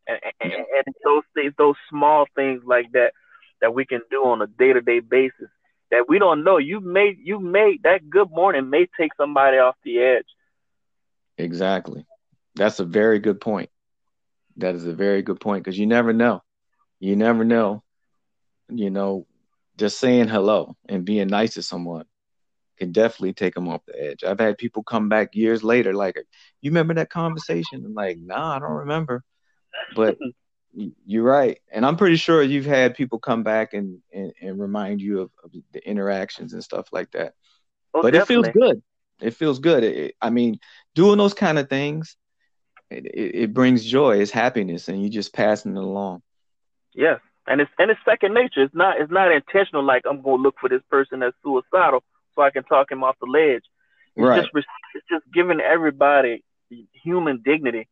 And, 0.07 0.19
and, 0.41 0.51
and 0.53 0.95
those 1.03 1.23
things, 1.33 1.53
those 1.57 1.75
small 1.89 2.25
things 2.35 2.61
like 2.65 2.91
that, 2.93 3.13
that 3.61 3.73
we 3.73 3.85
can 3.85 4.01
do 4.11 4.25
on 4.25 4.41
a 4.41 4.47
day 4.47 4.73
to 4.73 4.81
day 4.81 4.99
basis 4.99 5.49
that 5.93 6.09
we 6.09 6.17
don't 6.17 6.43
know. 6.43 6.57
You 6.57 6.79
made 6.79 7.19
you 7.23 7.39
made 7.39 7.83
that 7.83 8.09
good 8.09 8.31
morning 8.31 8.69
may 8.69 8.87
take 8.99 9.11
somebody 9.15 9.57
off 9.57 9.75
the 9.85 9.99
edge. 9.99 10.25
Exactly. 11.37 12.05
That's 12.55 12.79
a 12.79 12.83
very 12.83 13.19
good 13.19 13.39
point. 13.39 13.69
That 14.57 14.75
is 14.75 14.85
a 14.85 14.93
very 14.93 15.21
good 15.21 15.39
point 15.39 15.63
because 15.63 15.77
you 15.77 15.85
never 15.85 16.11
know. 16.11 16.41
You 17.03 17.17
never 17.17 17.43
know. 17.43 17.83
You 18.69 18.89
know, 18.89 19.27
just 19.77 19.99
saying 19.99 20.29
hello 20.29 20.77
and 20.87 21.03
being 21.03 21.27
nice 21.27 21.55
to 21.55 21.61
someone 21.61 22.05
can 22.77 22.93
definitely 22.93 23.33
take 23.33 23.55
them 23.55 23.67
off 23.67 23.81
the 23.85 24.01
edge. 24.01 24.23
I've 24.23 24.39
had 24.39 24.57
people 24.57 24.83
come 24.83 25.09
back 25.09 25.35
years 25.35 25.65
later, 25.65 25.93
like, 25.93 26.15
"You 26.61 26.71
remember 26.71 26.93
that 26.93 27.09
conversation?" 27.09 27.83
I'm 27.85 27.93
like, 27.93 28.19
"Nah, 28.19 28.55
I 28.55 28.59
don't 28.59 28.71
remember." 28.71 29.21
But 29.93 30.17
you're 31.05 31.25
right, 31.25 31.59
and 31.69 31.85
I'm 31.85 31.97
pretty 31.97 32.15
sure 32.15 32.41
you've 32.41 32.65
had 32.65 32.95
people 32.95 33.19
come 33.19 33.43
back 33.43 33.73
and 33.73 33.99
and, 34.13 34.31
and 34.41 34.57
remind 34.57 35.01
you 35.01 35.23
of, 35.23 35.31
of, 35.43 35.51
the 35.73 35.85
interactions 35.85 36.53
and 36.53 36.63
stuff 36.63 36.87
like 36.93 37.11
that. 37.11 37.33
Oh, 37.93 38.01
but 38.01 38.13
definitely. 38.13 38.47
it 38.47 38.53
feels 38.53 38.69
good. 38.69 38.83
It 39.19 39.31
feels 39.31 39.59
good. 39.59 39.83
It, 39.83 40.15
I 40.21 40.29
mean, 40.29 40.57
doing 40.95 41.17
those 41.17 41.33
kind 41.33 41.59
of 41.59 41.67
things, 41.67 42.15
it, 42.89 43.05
it, 43.07 43.35
it 43.35 43.53
brings 43.53 43.83
joy. 43.83 44.21
It's 44.21 44.31
happiness, 44.31 44.87
and 44.87 45.01
you're 45.01 45.11
just 45.11 45.33
passing 45.33 45.75
it 45.75 45.83
along. 45.83 46.23
Yes, 46.95 47.19
and 47.47 47.61
it's 47.61 47.71
and 47.77 47.91
it's 47.91 47.99
second 48.05 48.33
nature. 48.33 48.63
It's 48.63 48.75
not 48.75 48.99
it's 48.99 49.11
not 49.11 49.31
intentional. 49.31 49.83
Like 49.83 50.03
I'm 50.09 50.21
gonna 50.21 50.41
look 50.41 50.55
for 50.59 50.69
this 50.69 50.81
person 50.89 51.19
that's 51.19 51.35
suicidal 51.43 52.03
so 52.35 52.41
I 52.41 52.51
can 52.51 52.63
talk 52.63 52.91
him 52.91 53.03
off 53.03 53.15
the 53.19 53.27
ledge. 53.27 53.63
It's 54.15 54.25
right. 54.25 54.41
just 54.41 54.49
it's 54.95 55.05
just 55.09 55.25
giving 55.33 55.59
everybody 55.59 56.43
human 57.03 57.41
dignity 57.43 57.87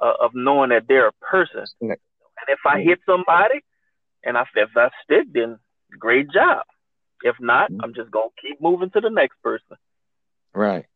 uh, 0.00 0.14
of 0.20 0.32
knowing 0.34 0.70
that 0.70 0.84
they're 0.88 1.08
a 1.08 1.12
person. 1.12 1.64
And 1.80 2.48
if 2.48 2.60
I 2.66 2.80
hit 2.80 3.00
somebody, 3.06 3.60
and 4.24 4.36
I 4.36 4.44
if 4.54 4.70
I 4.76 4.90
stick, 5.04 5.26
then 5.32 5.58
great 5.98 6.30
job. 6.30 6.62
If 7.22 7.36
not, 7.40 7.70
mm-hmm. 7.70 7.80
I'm 7.82 7.94
just 7.94 8.10
gonna 8.10 8.28
keep 8.40 8.60
moving 8.60 8.90
to 8.90 9.00
the 9.00 9.10
next 9.10 9.40
person. 9.42 9.76
Right, 10.52 10.86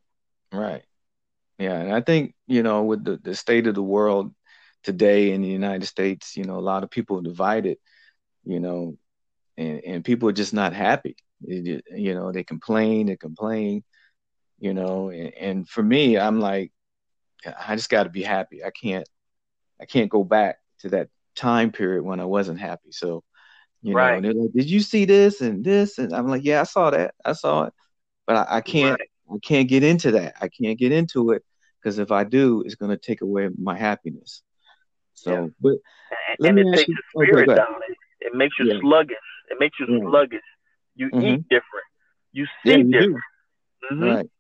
right, 0.53 0.85
yeah. 1.59 1.81
And 1.81 1.93
I 1.93 2.01
think 2.01 2.35
you 2.47 2.63
know, 2.63 2.85
with 2.85 3.05
the 3.05 3.17
the 3.17 3.35
state 3.35 3.67
of 3.67 3.75
the 3.75 3.83
world 3.83 4.33
today 4.83 5.33
in 5.33 5.43
the 5.43 5.49
United 5.49 5.87
States, 5.87 6.37
you 6.37 6.45
know, 6.45 6.59
a 6.59 6.61
lot 6.61 6.85
of 6.85 6.91
people 6.91 7.19
are 7.19 7.23
divided 7.23 7.79
you 8.49 8.61
know, 8.61 8.97
and, 9.59 9.85
and 9.85 10.05
people 10.05 10.29
are 10.29 10.33
just 10.33 10.55
not 10.55 10.73
happy. 10.73 11.17
It, 11.47 11.85
you 11.95 12.15
know, 12.15 12.33
they 12.33 12.43
complain, 12.43 13.07
they 13.07 13.17
complain, 13.17 13.85
you 14.59 14.73
know, 14.73 15.11
and, 15.11 15.35
and 15.35 15.69
for 15.69 15.83
me, 15.83 16.19
I'm 16.19 16.41
like, 16.41 16.73
I 17.47 17.77
just 17.77 17.91
got 17.91 18.05
to 18.05 18.11
be 18.11 18.23
happy. 18.23 18.65
I 18.65 18.71
can't, 18.71 19.09
I 19.81 19.85
can't 19.85 20.11
go 20.11 20.25
back 20.25 20.57
to 20.81 20.89
that 20.91 21.11
time 21.37 21.71
period 21.71 22.03
when 22.03 22.21
I 22.21 22.25
wasn't 22.25 22.59
happy. 22.59 22.91
So, 22.91 23.23
you 23.83 23.95
right. 23.95 24.21
know, 24.21 24.31
like, 24.31 24.53
did 24.55 24.69
you 24.69 24.81
see 24.81 25.05
this 25.05 25.43
and 25.43 25.63
this? 25.63 25.99
And 25.99 26.13
I'm 26.15 26.27
like, 26.27 26.45
yeah, 26.45 26.63
I 26.63 26.65
saw 26.65 26.91
that. 26.91 27.15
I 27.25 27.35
saw 27.35 27.65
it, 27.65 27.75
but 28.27 28.37
I, 28.37 28.57
I 28.57 28.61
can't, 28.63 28.99
right. 28.99 29.11
I 29.31 29.37
can't 29.43 29.69
get 29.69 29.85
into 29.85 30.13
that. 30.13 30.37
I 30.41 30.49
can't 30.49 30.79
get 30.79 30.91
into 30.91 31.33
it 31.33 31.45
because 31.81 31.99
if 31.99 32.11
I 32.11 32.25
do, 32.25 32.63
it's 32.63 32.77
going 32.77 32.91
to 32.91 32.97
take 32.97 33.21
away 33.21 33.51
my 33.57 33.77
happiness. 33.77 34.43
So, 35.19 35.33
yeah. 35.33 35.47
but 35.61 35.71
and, 35.71 36.37
let 36.39 36.59
and 36.59 36.71
me 36.71 36.79
ask 36.79 36.89
you, 36.89 36.97
spirit 37.15 37.49
okay, 37.49 37.57
down. 37.57 37.81
It 38.21 38.35
makes 38.35 38.59
you 38.59 38.67
yeah. 38.67 38.81
sluggish. 38.81 39.17
It 39.51 39.57
makes 39.59 39.79
you 39.81 39.87
yeah. 39.89 40.09
sluggish. 40.09 40.43
You 40.95 41.11
mm-hmm. 41.11 41.27
eat 41.27 41.49
different. 41.49 41.87
You 42.33 42.47
see 42.65 42.71
yeah, 42.71 42.77
you 42.77 42.85
different. 42.85 43.25
Mm-hmm. 43.91 44.05
Right. 44.05 44.31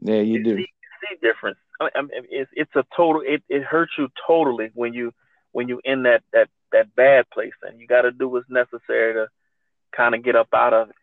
Yeah, 0.00 0.20
you, 0.20 0.34
you 0.34 0.44
do. 0.44 0.56
See, 0.56 0.66
see 1.00 1.16
different. 1.20 1.56
I 1.80 2.00
mean, 2.00 2.10
it's 2.30 2.50
it's 2.54 2.74
a 2.76 2.84
total. 2.96 3.22
It, 3.26 3.42
it 3.48 3.62
hurts 3.62 3.92
you 3.98 4.08
totally 4.26 4.70
when 4.74 4.94
you 4.94 5.12
when 5.52 5.68
you 5.68 5.80
in 5.84 6.04
that 6.04 6.22
that 6.32 6.48
that 6.72 6.94
bad 6.94 7.28
place, 7.30 7.52
and 7.62 7.80
you 7.80 7.86
got 7.86 8.02
to 8.02 8.12
do 8.12 8.28
what's 8.28 8.48
necessary 8.48 9.14
to 9.14 9.28
kind 9.94 10.14
of 10.14 10.22
get 10.22 10.36
up 10.36 10.48
out 10.54 10.72
of 10.72 10.90
it. 10.90 10.96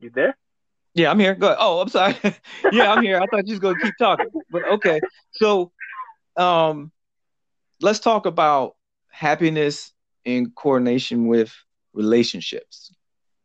You 0.00 0.10
there? 0.14 0.36
Yeah, 0.94 1.10
I'm 1.10 1.18
here. 1.18 1.34
Go 1.34 1.46
ahead. 1.48 1.58
Oh, 1.60 1.80
I'm 1.80 1.88
sorry. 1.88 2.16
yeah, 2.72 2.92
I'm 2.92 3.02
here. 3.02 3.20
I 3.20 3.26
thought 3.26 3.46
you 3.46 3.52
was 3.52 3.60
gonna 3.60 3.78
keep 3.78 3.96
talking, 3.96 4.28
but 4.50 4.64
okay. 4.64 5.00
So, 5.32 5.72
um, 6.36 6.90
let's 7.80 8.00
talk 8.00 8.26
about 8.26 8.76
happiness 9.10 9.92
in 10.24 10.50
coordination 10.50 11.26
with 11.26 11.52
relationships. 11.92 12.92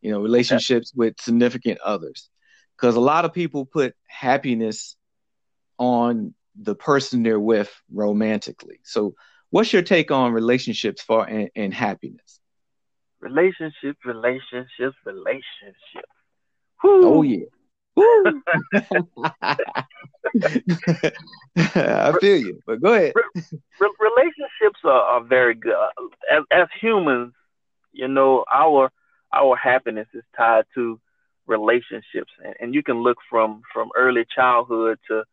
You 0.02 0.12
know, 0.12 0.22
relationships 0.22 0.92
with 0.96 1.16
significant 1.20 1.80
others, 1.82 2.30
because 2.78 2.96
a 2.96 3.00
lot 3.00 3.26
of 3.26 3.34
people 3.34 3.66
put 3.66 3.96
happiness 4.08 4.96
on 5.78 6.34
the 6.60 6.76
person 6.76 7.24
they're 7.24 7.40
with 7.40 7.72
romantically. 7.92 8.80
So, 8.84 9.16
what's 9.50 9.74
your 9.74 9.82
take 9.82 10.12
on 10.12 10.32
relationships 10.34 11.02
for 11.02 11.26
and, 11.26 11.50
and 11.56 11.74
happiness? 11.74 12.40
Relationships, 13.20 14.00
relationships, 14.06 14.96
relationships. 15.06 16.15
Oh 16.84 17.22
yeah. 17.22 17.46
I 21.58 22.14
feel 22.20 22.38
you, 22.38 22.60
but 22.66 22.82
go 22.82 22.94
ahead. 22.94 23.14
Relationships 23.46 24.80
are, 24.84 24.92
are 24.92 25.24
very 25.24 25.56
good. 25.56 25.76
As, 26.32 26.44
as 26.52 26.68
humans, 26.82 27.34
you 27.94 28.08
know, 28.08 28.44
our 28.52 28.92
our 29.34 29.56
happiness 29.56 30.08
is 30.14 30.24
tied 30.36 30.66
to 30.76 31.00
relationships, 31.48 32.32
and, 32.44 32.56
and 32.60 32.74
you 32.74 32.84
can 32.84 33.02
look 33.02 33.18
from 33.30 33.62
from 33.74 33.90
early 33.96 34.26
childhood 34.34 35.00
to 35.08 35.24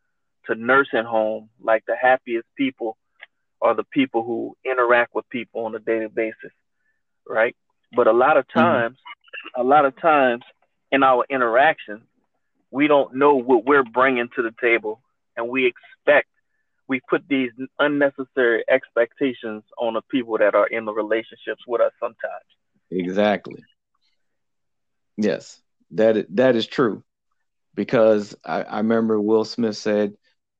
to 0.47 0.55
nursing 0.55 1.05
home. 1.05 1.49
Like 1.61 1.85
the 1.87 1.97
happiest 1.97 2.47
people 2.57 2.97
are 3.61 3.75
the 3.75 3.85
people 3.85 4.25
who 4.25 4.57
interact 4.65 5.15
with 5.15 5.29
people 5.31 5.65
on 5.65 5.75
a 5.75 5.79
daily 5.79 6.09
basis, 6.09 6.53
right? 7.29 7.57
But 7.95 8.07
a 8.07 8.13
lot 8.13 8.37
of 8.37 8.47
mm-hmm. 8.49 8.61
times, 8.61 8.97
mm-hmm. 8.97 9.61
a 9.61 9.65
lot 9.65 9.85
of 9.85 9.97
times 10.01 10.45
in 10.93 11.03
our 11.03 11.25
interactions, 11.29 12.05
we 12.71 12.87
don't 12.87 13.17
know 13.17 13.35
what 13.35 13.65
we're 13.65 13.83
bringing 13.83 14.29
to 14.37 14.43
the 14.43 14.55
table, 14.61 15.01
and 15.37 15.49
we 15.49 15.67
expect 15.67 16.29
we 16.89 17.01
put 17.09 17.27
these 17.29 17.51
unnecessary 17.79 18.65
expectations 18.69 19.63
on 19.79 19.95
the 19.95 20.03
people 20.11 20.37
that 20.39 20.55
are 20.55 20.67
in 20.67 20.85
the 20.85 20.93
relationships 20.93 21.63
with 21.67 21.81
us 21.81 21.93
sometimes. 21.99 22.45
Exactly. 22.91 23.63
Yes, 25.17 25.61
that 25.93 26.27
that 26.37 26.57
is 26.57 26.67
true, 26.67 27.03
because 27.75 28.35
I, 28.45 28.63
I 28.63 28.77
remember 28.79 29.21
Will 29.21 29.45
Smith 29.45 29.77
said, 29.77 30.15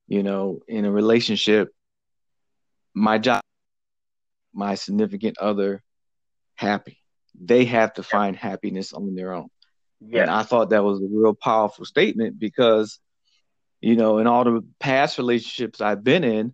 you 0.07 0.23
know, 0.23 0.61
in 0.67 0.85
a 0.85 0.91
relationship, 0.91 1.69
my 2.93 3.17
job, 3.17 3.41
my 4.53 4.75
significant 4.75 5.37
other, 5.39 5.81
happy. 6.55 6.99
They 7.39 7.65
have 7.65 7.93
to 7.95 8.03
find 8.03 8.35
happiness 8.35 8.93
on 8.93 9.15
their 9.15 9.33
own. 9.33 9.49
Yes. 10.09 10.21
And 10.23 10.31
I 10.31 10.43
thought 10.43 10.69
that 10.71 10.83
was 10.83 10.99
a 10.99 11.07
real 11.09 11.33
powerful 11.33 11.85
statement 11.85 12.39
because, 12.39 12.99
you 13.81 13.95
know, 13.95 14.17
in 14.17 14.27
all 14.27 14.43
the 14.43 14.63
past 14.79 15.17
relationships 15.17 15.81
I've 15.81 16.03
been 16.03 16.23
in, 16.23 16.53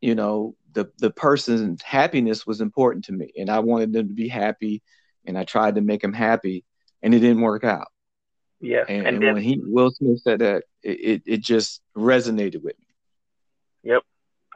you 0.00 0.14
know, 0.14 0.56
the 0.72 0.90
the 0.98 1.10
person's 1.10 1.82
happiness 1.82 2.46
was 2.46 2.60
important 2.60 3.04
to 3.06 3.12
me, 3.12 3.32
and 3.38 3.50
I 3.50 3.60
wanted 3.60 3.92
them 3.92 4.08
to 4.08 4.14
be 4.14 4.28
happy, 4.28 4.82
and 5.26 5.38
I 5.38 5.44
tried 5.44 5.74
to 5.76 5.80
make 5.80 6.00
them 6.02 6.12
happy, 6.12 6.64
and 7.02 7.14
it 7.14 7.20
didn't 7.20 7.42
work 7.42 7.62
out. 7.62 7.88
Yeah, 8.60 8.84
and, 8.88 8.98
and, 8.98 9.06
and 9.06 9.22
then, 9.22 9.34
when 9.34 9.42
he 9.42 9.60
Will 9.62 9.90
Smith 9.90 10.20
said 10.22 10.40
that, 10.40 10.64
it, 10.82 10.90
it, 11.00 11.22
it 11.26 11.40
just 11.40 11.82
resonated 11.96 12.62
with 12.62 12.78
me. 12.78 12.94
Yep, 13.84 14.02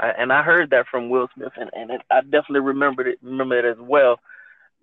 I, 0.00 0.08
and 0.10 0.32
I 0.32 0.42
heard 0.42 0.70
that 0.70 0.86
from 0.90 1.10
Will 1.10 1.28
Smith, 1.34 1.52
and, 1.56 1.70
and 1.74 1.90
it, 1.90 2.00
I 2.10 2.22
definitely 2.22 2.60
remembered 2.60 3.08
it, 3.08 3.18
remember 3.22 3.58
it 3.58 3.64
as 3.64 3.78
well. 3.78 4.18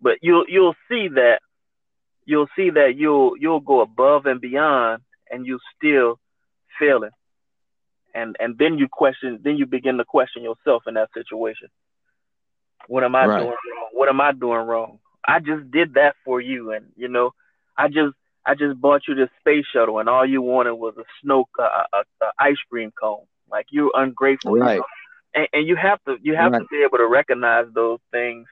But 0.01 0.19
you'll 0.21 0.45
you'll 0.47 0.75
see 0.87 1.07
that 1.09 1.39
you'll 2.25 2.47
see 2.55 2.69
that 2.69 2.95
you'll 2.97 3.33
you'll 3.37 3.59
go 3.59 3.81
above 3.81 4.25
and 4.25 4.41
beyond 4.41 5.01
and 5.29 5.45
you 5.45 5.59
still 5.75 6.19
failing 6.79 7.11
and 8.13 8.35
and 8.39 8.57
then 8.57 8.77
you 8.77 8.87
question 8.87 9.39
then 9.43 9.57
you 9.57 9.65
begin 9.65 9.97
to 9.97 10.05
question 10.05 10.43
yourself 10.43 10.83
in 10.87 10.95
that 10.95 11.09
situation 11.13 11.69
what 12.87 13.03
am 13.03 13.15
i 13.15 13.25
right. 13.25 13.39
doing 13.39 13.49
wrong 13.49 13.89
what 13.93 14.09
am 14.09 14.21
i 14.21 14.31
doing 14.31 14.65
wrong 14.65 14.99
i 15.27 15.39
just 15.39 15.69
did 15.71 15.93
that 15.95 16.15
for 16.25 16.41
you 16.41 16.71
and 16.71 16.85
you 16.95 17.07
know 17.07 17.31
i 17.77 17.87
just 17.87 18.13
i 18.45 18.53
just 18.53 18.79
bought 18.79 19.01
you 19.07 19.15
this 19.15 19.29
space 19.39 19.65
shuttle 19.73 19.99
and 19.99 20.09
all 20.09 20.25
you 20.25 20.41
wanted 20.41 20.73
was 20.73 20.95
a 20.97 21.03
snow 21.21 21.45
uh, 21.59 21.83
a, 21.93 22.25
a 22.25 22.31
ice 22.39 22.57
cream 22.69 22.91
cone 22.99 23.25
like 23.51 23.67
you're 23.69 23.91
ungrateful 23.95 24.57
right. 24.57 24.75
You 24.75 24.79
know? 24.79 24.85
and, 25.33 25.47
and 25.53 25.67
you 25.67 25.75
have 25.75 26.03
to 26.05 26.17
you 26.21 26.35
have 26.35 26.51
right. 26.51 26.59
to 26.59 26.67
be 26.69 26.83
able 26.83 26.97
to 26.97 27.07
recognize 27.07 27.65
those 27.73 27.99
things 28.11 28.47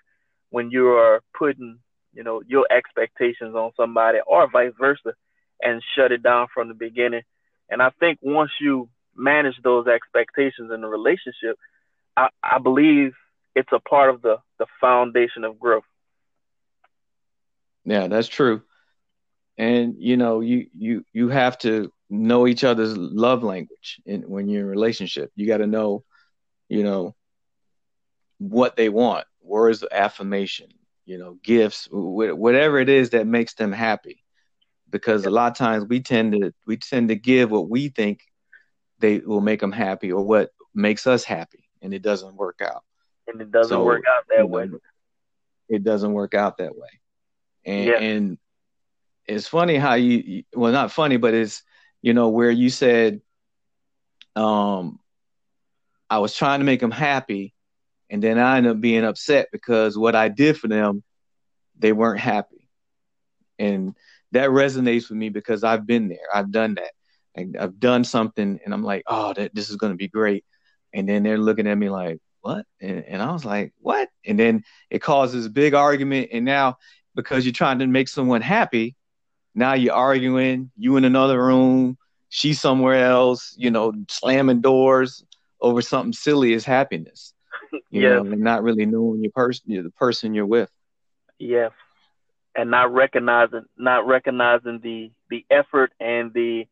when 0.49 0.71
you 0.71 0.87
are 0.89 1.21
putting 1.37 1.79
you 2.13 2.23
know, 2.23 2.41
your 2.45 2.65
expectations 2.71 3.55
on 3.55 3.71
somebody 3.77 4.19
or 4.25 4.49
vice 4.49 4.73
versa 4.79 5.13
and 5.61 5.81
shut 5.95 6.11
it 6.11 6.23
down 6.23 6.47
from 6.53 6.67
the 6.67 6.73
beginning. 6.73 7.21
And 7.69 7.81
I 7.81 7.91
think 7.99 8.19
once 8.21 8.51
you 8.59 8.89
manage 9.15 9.55
those 9.63 9.87
expectations 9.87 10.71
in 10.73 10.81
the 10.81 10.87
relationship, 10.87 11.57
I, 12.17 12.29
I 12.43 12.59
believe 12.59 13.13
it's 13.55 13.71
a 13.71 13.79
part 13.79 14.09
of 14.09 14.21
the, 14.21 14.37
the 14.59 14.65
foundation 14.79 15.43
of 15.43 15.59
growth. 15.59 15.83
Yeah, 17.85 18.07
that's 18.07 18.27
true. 18.27 18.61
And 19.57 19.95
you 19.97 20.17
know, 20.17 20.39
you 20.39 20.67
you 20.73 21.05
you 21.13 21.29
have 21.29 21.57
to 21.59 21.91
know 22.09 22.47
each 22.47 22.63
other's 22.63 22.97
love 22.97 23.43
language 23.43 24.01
in, 24.05 24.21
when 24.23 24.47
you're 24.47 24.61
in 24.61 24.67
a 24.67 24.69
relationship. 24.69 25.31
You 25.35 25.47
got 25.47 25.57
to 25.57 25.67
know, 25.67 26.03
you 26.69 26.83
know, 26.83 27.15
what 28.37 28.75
they 28.75 28.89
want. 28.89 29.25
Words 29.41 29.83
of 29.83 29.89
affirmation, 29.91 30.67
you 31.11 31.17
know, 31.17 31.37
gifts, 31.43 31.89
whatever 31.91 32.79
it 32.79 32.87
is 32.87 33.09
that 33.09 33.27
makes 33.27 33.53
them 33.55 33.73
happy. 33.73 34.23
Because 34.89 35.25
a 35.25 35.29
lot 35.29 35.51
of 35.51 35.57
times 35.57 35.83
we 35.85 35.99
tend 35.99 36.31
to 36.31 36.53
we 36.65 36.77
tend 36.77 37.09
to 37.09 37.15
give 37.15 37.51
what 37.51 37.69
we 37.69 37.89
think 37.89 38.21
they 38.99 39.19
will 39.19 39.41
make 39.41 39.59
them 39.59 39.73
happy 39.73 40.13
or 40.13 40.23
what 40.23 40.51
makes 40.73 41.07
us 41.07 41.25
happy, 41.25 41.67
and 41.81 41.93
it 41.93 42.01
doesn't 42.01 42.35
work 42.35 42.61
out. 42.63 42.83
And 43.27 43.41
it 43.41 43.51
doesn't 43.51 43.75
so, 43.75 43.83
work 43.83 44.03
out 44.09 44.23
that 44.29 44.49
way. 44.49 44.69
It 45.67 45.83
doesn't 45.83 46.13
work 46.13 46.33
out 46.33 46.57
that 46.59 46.77
way. 46.77 47.01
And 47.65 47.85
yeah. 47.85 47.99
and 47.99 48.37
it's 49.25 49.49
funny 49.49 49.75
how 49.75 49.95
you 49.95 50.43
well 50.53 50.71
not 50.71 50.93
funny, 50.93 51.17
but 51.17 51.33
it's 51.33 51.61
you 52.01 52.13
know 52.13 52.29
where 52.29 52.51
you 52.51 52.69
said 52.69 53.21
um 54.37 54.97
I 56.09 56.19
was 56.19 56.33
trying 56.33 56.61
to 56.61 56.65
make 56.65 56.79
them 56.79 56.91
happy 56.91 57.53
and 58.11 58.21
then 58.21 58.37
I 58.37 58.57
end 58.57 58.67
up 58.67 58.81
being 58.81 59.05
upset 59.05 59.47
because 59.51 59.97
what 59.97 60.15
I 60.15 60.27
did 60.29 60.57
for 60.57 60.67
them, 60.67 61.03
they 61.79 61.93
weren't 61.93 62.19
happy. 62.19 62.67
And 63.57 63.95
that 64.33 64.49
resonates 64.49 65.09
with 65.09 65.17
me 65.17 65.29
because 65.29 65.63
I've 65.63 65.87
been 65.87 66.09
there. 66.09 66.27
I've 66.33 66.51
done 66.51 66.75
that. 66.75 66.91
And 67.35 67.57
I've 67.57 67.79
done 67.79 68.03
something 68.03 68.59
and 68.63 68.73
I'm 68.73 68.83
like, 68.83 69.03
oh, 69.07 69.33
that 69.33 69.55
this 69.55 69.69
is 69.69 69.77
gonna 69.77 69.95
be 69.95 70.09
great. 70.09 70.43
and 70.93 71.07
then 71.07 71.23
they're 71.23 71.37
looking 71.37 71.67
at 71.67 71.77
me 71.77 71.89
like, 71.89 72.19
what? 72.41 72.65
And, 72.81 73.03
and 73.05 73.21
I 73.21 73.31
was 73.31 73.45
like, 73.45 73.73
what? 73.79 74.09
And 74.25 74.39
then 74.39 74.63
it 74.89 74.99
causes 74.99 75.45
a 75.45 75.49
big 75.49 75.73
argument. 75.73 76.29
And 76.33 76.45
now, 76.45 76.77
because 77.15 77.45
you're 77.45 77.53
trying 77.53 77.79
to 77.79 77.87
make 77.87 78.07
someone 78.07 78.41
happy, 78.41 78.95
now 79.53 79.73
you're 79.73 79.93
arguing, 79.93 80.71
you 80.77 80.97
in 80.97 81.05
another 81.05 81.43
room, 81.43 81.97
she 82.29 82.53
somewhere 82.53 83.05
else, 83.05 83.53
you 83.57 83.69
know, 83.69 83.93
slamming 84.09 84.61
doors 84.61 85.23
over 85.59 85.81
something 85.81 86.13
silly 86.13 86.53
as 86.53 86.65
happiness. 86.65 87.33
You 87.89 88.01
yeah. 88.01 88.09
know, 88.15 88.31
and 88.31 88.41
not 88.41 88.63
really 88.63 88.85
knowing 88.85 89.21
your 89.21 89.31
person, 89.31 89.83
the 89.83 89.89
person 89.91 90.33
you're 90.33 90.45
with. 90.45 90.69
Yeah. 91.39 91.69
And 92.55 92.69
not 92.71 92.93
recognizing, 92.93 93.63
not 93.77 94.05
recognizing 94.05 94.79
the 94.81 95.11
the 95.29 95.45
effort 95.49 95.93
and 95.99 96.33
the 96.33 96.65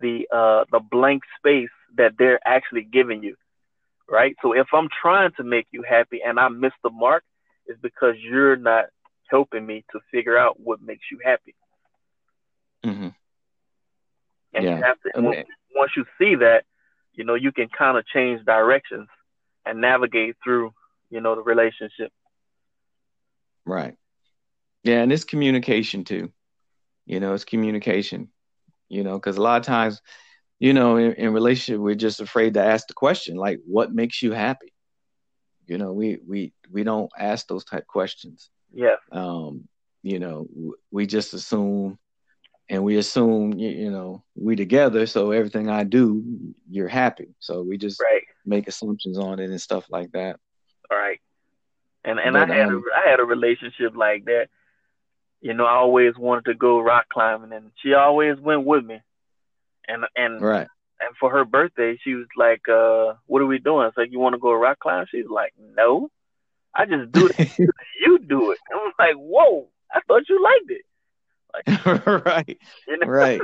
the 0.00 0.28
uh 0.30 0.64
the 0.70 0.80
blank 0.80 1.22
space 1.38 1.70
that 1.96 2.12
they're 2.18 2.40
actually 2.46 2.82
giving 2.82 3.22
you 3.22 3.36
right? 4.08 4.34
So 4.42 4.52
if 4.52 4.66
I'm 4.72 4.88
trying 5.00 5.32
to 5.36 5.44
make 5.44 5.66
you 5.70 5.84
happy 5.88 6.20
and 6.24 6.40
I 6.40 6.48
miss 6.48 6.72
the 6.82 6.90
mark, 6.90 7.24
it's 7.66 7.80
because 7.80 8.14
you're 8.20 8.56
not 8.56 8.86
helping 9.30 9.66
me 9.66 9.84
to 9.92 10.00
figure 10.10 10.38
out 10.38 10.58
what 10.58 10.80
makes 10.80 11.04
you 11.10 11.18
happy. 11.22 11.54
Mm-hmm. 12.84 13.08
And 14.54 14.64
yeah. 14.64 14.76
you 14.76 14.82
have 14.82 14.96
to, 15.02 15.20
once, 15.20 15.48
once 15.74 15.92
you 15.96 16.04
see 16.18 16.36
that, 16.36 16.64
you 17.12 17.24
know, 17.24 17.34
you 17.34 17.52
can 17.52 17.68
kind 17.68 17.98
of 17.98 18.06
change 18.06 18.44
directions 18.46 19.08
and 19.68 19.80
navigate 19.80 20.36
through, 20.42 20.72
you 21.10 21.20
know, 21.20 21.34
the 21.34 21.42
relationship. 21.42 22.10
Right. 23.66 23.94
Yeah, 24.82 25.02
and 25.02 25.12
it's 25.12 25.24
communication 25.24 26.04
too. 26.04 26.32
You 27.06 27.20
know, 27.20 27.34
it's 27.34 27.44
communication. 27.44 28.28
You 28.88 29.04
know, 29.04 29.14
because 29.14 29.36
a 29.36 29.42
lot 29.42 29.60
of 29.60 29.66
times 29.66 30.00
you 30.58 30.72
know, 30.72 30.96
in, 30.96 31.12
in 31.14 31.32
relationship, 31.32 31.80
we're 31.80 31.94
just 31.94 32.20
afraid 32.20 32.54
to 32.54 32.64
ask 32.64 32.88
the 32.88 32.94
question, 32.94 33.36
like, 33.36 33.60
what 33.64 33.92
makes 33.92 34.22
you 34.22 34.32
happy? 34.32 34.72
You 35.66 35.78
know, 35.78 35.92
we 35.92 36.18
we 36.26 36.52
we 36.70 36.82
don't 36.82 37.10
ask 37.18 37.46
those 37.46 37.64
type 37.64 37.86
questions. 37.86 38.50
Yeah. 38.72 38.96
Um, 39.12 39.68
you 40.02 40.18
know, 40.18 40.48
we 40.90 41.06
just 41.06 41.34
assume, 41.34 41.98
and 42.68 42.82
we 42.82 42.96
assume, 42.96 43.52
you, 43.52 43.68
you 43.68 43.90
know, 43.90 44.24
we 44.34 44.56
together. 44.56 45.06
So 45.06 45.30
everything 45.30 45.68
I 45.68 45.84
do, 45.84 46.24
you're 46.68 46.88
happy. 46.88 47.34
So 47.38 47.62
we 47.62 47.76
just 47.76 48.00
right. 48.00 48.22
Make 48.48 48.68
assumptions 48.68 49.18
on 49.18 49.38
it 49.40 49.50
and 49.50 49.60
stuff 49.60 49.86
like 49.90 50.12
that. 50.12 50.38
All 50.90 50.98
right. 50.98 51.20
And 52.04 52.18
and 52.18 52.34
but, 52.34 52.50
I 52.50 52.54
had 52.54 52.68
um, 52.68 52.84
a, 52.94 52.98
I 52.98 53.10
had 53.10 53.20
a 53.20 53.24
relationship 53.24 53.94
like 53.96 54.24
that. 54.26 54.48
You 55.40 55.54
know, 55.54 55.66
I 55.66 55.74
always 55.74 56.16
wanted 56.16 56.46
to 56.46 56.54
go 56.54 56.80
rock 56.80 57.06
climbing, 57.12 57.52
and 57.52 57.70
she 57.82 57.94
always 57.94 58.38
went 58.40 58.64
with 58.64 58.84
me 58.84 59.00
and 59.88 60.04
and 60.14 60.40
right. 60.40 60.68
And 61.00 61.16
for 61.20 61.30
her 61.30 61.44
birthday, 61.44 61.96
she 62.02 62.14
was 62.14 62.26
like, 62.36 62.68
uh, 62.68 63.14
"What 63.26 63.40
are 63.40 63.46
we 63.46 63.58
doing?" 63.58 63.86
It's 63.86 63.96
like, 63.96 64.10
"You 64.10 64.18
want 64.18 64.34
to 64.34 64.40
go 64.40 64.52
rock 64.52 64.80
climb?" 64.80 65.06
She's 65.10 65.28
like, 65.28 65.52
"No, 65.76 66.10
I 66.74 66.86
just 66.86 67.12
do 67.12 67.28
it. 67.28 67.58
you 68.00 68.18
do 68.18 68.50
it." 68.50 68.58
I 68.70 68.76
was 68.76 68.94
like, 68.98 69.14
"Whoa, 69.14 69.68
I 69.92 70.00
thought 70.06 70.28
you 70.28 70.42
liked 70.42 70.70
it." 70.70 70.84
Like, 71.54 72.06
right, 72.26 72.58
you 72.88 72.98
know? 72.98 73.06
right, 73.06 73.40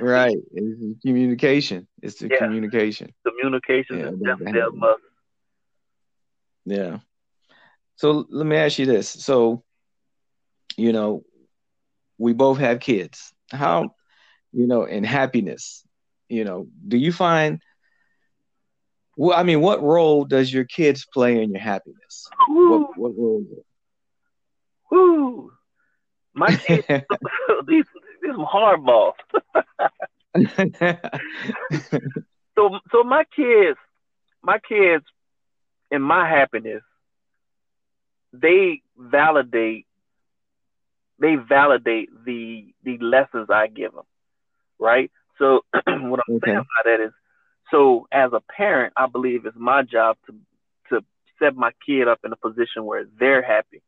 right. 0.00 0.36
It's 0.52 1.02
communication. 1.02 1.86
It's 2.02 2.20
the 2.20 2.28
yeah. 2.28 2.38
communication. 2.38 3.12
Communication 3.26 3.98
yeah, 3.98 4.08
is 4.08 4.18
definitely 4.18 4.78
must. 4.78 5.00
Yeah. 6.64 6.98
So 7.96 8.26
let 8.30 8.46
me 8.46 8.56
ask 8.56 8.78
you 8.78 8.86
this. 8.86 9.08
So, 9.08 9.64
you 10.76 10.92
know, 10.92 11.24
we 12.18 12.32
both 12.32 12.58
have 12.58 12.80
kids. 12.80 13.32
How 13.50 13.94
you 14.52 14.66
know, 14.66 14.84
in 14.84 15.04
happiness. 15.04 15.84
You 16.28 16.44
know, 16.44 16.68
do 16.86 16.96
you 16.96 17.12
find 17.12 17.60
well, 19.16 19.36
I 19.36 19.42
mean, 19.42 19.60
what 19.60 19.82
role 19.82 20.24
does 20.24 20.52
your 20.52 20.64
kids 20.64 21.04
play 21.12 21.42
in 21.42 21.50
your 21.50 21.60
happiness? 21.60 22.28
What, 22.46 22.96
what 22.96 23.12
role? 23.18 23.44
Woo! 24.92 25.50
My 26.34 26.54
kids, 26.54 26.86
these 27.66 27.84
these 28.22 28.34
hardballs. 28.34 29.14
so, 32.54 32.78
so 32.92 33.04
my 33.04 33.24
kids, 33.34 33.78
my 34.42 34.58
kids, 34.58 35.04
in 35.90 36.02
my 36.02 36.28
happiness, 36.28 36.82
they 38.32 38.82
validate, 38.96 39.86
they 41.18 41.36
validate 41.36 42.10
the 42.24 42.74
the 42.84 42.98
lessons 42.98 43.48
I 43.50 43.68
give 43.68 43.92
them 43.92 44.04
right? 44.78 45.10
So 45.38 45.64
what 45.72 45.84
I'm 45.86 46.36
okay. 46.36 46.52
saying 46.52 46.64
by 46.84 46.90
that 46.90 47.00
is, 47.00 47.12
so 47.70 48.06
as 48.12 48.32
a 48.32 48.40
parent, 48.40 48.94
I 48.96 49.06
believe 49.06 49.46
it's 49.46 49.56
my 49.58 49.82
job 49.82 50.16
to 50.26 50.34
to 50.90 51.04
set 51.38 51.54
my 51.54 51.72
kid 51.84 52.08
up 52.08 52.20
in 52.24 52.32
a 52.32 52.36
position 52.36 52.84
where 52.84 53.04
they're 53.18 53.42
happy. 53.42 53.82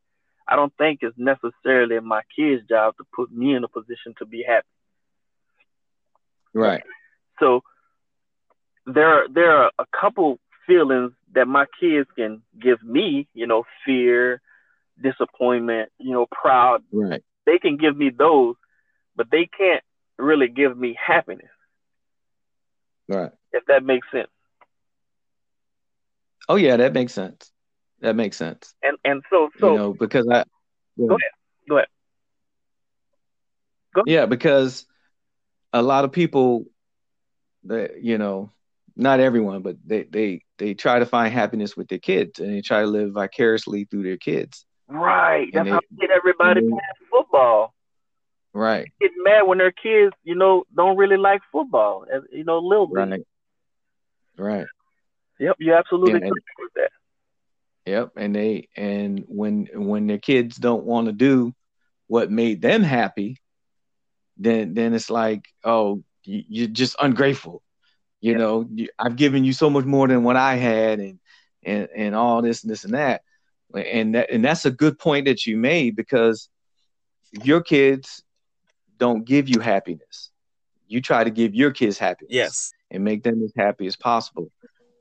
I 0.47 0.55
don't 0.55 0.73
think 0.77 0.99
it's 1.01 1.17
necessarily 1.17 1.99
my 1.99 2.21
kid's 2.35 2.67
job 2.67 2.97
to 2.97 3.03
put 3.15 3.31
me 3.31 3.55
in 3.55 3.63
a 3.63 3.67
position 3.67 4.13
to 4.19 4.25
be 4.25 4.43
happy. 4.47 4.67
Right. 6.53 6.83
So 7.39 7.63
there 8.85 9.07
are 9.07 9.27
there 9.29 9.51
are 9.51 9.71
a 9.79 9.85
couple 9.99 10.39
feelings 10.67 11.11
that 11.33 11.47
my 11.47 11.65
kids 11.79 12.09
can 12.15 12.41
give 12.59 12.83
me, 12.83 13.27
you 13.33 13.47
know, 13.47 13.63
fear, 13.85 14.41
disappointment, 15.01 15.89
you 15.97 16.11
know, 16.11 16.27
proud. 16.31 16.83
Right. 16.91 17.23
They 17.45 17.57
can 17.57 17.77
give 17.77 17.97
me 17.97 18.09
those, 18.09 18.55
but 19.15 19.27
they 19.31 19.47
can't 19.57 19.83
really 20.17 20.47
give 20.47 20.77
me 20.77 20.97
happiness. 20.99 21.49
Right. 23.07 23.31
If 23.51 23.65
that 23.65 23.83
makes 23.83 24.07
sense. 24.11 24.29
Oh 26.47 26.55
yeah, 26.55 26.77
that 26.77 26.93
makes 26.93 27.13
sense. 27.13 27.51
That 28.01 28.15
makes 28.15 28.37
sense. 28.37 28.73
And 28.83 28.97
and 29.05 29.21
so 29.29 29.49
so 29.59 29.71
you 29.71 29.77
know 29.77 29.93
because 29.93 30.27
I 30.27 30.43
go 30.97 31.05
ahead. 31.05 31.19
Go 31.69 31.77
ahead. 31.77 31.87
Go 33.93 34.01
ahead. 34.01 34.07
Yeah, 34.07 34.25
because 34.25 34.85
a 35.73 35.81
lot 35.81 36.05
of 36.05 36.11
people 36.11 36.65
that 37.65 38.01
you 38.03 38.17
know, 38.17 38.51
not 38.95 39.19
everyone, 39.19 39.61
but 39.61 39.77
they 39.85 40.03
they 40.03 40.43
they 40.57 40.73
try 40.73 40.99
to 40.99 41.05
find 41.05 41.33
happiness 41.33 41.75
with 41.75 41.87
their 41.87 41.99
kids 41.99 42.39
and 42.39 42.53
they 42.53 42.61
try 42.61 42.81
to 42.81 42.87
live 42.87 43.13
vicariously 43.13 43.85
through 43.85 44.03
their 44.03 44.17
kids. 44.17 44.65
Right. 44.87 45.49
That's 45.53 45.65
they, 45.65 45.71
how 45.71 45.79
get 45.99 46.09
everybody 46.11 46.61
mm-hmm. 46.61 46.73
past 46.73 46.99
football. 47.09 47.73
Right. 48.53 48.91
Get 48.99 49.11
mad 49.23 49.43
when 49.43 49.59
their 49.59 49.71
kids, 49.71 50.13
you 50.23 50.35
know, 50.35 50.65
don't 50.75 50.97
really 50.97 51.17
like 51.17 51.41
football. 51.51 52.05
Uh, 52.13 52.19
you 52.31 52.43
know, 52.43 52.59
little 52.59 52.87
bit. 52.87 52.99
Right. 52.99 53.21
Right. 54.37 54.67
Yep, 55.39 55.55
you're 55.59 55.77
absolutely 55.77 56.13
yeah, 56.13 56.29
correct 56.29 56.45
with 56.59 56.73
that. 56.75 56.91
Yep, 57.85 58.11
and 58.15 58.35
they 58.35 58.67
and 58.75 59.23
when 59.27 59.67
when 59.73 60.05
their 60.05 60.19
kids 60.19 60.57
don't 60.57 60.83
want 60.83 61.07
to 61.07 61.13
do 61.13 61.53
what 62.07 62.29
made 62.29 62.61
them 62.61 62.83
happy, 62.83 63.37
then 64.43 64.73
then 64.73 64.93
it's 64.93 65.09
like, 65.09 65.47
oh, 65.63 66.03
you, 66.23 66.65
are 66.65 66.67
just 66.67 66.95
ungrateful. 66.99 67.61
You 68.19 68.37
know, 68.37 68.67
you, 68.71 68.87
I've 68.99 69.15
given 69.15 69.43
you 69.43 69.53
so 69.53 69.69
much 69.69 69.85
more 69.85 70.07
than 70.07 70.23
what 70.23 70.35
I 70.35 70.55
had, 70.55 70.99
and 70.99 71.19
and 71.63 71.87
and 71.95 72.15
all 72.15 72.41
this 72.41 72.63
and 72.63 72.71
this 72.71 72.83
and 72.83 72.93
that, 72.93 73.21
and 73.73 74.15
that 74.15 74.31
and 74.31 74.43
that's 74.43 74.65
a 74.65 74.71
good 74.71 74.99
point 74.99 75.25
that 75.25 75.45
you 75.45 75.57
made 75.57 75.95
because 75.95 76.49
your 77.43 77.61
kids 77.61 78.23
don't 78.97 79.25
give 79.25 79.49
you 79.49 79.59
happiness. 79.59 80.29
You 80.87 81.01
try 81.01 81.23
to 81.23 81.29
give 81.29 81.55
your 81.55 81.71
kids 81.71 81.97
happiness. 81.97 82.33
Yes. 82.33 82.73
And 82.91 83.03
make 83.03 83.23
them 83.23 83.41
as 83.43 83.53
happy 83.55 83.87
as 83.87 83.95
possible. 83.95 84.51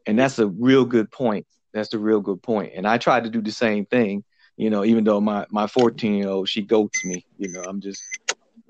And 0.07 0.18
that's 0.18 0.38
a 0.38 0.46
real 0.46 0.85
good 0.85 1.11
point. 1.11 1.46
That's 1.72 1.92
a 1.92 1.98
real 1.98 2.20
good 2.20 2.42
point. 2.42 2.72
And 2.76 2.87
I 2.87 2.98
try 2.98 3.20
to 3.20 3.29
do 3.29 3.42
the 3.42 3.50
same 3.50 3.87
thing, 3.87 4.24
you 4.57 4.70
know, 4.70 4.85
even 4.85 5.05
though 5.05 5.20
my 5.20 5.46
my 5.50 5.66
14 5.66 6.14
year 6.14 6.29
old 6.29 6.48
she 6.48 6.62
goats 6.62 7.05
me, 7.05 7.26
you 7.37 7.53
know, 7.53 7.62
I'm 7.62 7.81
just 7.81 8.03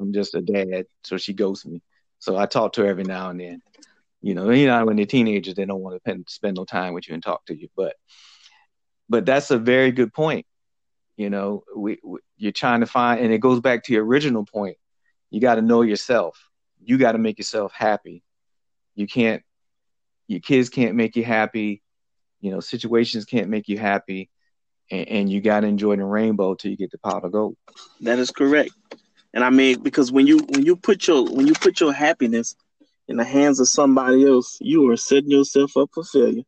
I'm 0.00 0.12
just 0.12 0.34
a 0.34 0.40
dad, 0.40 0.86
so 1.04 1.16
she 1.16 1.32
goats 1.32 1.66
me. 1.66 1.82
So 2.18 2.36
I 2.36 2.46
talk 2.46 2.74
to 2.74 2.82
her 2.82 2.88
every 2.88 3.04
now 3.04 3.30
and 3.30 3.40
then. 3.40 3.62
You 4.22 4.34
know, 4.34 4.50
you 4.50 4.66
know 4.66 4.84
when 4.84 4.96
they're 4.96 5.06
teenagers, 5.06 5.54
they 5.54 5.64
don't 5.64 5.80
want 5.80 6.02
to 6.04 6.24
spend 6.28 6.56
no 6.56 6.64
time 6.64 6.92
with 6.94 7.08
you 7.08 7.14
and 7.14 7.22
talk 7.22 7.46
to 7.46 7.58
you. 7.58 7.68
But 7.76 7.94
but 9.08 9.26
that's 9.26 9.50
a 9.50 9.58
very 9.58 9.92
good 9.92 10.12
point. 10.12 10.46
You 11.16 11.30
know, 11.30 11.64
we, 11.74 11.98
we 12.04 12.20
you're 12.36 12.52
trying 12.52 12.80
to 12.80 12.86
find, 12.86 13.20
and 13.20 13.32
it 13.32 13.38
goes 13.38 13.60
back 13.60 13.84
to 13.84 13.92
your 13.92 14.04
original 14.04 14.44
point 14.44 14.76
you 15.30 15.40
got 15.40 15.54
to 15.54 15.62
know 15.62 15.82
yourself. 15.82 16.48
You 16.82 16.98
got 16.98 17.12
to 17.12 17.18
make 17.18 17.38
yourself 17.38 17.72
happy. 17.72 18.22
You 18.94 19.06
can't, 19.06 19.42
your 20.26 20.40
kids 20.40 20.68
can't 20.68 20.96
make 20.96 21.16
you 21.16 21.24
happy. 21.24 21.82
You 22.40 22.50
know, 22.50 22.60
situations 22.60 23.24
can't 23.24 23.48
make 23.48 23.68
you 23.68 23.78
happy. 23.78 24.28
And, 24.90 25.08
and 25.08 25.30
you 25.30 25.40
got 25.40 25.60
to 25.60 25.68
enjoy 25.68 25.96
the 25.96 26.04
rainbow 26.04 26.54
till 26.54 26.70
you 26.70 26.76
get 26.76 26.90
the 26.90 26.98
pot 26.98 27.24
of 27.24 27.32
gold. 27.32 27.56
That 28.00 28.18
is 28.18 28.30
correct. 28.30 28.72
And 29.34 29.44
I 29.44 29.50
mean, 29.50 29.80
because 29.82 30.12
when 30.12 30.26
you 30.26 30.38
when 30.50 30.64
you 30.64 30.76
put 30.76 31.06
your 31.06 31.24
when 31.24 31.46
you 31.46 31.54
put 31.54 31.80
your 31.80 31.92
happiness 31.92 32.56
in 33.08 33.16
the 33.16 33.24
hands 33.24 33.60
of 33.60 33.68
somebody 33.68 34.26
else, 34.26 34.58
you 34.60 34.88
are 34.90 34.96
setting 34.96 35.30
yourself 35.30 35.76
up 35.76 35.90
for 35.92 36.04
failure. 36.04 36.42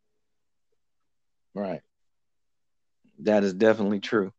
Right. 1.54 1.80
That 3.20 3.44
is 3.44 3.54
definitely 3.54 4.00
true 4.00 4.32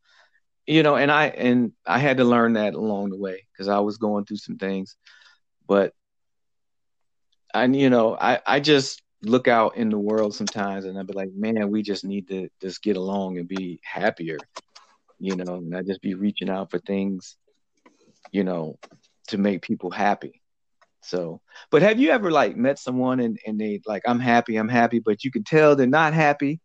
you 0.65 0.83
know, 0.83 0.95
and 0.95 1.11
I 1.11 1.27
and 1.27 1.73
I 1.85 1.99
had 1.99 2.17
to 2.17 2.23
learn 2.23 2.53
that 2.53 2.73
along 2.73 3.09
the 3.09 3.17
way 3.17 3.45
because 3.51 3.67
I 3.67 3.79
was 3.79 3.97
going 3.97 4.25
through 4.25 4.37
some 4.37 4.57
things, 4.57 4.95
but 5.67 5.93
I, 7.53 7.65
you 7.65 7.89
know, 7.89 8.15
I 8.19 8.39
I 8.45 8.59
just 8.59 9.01
look 9.23 9.47
out 9.47 9.77
in 9.77 9.89
the 9.89 9.97
world 9.99 10.33
sometimes 10.35 10.85
and 10.85 10.97
I'd 10.97 11.07
be 11.07 11.13
like, 11.13 11.31
man, 11.33 11.69
we 11.69 11.81
just 11.81 12.05
need 12.05 12.27
to 12.29 12.49
just 12.61 12.81
get 12.81 12.97
along 12.97 13.37
and 13.37 13.47
be 13.47 13.79
happier, 13.83 14.37
you 15.19 15.35
know, 15.35 15.55
and 15.55 15.75
I 15.75 15.81
just 15.81 16.01
be 16.01 16.13
reaching 16.15 16.49
out 16.49 16.71
for 16.71 16.79
things, 16.79 17.37
you 18.31 18.43
know, 18.43 18.77
to 19.27 19.37
make 19.37 19.61
people 19.61 19.91
happy. 19.91 20.41
So, 21.01 21.41
but 21.69 21.81
have 21.81 21.99
you 21.99 22.11
ever 22.11 22.31
like 22.31 22.55
met 22.55 22.79
someone 22.79 23.19
and, 23.19 23.37
and 23.45 23.59
they 23.59 23.81
like, 23.85 24.03
I'm 24.05 24.19
happy, 24.19 24.55
I'm 24.55 24.69
happy, 24.69 24.99
but 24.99 25.23
you 25.23 25.31
can 25.31 25.43
tell 25.43 25.75
they're 25.75 25.87
not 25.87 26.13
happy, 26.13 26.61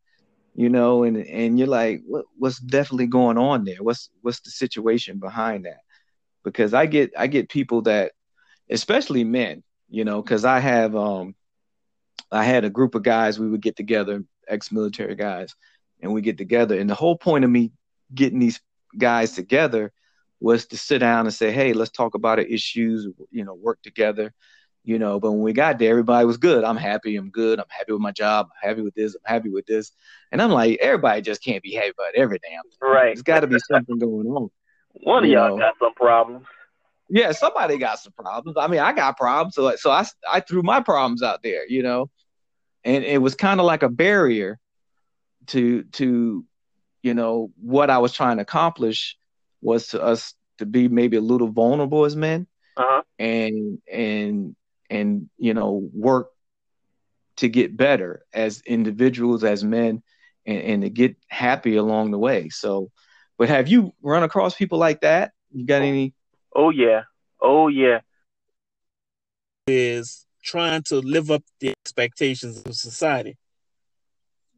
you 0.55 0.69
know, 0.69 1.03
and, 1.03 1.17
and 1.17 1.59
you're 1.59 1.69
like, 1.69 2.03
what, 2.07 2.25
what's 2.37 2.61
definitely 2.61 3.09
going 3.09 3.37
on 3.37 3.65
there? 3.65 3.83
What's, 3.83 4.11
what's 4.23 4.41
the 4.41 4.51
situation 4.51 5.19
behind 5.19 5.65
that? 5.65 5.81
Because 6.45 6.73
I 6.73 6.87
get, 6.87 7.13
I 7.19 7.27
get 7.27 7.49
people 7.49 7.83
that, 7.83 8.13
especially 8.71 9.25
men, 9.25 9.65
you 9.89 10.05
know, 10.05 10.23
cause 10.23 10.45
I 10.45 10.61
have, 10.61 10.95
um, 10.95 11.35
I 12.31 12.45
had 12.45 12.65
a 12.65 12.71
group 12.71 12.95
of 12.95 13.03
guys, 13.03 13.41
we 13.41 13.49
would 13.49 13.63
get 13.63 13.77
together, 13.77 14.23
ex 14.47 14.71
military 14.71 15.17
guys, 15.17 15.55
and 16.01 16.13
we 16.13 16.21
get 16.21 16.39
together. 16.39 16.79
And 16.79 16.89
the 16.89 16.95
whole 16.95 17.17
point 17.17 17.45
of 17.45 17.51
me 17.51 17.73
getting 18.15 18.39
these 18.39 18.61
guys 18.97 19.33
together 19.33 19.93
was 20.41 20.67
to 20.67 20.77
sit 20.77 20.99
down 20.99 21.27
and 21.27 21.35
say, 21.35 21.51
hey, 21.51 21.73
let's 21.73 21.91
talk 21.91 22.15
about 22.15 22.39
the 22.39 22.53
issues, 22.53 23.09
you 23.31 23.45
know, 23.45 23.55
work 23.55 23.81
together. 23.83 24.33
You 24.85 24.99
know, 24.99 25.21
but 25.21 25.33
when 25.33 25.43
we 25.43 25.53
got 25.53 25.79
there, 25.79 25.91
everybody 25.91 26.25
was 26.25 26.39
good. 26.39 26.65
I'm 26.65 26.77
happy. 26.77 27.17
I'm 27.17 27.29
good. 27.29 27.59
I'm 27.59 27.67
happy 27.69 27.93
with 27.93 28.01
my 28.01 28.13
job. 28.13 28.47
I'm 28.47 28.71
happy 28.71 28.81
with 28.81 28.95
this. 28.95 29.15
I'm 29.15 29.35
happy 29.35 29.51
with 29.51 29.67
this. 29.67 29.93
And 30.33 30.41
I'm 30.41 30.51
like, 30.51 30.79
everybody 30.81 31.21
just 31.21 31.45
can't 31.45 31.63
be 31.63 31.75
happy 31.75 31.91
about 31.91 32.15
every 32.15 32.39
damn 32.39 32.63
thing. 32.63 32.79
Right. 32.81 33.09
There's 33.09 33.23
got 33.23 33.41
to 33.41 33.49
be 33.49 33.59
something 33.59 33.99
going 33.99 34.27
on. 34.29 34.51
One 34.93 35.25
of 35.25 35.31
y'all 35.31 35.51
know? 35.51 35.59
got 35.59 35.75
some 35.79 35.93
problems. 35.95 36.47
Yeah, 37.11 37.33
somebody 37.33 37.77
got 37.77 37.99
some 37.99 38.13
problems. 38.13 38.57
I 38.59 38.67
mean, 38.67 38.81
I 38.81 38.93
got 38.93 39.17
problems, 39.17 39.55
so 39.55 39.75
so 39.77 39.91
I 39.91 40.07
I 40.31 40.41
threw 40.41 40.63
my 40.63 40.81
problems 40.81 41.23
out 41.23 41.43
there, 41.43 41.67
you 41.67 41.83
know 41.83 42.11
and 42.89 43.05
it 43.05 43.21
was 43.21 43.35
kind 43.35 43.61
of 43.61 43.67
like 43.67 43.83
a 43.83 43.89
barrier 43.89 44.59
to 45.47 45.83
to 45.85 46.45
you 47.03 47.15
know 47.15 47.51
what 47.61 47.91
I 47.91 47.99
was 47.99 48.13
trying 48.13 48.39
to 48.39 48.43
accomplish 48.43 49.18
was 49.61 49.89
to 49.89 50.03
us 50.03 50.35
to 50.59 50.67
be 50.67 50.89
maybe 50.89 51.17
a 51.17 51.21
little 51.21 51.49
vulnerable 51.49 52.05
as 52.05 52.17
men 52.17 52.47
uh-huh. 52.77 53.03
and 53.19 53.79
and 53.91 54.57
and 54.91 55.29
you 55.39 55.55
know 55.55 55.89
work 55.93 56.31
to 57.37 57.49
get 57.49 57.77
better 57.77 58.25
as 58.33 58.61
individuals 58.67 59.45
as 59.45 59.63
men 59.63 60.03
and, 60.45 60.63
and 60.63 60.83
to 60.83 60.91
get 60.91 61.17
happy 61.29 61.77
along 61.77 62.11
the 62.11 62.19
way. 62.19 62.49
So 62.49 62.91
but 63.39 63.49
have 63.49 63.69
you 63.69 63.95
run 64.03 64.25
across 64.25 64.57
people 64.57 64.79
like 64.79 65.03
that? 65.03 65.33
You 65.53 65.65
got 65.65 65.83
any? 65.83 66.15
Oh 66.55 66.71
yeah. 66.71 67.03
Oh 67.41 67.69
yeah. 67.69 68.01
Is 69.69 70.27
trying 70.43 70.83
to 70.85 70.97
live 70.97 71.31
up 71.31 71.43
the 71.61 71.75
expectations 71.85 72.63
of 72.65 72.75
society 72.75 73.37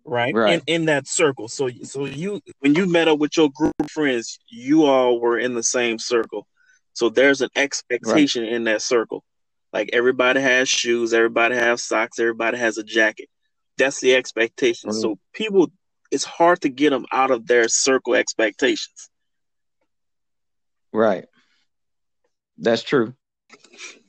right, 0.05 0.35
right. 0.35 0.63
In, 0.67 0.83
in 0.83 0.85
that 0.87 1.07
circle. 1.07 1.49
So 1.49 1.69
so 1.85 2.07
you 2.07 2.41
when 2.61 2.75
you 2.75 2.87
met 2.87 3.09
up 3.09 3.19
with 3.19 3.37
your 3.37 3.51
group 3.51 3.75
of 3.79 3.91
friends 3.91 4.39
you 4.49 4.85
all 4.85 5.21
were 5.21 5.39
in 5.39 5.55
the 5.55 5.63
same 5.63 5.99
circle. 5.99 6.47
So 6.93 7.09
there's 7.09 7.41
an 7.41 7.51
expectation 7.57 8.43
right. 8.43 8.53
in 8.53 8.65
that 8.65 8.83
circle. 8.83 9.25
Like 9.73 9.91
everybody 9.93 10.41
has 10.41 10.69
shoes 10.69 11.13
everybody 11.15 11.55
has 11.55 11.83
socks 11.83 12.19
everybody 12.19 12.59
has 12.59 12.79
a 12.79 12.85
jacket. 12.85 13.29
That's 13.79 14.01
the 14.01 14.15
expectation. 14.15 14.91
Mm-hmm. 14.91 15.01
so 15.01 15.19
people 15.33 15.71
it's 16.11 16.25
hard 16.25 16.61
to 16.63 16.69
get 16.69 16.91
them 16.91 17.07
out 17.13 17.31
of 17.31 17.47
their 17.47 17.69
circle 17.69 18.15
expectations. 18.15 19.11
Right. 20.93 21.25
That's 22.59 22.83
true. 22.83 23.15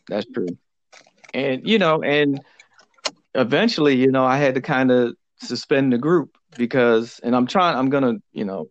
That's 0.07 0.25
true. 0.25 0.47
And 1.33 1.67
you 1.67 1.79
know, 1.79 2.01
and 2.01 2.41
eventually, 3.33 3.95
you 3.95 4.11
know, 4.11 4.25
I 4.25 4.37
had 4.37 4.55
to 4.55 4.61
kind 4.61 4.91
of 4.91 5.15
suspend 5.41 5.93
the 5.93 5.97
group 5.97 6.37
because, 6.57 7.19
and 7.23 7.35
I'm 7.35 7.47
trying, 7.47 7.77
I'm 7.77 7.89
gonna, 7.89 8.15
you 8.31 8.45
know, 8.45 8.69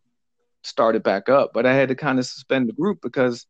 start 0.62 0.96
it 0.96 1.02
back 1.02 1.28
up, 1.28 1.52
but 1.52 1.66
I 1.66 1.74
had 1.74 1.88
to 1.88 1.94
kind 1.94 2.18
of 2.18 2.26
suspend 2.26 2.68
the 2.68 2.72
group 2.72 3.00
because, 3.02 3.46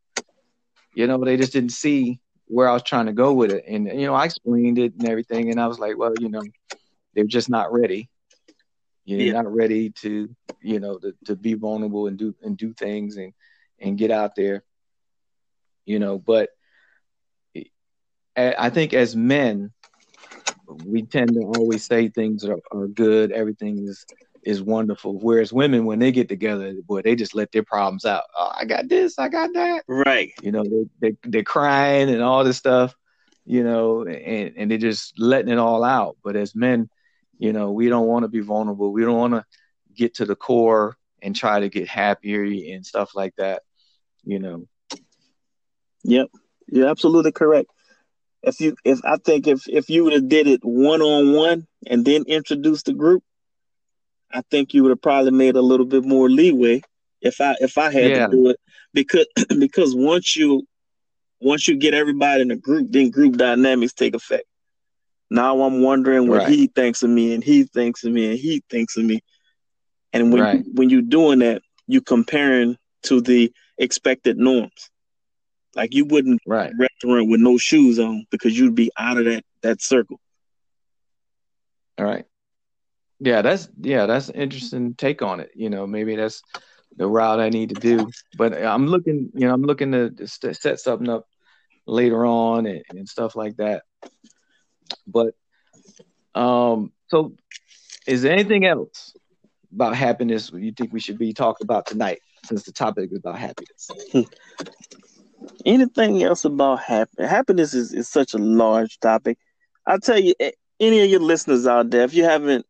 you 0.94 1.06
know, 1.06 1.22
they 1.24 1.36
just 1.36 1.52
didn't 1.52 1.72
see 1.72 2.20
where 2.46 2.68
I 2.68 2.72
was 2.72 2.82
trying 2.82 3.06
to 3.06 3.12
go 3.12 3.32
with 3.32 3.52
it, 3.52 3.64
and 3.68 3.86
you 3.86 4.06
know, 4.06 4.14
I 4.14 4.24
explained 4.24 4.78
it 4.78 4.94
and 4.98 5.08
everything, 5.08 5.50
and 5.50 5.60
I 5.60 5.66
was 5.66 5.78
like, 5.78 5.96
well, 5.96 6.14
you 6.18 6.28
know, 6.28 6.42
they're 7.14 7.24
just 7.24 7.48
not 7.48 7.72
ready. 7.72 8.08
You're 9.04 9.20
yeah. 9.20 9.32
not 9.32 9.52
ready 9.52 9.90
to, 10.02 10.34
you 10.60 10.80
know, 10.80 10.98
to, 10.98 11.14
to 11.26 11.36
be 11.36 11.54
vulnerable 11.54 12.06
and 12.06 12.18
do 12.18 12.34
and 12.42 12.56
do 12.56 12.72
things 12.72 13.16
and 13.16 13.32
and 13.78 13.96
get 13.96 14.10
out 14.10 14.34
there, 14.34 14.62
you 15.84 15.98
know, 15.98 16.18
but 16.18 16.50
I 18.36 18.70
think 18.70 18.94
as 18.94 19.14
men, 19.14 19.72
we 20.84 21.02
tend 21.02 21.34
to 21.34 21.40
always 21.56 21.84
say 21.84 22.08
things 22.08 22.44
are, 22.44 22.58
are 22.72 22.88
good, 22.88 23.32
everything 23.32 23.86
is 23.86 24.04
is 24.42 24.62
wonderful. 24.62 25.18
Whereas 25.18 25.52
women, 25.52 25.84
when 25.84 25.98
they 25.98 26.12
get 26.12 26.28
together, 26.28 26.74
boy, 26.86 27.02
they 27.02 27.14
just 27.14 27.34
let 27.34 27.52
their 27.52 27.62
problems 27.62 28.06
out. 28.06 28.24
Oh, 28.36 28.52
I 28.58 28.64
got 28.64 28.88
this, 28.88 29.18
I 29.18 29.28
got 29.28 29.52
that. 29.52 29.84
Right. 29.86 30.32
You 30.42 30.52
know, 30.52 30.64
they, 30.64 30.86
they 31.00 31.16
they're 31.24 31.42
crying 31.42 32.08
and 32.08 32.22
all 32.22 32.44
this 32.44 32.56
stuff. 32.56 32.94
You 33.46 33.64
know, 33.64 34.04
and 34.04 34.54
and 34.56 34.70
they're 34.70 34.78
just 34.78 35.18
letting 35.18 35.50
it 35.50 35.58
all 35.58 35.82
out. 35.82 36.16
But 36.22 36.36
as 36.36 36.54
men, 36.54 36.88
you 37.38 37.52
know, 37.52 37.72
we 37.72 37.88
don't 37.88 38.06
want 38.06 38.24
to 38.24 38.28
be 38.28 38.40
vulnerable. 38.40 38.92
We 38.92 39.02
don't 39.02 39.18
want 39.18 39.34
to 39.34 39.44
get 39.94 40.14
to 40.16 40.24
the 40.24 40.36
core 40.36 40.96
and 41.22 41.34
try 41.34 41.60
to 41.60 41.68
get 41.68 41.88
happier 41.88 42.44
and 42.44 42.86
stuff 42.86 43.14
like 43.14 43.34
that. 43.36 43.62
You 44.24 44.38
know. 44.38 44.66
Yep, 46.04 46.28
you're 46.68 46.88
absolutely 46.88 47.32
correct 47.32 47.70
if 48.42 48.60
you 48.60 48.76
if 48.84 49.00
I 49.04 49.16
think 49.16 49.46
if 49.46 49.68
if 49.68 49.90
you 49.90 50.04
would 50.04 50.12
have 50.12 50.28
did 50.28 50.46
it 50.46 50.60
one 50.62 51.02
on 51.02 51.32
one 51.32 51.66
and 51.86 52.04
then 52.04 52.24
introduced 52.26 52.86
the 52.86 52.92
group, 52.92 53.22
I 54.30 54.42
think 54.50 54.74
you 54.74 54.82
would 54.82 54.90
have 54.90 55.02
probably 55.02 55.32
made 55.32 55.56
a 55.56 55.62
little 55.62 55.86
bit 55.86 56.04
more 56.04 56.28
leeway 56.28 56.82
if 57.20 57.40
I 57.40 57.56
if 57.60 57.78
I 57.78 57.90
had 57.92 58.10
yeah. 58.10 58.26
to 58.26 58.32
do 58.32 58.48
it 58.48 58.60
because 58.92 59.26
because 59.58 59.94
once 59.94 60.36
you 60.36 60.66
once 61.40 61.68
you 61.68 61.76
get 61.76 61.94
everybody 61.94 62.42
in 62.42 62.50
a 62.50 62.56
group, 62.56 62.88
then 62.90 63.10
group 63.10 63.36
dynamics 63.36 63.92
take 63.92 64.14
effect. 64.14 64.44
Now 65.30 65.62
I'm 65.62 65.82
wondering 65.82 66.28
what 66.28 66.40
right. 66.40 66.48
he 66.48 66.66
thinks 66.66 67.02
of 67.02 67.10
me 67.10 67.34
and 67.34 67.44
he 67.44 67.64
thinks 67.64 68.04
of 68.04 68.12
me 68.12 68.30
and 68.30 68.38
he 68.38 68.62
thinks 68.68 68.96
of 68.96 69.04
me. 69.04 69.20
And 70.12 70.32
when 70.32 70.42
right. 70.42 70.64
when 70.74 70.90
you're 70.90 71.02
doing 71.02 71.38
that, 71.40 71.62
you're 71.86 72.02
comparing 72.02 72.76
to 73.04 73.20
the 73.20 73.52
expected 73.78 74.38
norms. 74.38 74.89
Like 75.74 75.94
you 75.94 76.04
wouldn't 76.04 76.40
right. 76.46 76.72
restaurant 76.78 77.30
with 77.30 77.40
no 77.40 77.56
shoes 77.56 77.98
on 77.98 78.26
because 78.30 78.58
you'd 78.58 78.74
be 78.74 78.90
out 78.98 79.18
of 79.18 79.24
that 79.26 79.44
that 79.62 79.80
circle. 79.80 80.20
All 81.98 82.04
right. 82.04 82.24
Yeah, 83.20 83.42
that's 83.42 83.68
yeah, 83.80 84.06
that's 84.06 84.30
an 84.30 84.36
interesting 84.36 84.94
take 84.94 85.22
on 85.22 85.40
it. 85.40 85.50
You 85.54 85.70
know, 85.70 85.86
maybe 85.86 86.16
that's 86.16 86.42
the 86.96 87.06
route 87.06 87.40
I 87.40 87.50
need 87.50 87.68
to 87.70 87.80
do. 87.80 88.10
But 88.36 88.54
I'm 88.54 88.86
looking, 88.86 89.30
you 89.34 89.46
know, 89.46 89.54
I'm 89.54 89.62
looking 89.62 89.92
to 89.92 90.26
set 90.26 90.80
something 90.80 91.08
up 91.08 91.26
later 91.86 92.24
on 92.24 92.66
and, 92.66 92.82
and 92.90 93.08
stuff 93.08 93.36
like 93.36 93.56
that. 93.56 93.82
But 95.06 95.34
um, 96.34 96.92
so 97.08 97.34
is 98.06 98.22
there 98.22 98.32
anything 98.32 98.64
else 98.64 99.14
about 99.72 99.94
happiness 99.94 100.50
you 100.54 100.72
think 100.72 100.92
we 100.92 101.00
should 101.00 101.18
be 101.18 101.32
talking 101.32 101.64
about 101.64 101.86
tonight? 101.86 102.20
Since 102.46 102.62
the 102.62 102.72
topic 102.72 103.10
is 103.12 103.18
about 103.18 103.38
happiness. 103.38 103.90
Anything 105.64 106.22
else 106.22 106.44
about 106.44 106.80
happiness? 106.80 107.30
Happiness 107.30 107.74
is, 107.74 107.92
is 107.92 108.08
such 108.08 108.34
a 108.34 108.38
large 108.38 108.98
topic. 109.00 109.38
I'll 109.86 110.00
tell 110.00 110.18
you, 110.18 110.34
any 110.78 111.00
of 111.00 111.10
your 111.10 111.20
listeners 111.20 111.66
out 111.66 111.90
there, 111.90 112.02
if 112.02 112.14
you 112.14 112.24
haven't 112.24 112.66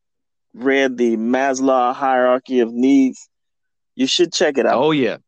read 0.54 0.96
the 0.96 1.16
Maslow 1.16 1.94
hierarchy 1.94 2.60
of 2.60 2.72
needs, 2.72 3.28
you 3.94 4.06
should 4.06 4.32
check 4.32 4.58
it 4.58 4.66
out. 4.66 4.82
Oh 4.82 4.90
yeah, 4.90 5.18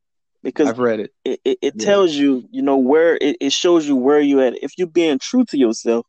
because 0.42 0.68
I've 0.68 0.78
read 0.78 1.00
it. 1.00 1.10
It, 1.24 1.40
it, 1.44 1.58
it 1.62 1.74
yeah. 1.76 1.84
tells 1.84 2.12
you, 2.12 2.44
you 2.50 2.62
know, 2.62 2.76
where 2.76 3.16
it, 3.16 3.36
it 3.40 3.52
shows 3.52 3.86
you 3.86 3.96
where 3.96 4.20
you 4.20 4.40
at. 4.40 4.62
If 4.62 4.72
you're 4.78 4.86
being 4.86 5.18
true 5.18 5.44
to 5.46 5.58
yourself, 5.58 6.06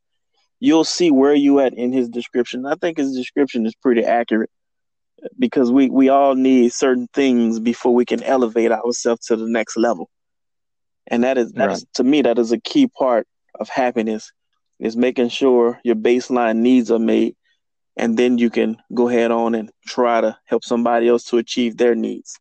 you'll 0.59 0.85
see 0.85 1.11
where 1.11 1.35
you 1.35 1.59
at 1.59 1.73
in 1.73 1.91
his 1.91 2.09
description. 2.09 2.65
I 2.65 2.75
think 2.75 2.97
his 2.97 3.15
description 3.15 3.65
is 3.65 3.75
pretty 3.75 4.03
accurate 4.03 4.49
because 5.37 5.71
we 5.71 5.89
we 5.89 6.09
all 6.09 6.35
need 6.35 6.73
certain 6.73 7.07
things 7.13 7.59
before 7.59 7.93
we 7.93 8.05
can 8.05 8.23
elevate 8.23 8.71
ourselves 8.71 9.27
to 9.27 9.35
the 9.35 9.47
next 9.47 9.77
level 9.77 10.09
and 11.07 11.23
that 11.23 11.37
is 11.37 11.51
that 11.53 11.67
right. 11.67 11.77
is, 11.77 11.85
to 11.93 12.03
me 12.03 12.21
that 12.21 12.39
is 12.39 12.51
a 12.51 12.59
key 12.59 12.87
part 12.87 13.27
of 13.59 13.69
happiness 13.69 14.31
is 14.79 14.97
making 14.97 15.29
sure 15.29 15.79
your 15.83 15.95
baseline 15.95 16.57
needs 16.57 16.91
are 16.91 16.99
made 16.99 17.35
and 17.95 18.17
then 18.17 18.37
you 18.37 18.49
can 18.49 18.77
go 18.93 19.07
ahead 19.07 19.31
on 19.31 19.53
and 19.55 19.71
try 19.85 20.19
to 20.19 20.37
help 20.45 20.63
somebody 20.63 21.07
else 21.07 21.25
to 21.25 21.37
achieve 21.37 21.77
their 21.77 21.93
needs. 21.93 22.39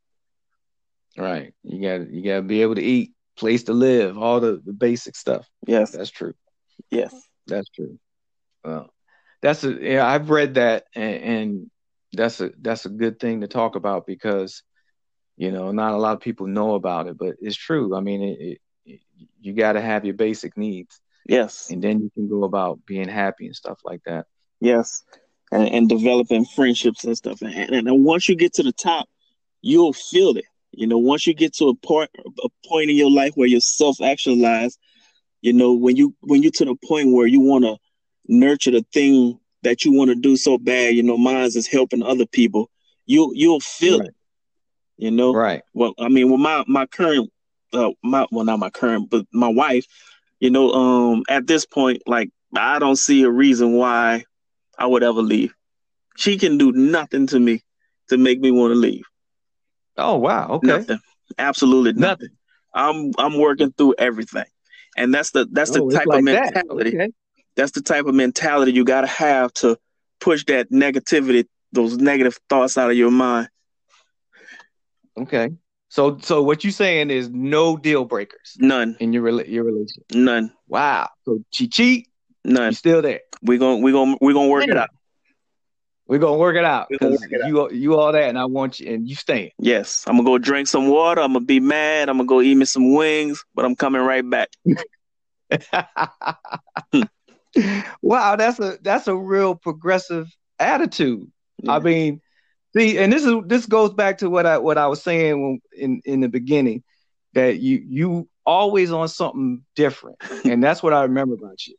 Right. 1.16 1.52
You 1.62 1.82
got 1.82 2.10
you 2.10 2.24
got 2.24 2.36
to 2.36 2.42
be 2.42 2.62
able 2.62 2.76
to 2.76 2.82
eat 2.82 3.12
place 3.36 3.64
to 3.64 3.74
live 3.74 4.16
all 4.16 4.40
the, 4.40 4.62
the 4.64 4.72
basic 4.72 5.14
stuff. 5.14 5.46
Yes. 5.66 5.90
That's 5.90 6.10
true. 6.10 6.32
Yes. 6.90 7.14
That's 7.46 7.68
true. 7.68 7.98
Well 8.64 8.92
that's 9.42 9.64
a 9.64 9.72
yeah 9.72 10.06
i've 10.06 10.30
read 10.30 10.54
that 10.54 10.84
and, 10.94 11.14
and 11.16 11.70
that's 12.12 12.40
a 12.40 12.52
that's 12.62 12.86
a 12.86 12.90
good 12.90 13.18
thing 13.18 13.40
to 13.40 13.48
talk 13.48 13.74
about 13.74 14.06
because 14.06 14.62
you 15.42 15.50
know, 15.50 15.72
not 15.72 15.92
a 15.92 15.96
lot 15.96 16.14
of 16.14 16.20
people 16.20 16.46
know 16.46 16.76
about 16.76 17.08
it, 17.08 17.18
but 17.18 17.34
it's 17.40 17.56
true. 17.56 17.96
I 17.96 18.00
mean, 18.00 18.22
it, 18.22 18.60
it, 18.86 19.00
you 19.40 19.52
got 19.52 19.72
to 19.72 19.80
have 19.80 20.04
your 20.04 20.14
basic 20.14 20.56
needs. 20.56 21.00
Yes. 21.26 21.68
And 21.68 21.82
then 21.82 22.00
you 22.00 22.10
can 22.14 22.28
go 22.28 22.44
about 22.44 22.78
being 22.86 23.08
happy 23.08 23.46
and 23.46 23.56
stuff 23.56 23.80
like 23.84 24.02
that. 24.06 24.26
Yes, 24.60 25.02
and, 25.50 25.66
and 25.68 25.88
developing 25.88 26.44
friendships 26.44 27.02
and 27.02 27.16
stuff. 27.16 27.42
And, 27.42 27.52
and, 27.52 27.88
and 27.88 28.04
once 28.04 28.28
you 28.28 28.36
get 28.36 28.54
to 28.54 28.62
the 28.62 28.70
top, 28.70 29.08
you'll 29.62 29.92
feel 29.92 30.36
it. 30.36 30.44
You 30.70 30.86
know, 30.86 30.98
once 30.98 31.26
you 31.26 31.34
get 31.34 31.54
to 31.54 31.70
a 31.70 31.74
point 31.74 32.10
a 32.44 32.48
point 32.68 32.90
in 32.90 32.96
your 32.96 33.10
life 33.10 33.32
where 33.34 33.48
you're 33.48 33.60
self 33.60 34.00
actualized, 34.00 34.78
you 35.40 35.52
know, 35.52 35.72
when 35.72 35.96
you 35.96 36.14
when 36.20 36.44
you're 36.44 36.52
to 36.52 36.64
the 36.66 36.76
point 36.86 37.12
where 37.12 37.26
you 37.26 37.40
want 37.40 37.64
to 37.64 37.76
nurture 38.28 38.70
the 38.70 38.86
thing 38.92 39.40
that 39.64 39.84
you 39.84 39.92
want 39.92 40.10
to 40.10 40.14
do 40.14 40.36
so 40.36 40.56
bad, 40.56 40.94
you 40.94 41.02
know, 41.02 41.18
mine 41.18 41.46
is 41.46 41.66
helping 41.66 42.04
other 42.04 42.26
people. 42.26 42.70
You 43.06 43.32
you'll 43.34 43.58
feel 43.58 43.98
right. 43.98 44.08
it. 44.08 44.14
You 45.02 45.10
know, 45.10 45.34
right? 45.34 45.62
Well, 45.74 45.94
I 45.98 46.08
mean, 46.08 46.30
with 46.30 46.38
my 46.38 46.62
my 46.68 46.86
current, 46.86 47.28
uh, 47.72 47.90
my 48.04 48.24
well, 48.30 48.44
not 48.44 48.60
my 48.60 48.70
current, 48.70 49.10
but 49.10 49.26
my 49.32 49.48
wife, 49.48 49.84
you 50.38 50.48
know, 50.48 50.70
um, 50.70 51.24
at 51.28 51.48
this 51.48 51.66
point, 51.66 52.04
like 52.06 52.30
I 52.56 52.78
don't 52.78 52.94
see 52.94 53.24
a 53.24 53.28
reason 53.28 53.72
why 53.72 54.22
I 54.78 54.86
would 54.86 55.02
ever 55.02 55.20
leave. 55.20 55.52
She 56.16 56.38
can 56.38 56.56
do 56.56 56.70
nothing 56.70 57.26
to 57.26 57.40
me 57.40 57.64
to 58.10 58.16
make 58.16 58.38
me 58.38 58.52
want 58.52 58.70
to 58.70 58.76
leave. 58.76 59.02
Oh 59.96 60.18
wow, 60.18 60.50
okay. 60.50 60.68
Nothing. 60.68 61.00
Absolutely 61.36 61.94
nothing. 61.94 62.28
nothing. 62.28 62.36
I'm 62.72 63.10
I'm 63.18 63.40
working 63.40 63.72
through 63.72 63.96
everything. 63.98 64.46
And 64.96 65.12
that's 65.12 65.32
the 65.32 65.48
that's 65.50 65.72
the 65.72 65.82
oh, 65.82 65.90
type 65.90 66.06
like 66.06 66.20
of 66.20 66.24
mentality. 66.26 66.90
That. 66.90 67.02
Okay. 67.02 67.12
That's 67.56 67.72
the 67.72 67.82
type 67.82 68.06
of 68.06 68.14
mentality 68.14 68.70
you 68.70 68.84
gotta 68.84 69.08
have 69.08 69.52
to 69.54 69.76
push 70.20 70.44
that 70.44 70.70
negativity, 70.70 71.46
those 71.72 71.96
negative 71.96 72.38
thoughts 72.48 72.78
out 72.78 72.88
of 72.88 72.96
your 72.96 73.10
mind. 73.10 73.48
Okay. 75.18 75.50
So 75.88 76.18
so 76.18 76.42
what 76.42 76.64
you 76.64 76.70
saying 76.70 77.10
is 77.10 77.28
no 77.28 77.76
deal 77.76 78.04
breakers. 78.04 78.56
None. 78.58 78.96
In 79.00 79.12
your 79.12 79.28
your 79.42 79.64
relationship. 79.64 80.04
None. 80.12 80.52
Wow. 80.68 81.08
So 81.24 81.44
she 81.50 81.68
cheat. 81.68 82.08
None. 82.44 82.72
still 82.72 83.02
there. 83.02 83.20
We're 83.42 83.58
gonna 83.58 83.82
we're 83.82 83.92
gonna 83.92 84.16
we're 84.20 84.32
gonna 84.32 84.48
work 84.48 84.66
it 84.66 84.76
out. 84.76 84.90
We're 86.06 86.18
gonna 86.18 86.38
work 86.38 86.56
it 86.56 86.64
out 86.64 86.88
because 86.90 87.24
you 87.46 87.70
you 87.70 87.98
all 87.98 88.12
that, 88.12 88.28
and 88.28 88.38
I 88.38 88.46
want 88.46 88.80
you, 88.80 88.92
and 88.92 89.08
you 89.08 89.14
staying. 89.14 89.50
Yes, 89.58 90.04
I'm 90.06 90.16
gonna 90.16 90.28
go 90.28 90.38
drink 90.38 90.68
some 90.68 90.88
water. 90.88 91.20
I'm 91.20 91.32
gonna 91.32 91.44
be 91.44 91.60
mad. 91.60 92.08
I'm 92.08 92.16
gonna 92.16 92.26
go 92.26 92.40
eat 92.40 92.54
me 92.54 92.64
some 92.64 92.94
wings, 92.94 93.44
but 93.54 93.64
I'm 93.64 93.76
coming 93.76 94.02
right 94.02 94.28
back. 94.28 94.48
wow, 98.02 98.36
that's 98.36 98.58
a 98.58 98.78
that's 98.82 99.08
a 99.08 99.16
real 99.16 99.54
progressive 99.54 100.28
attitude. 100.58 101.30
Yeah. 101.62 101.72
I 101.74 101.78
mean, 101.78 102.20
see, 102.76 102.98
and 102.98 103.12
this 103.12 103.24
is 103.24 103.34
this 103.46 103.66
goes 103.66 103.92
back 103.92 104.18
to 104.18 104.30
what 104.30 104.46
I 104.46 104.58
what 104.58 104.78
I 104.78 104.86
was 104.86 105.02
saying 105.02 105.42
when, 105.42 105.60
in 105.76 106.02
in 106.04 106.20
the 106.20 106.28
beginning 106.28 106.82
that 107.34 107.58
you 107.60 107.82
you 107.86 108.28
always 108.44 108.92
on 108.92 109.08
something 109.08 109.64
different, 109.74 110.16
and 110.44 110.62
that's 110.62 110.82
what 110.82 110.92
I 110.92 111.02
remember 111.02 111.34
about 111.34 111.66
you 111.66 111.74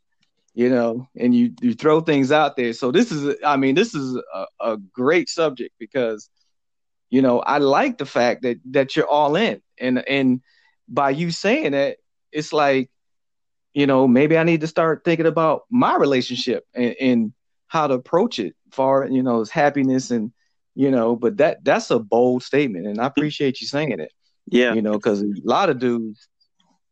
you 0.54 0.70
know, 0.70 1.08
and 1.16 1.34
you 1.34 1.52
you 1.60 1.74
throw 1.74 2.00
things 2.00 2.30
out 2.30 2.56
there. 2.56 2.72
So 2.72 2.92
this 2.92 3.10
is, 3.10 3.36
I 3.44 3.56
mean, 3.56 3.74
this 3.74 3.94
is 3.94 4.16
a, 4.32 4.46
a 4.60 4.76
great 4.76 5.28
subject 5.28 5.74
because, 5.80 6.30
you 7.10 7.22
know, 7.22 7.40
I 7.40 7.58
like 7.58 7.98
the 7.98 8.06
fact 8.06 8.42
that 8.42 8.58
that 8.70 8.94
you're 8.94 9.08
all 9.08 9.34
in, 9.34 9.60
and 9.78 10.08
and 10.08 10.40
by 10.88 11.10
you 11.10 11.32
saying 11.32 11.72
that, 11.72 11.96
it's 12.30 12.52
like, 12.52 12.88
you 13.74 13.86
know, 13.86 14.06
maybe 14.06 14.38
I 14.38 14.44
need 14.44 14.60
to 14.60 14.68
start 14.68 15.02
thinking 15.04 15.26
about 15.26 15.62
my 15.70 15.96
relationship 15.96 16.64
and, 16.72 16.94
and 17.00 17.32
how 17.66 17.88
to 17.88 17.94
approach 17.94 18.38
it 18.38 18.54
for 18.70 19.06
you 19.08 19.24
know, 19.24 19.44
happiness 19.44 20.12
and 20.12 20.32
you 20.74 20.90
know, 20.90 21.16
but 21.16 21.36
that 21.38 21.64
that's 21.64 21.90
a 21.90 21.98
bold 21.98 22.42
statement, 22.42 22.86
and 22.86 23.00
I 23.00 23.06
appreciate 23.06 23.60
you 23.60 23.66
saying 23.66 24.00
it. 24.00 24.12
Yeah, 24.46 24.74
you 24.74 24.82
know, 24.82 24.92
because 24.92 25.22
a 25.22 25.32
lot 25.44 25.70
of 25.70 25.78
dudes, 25.78 26.28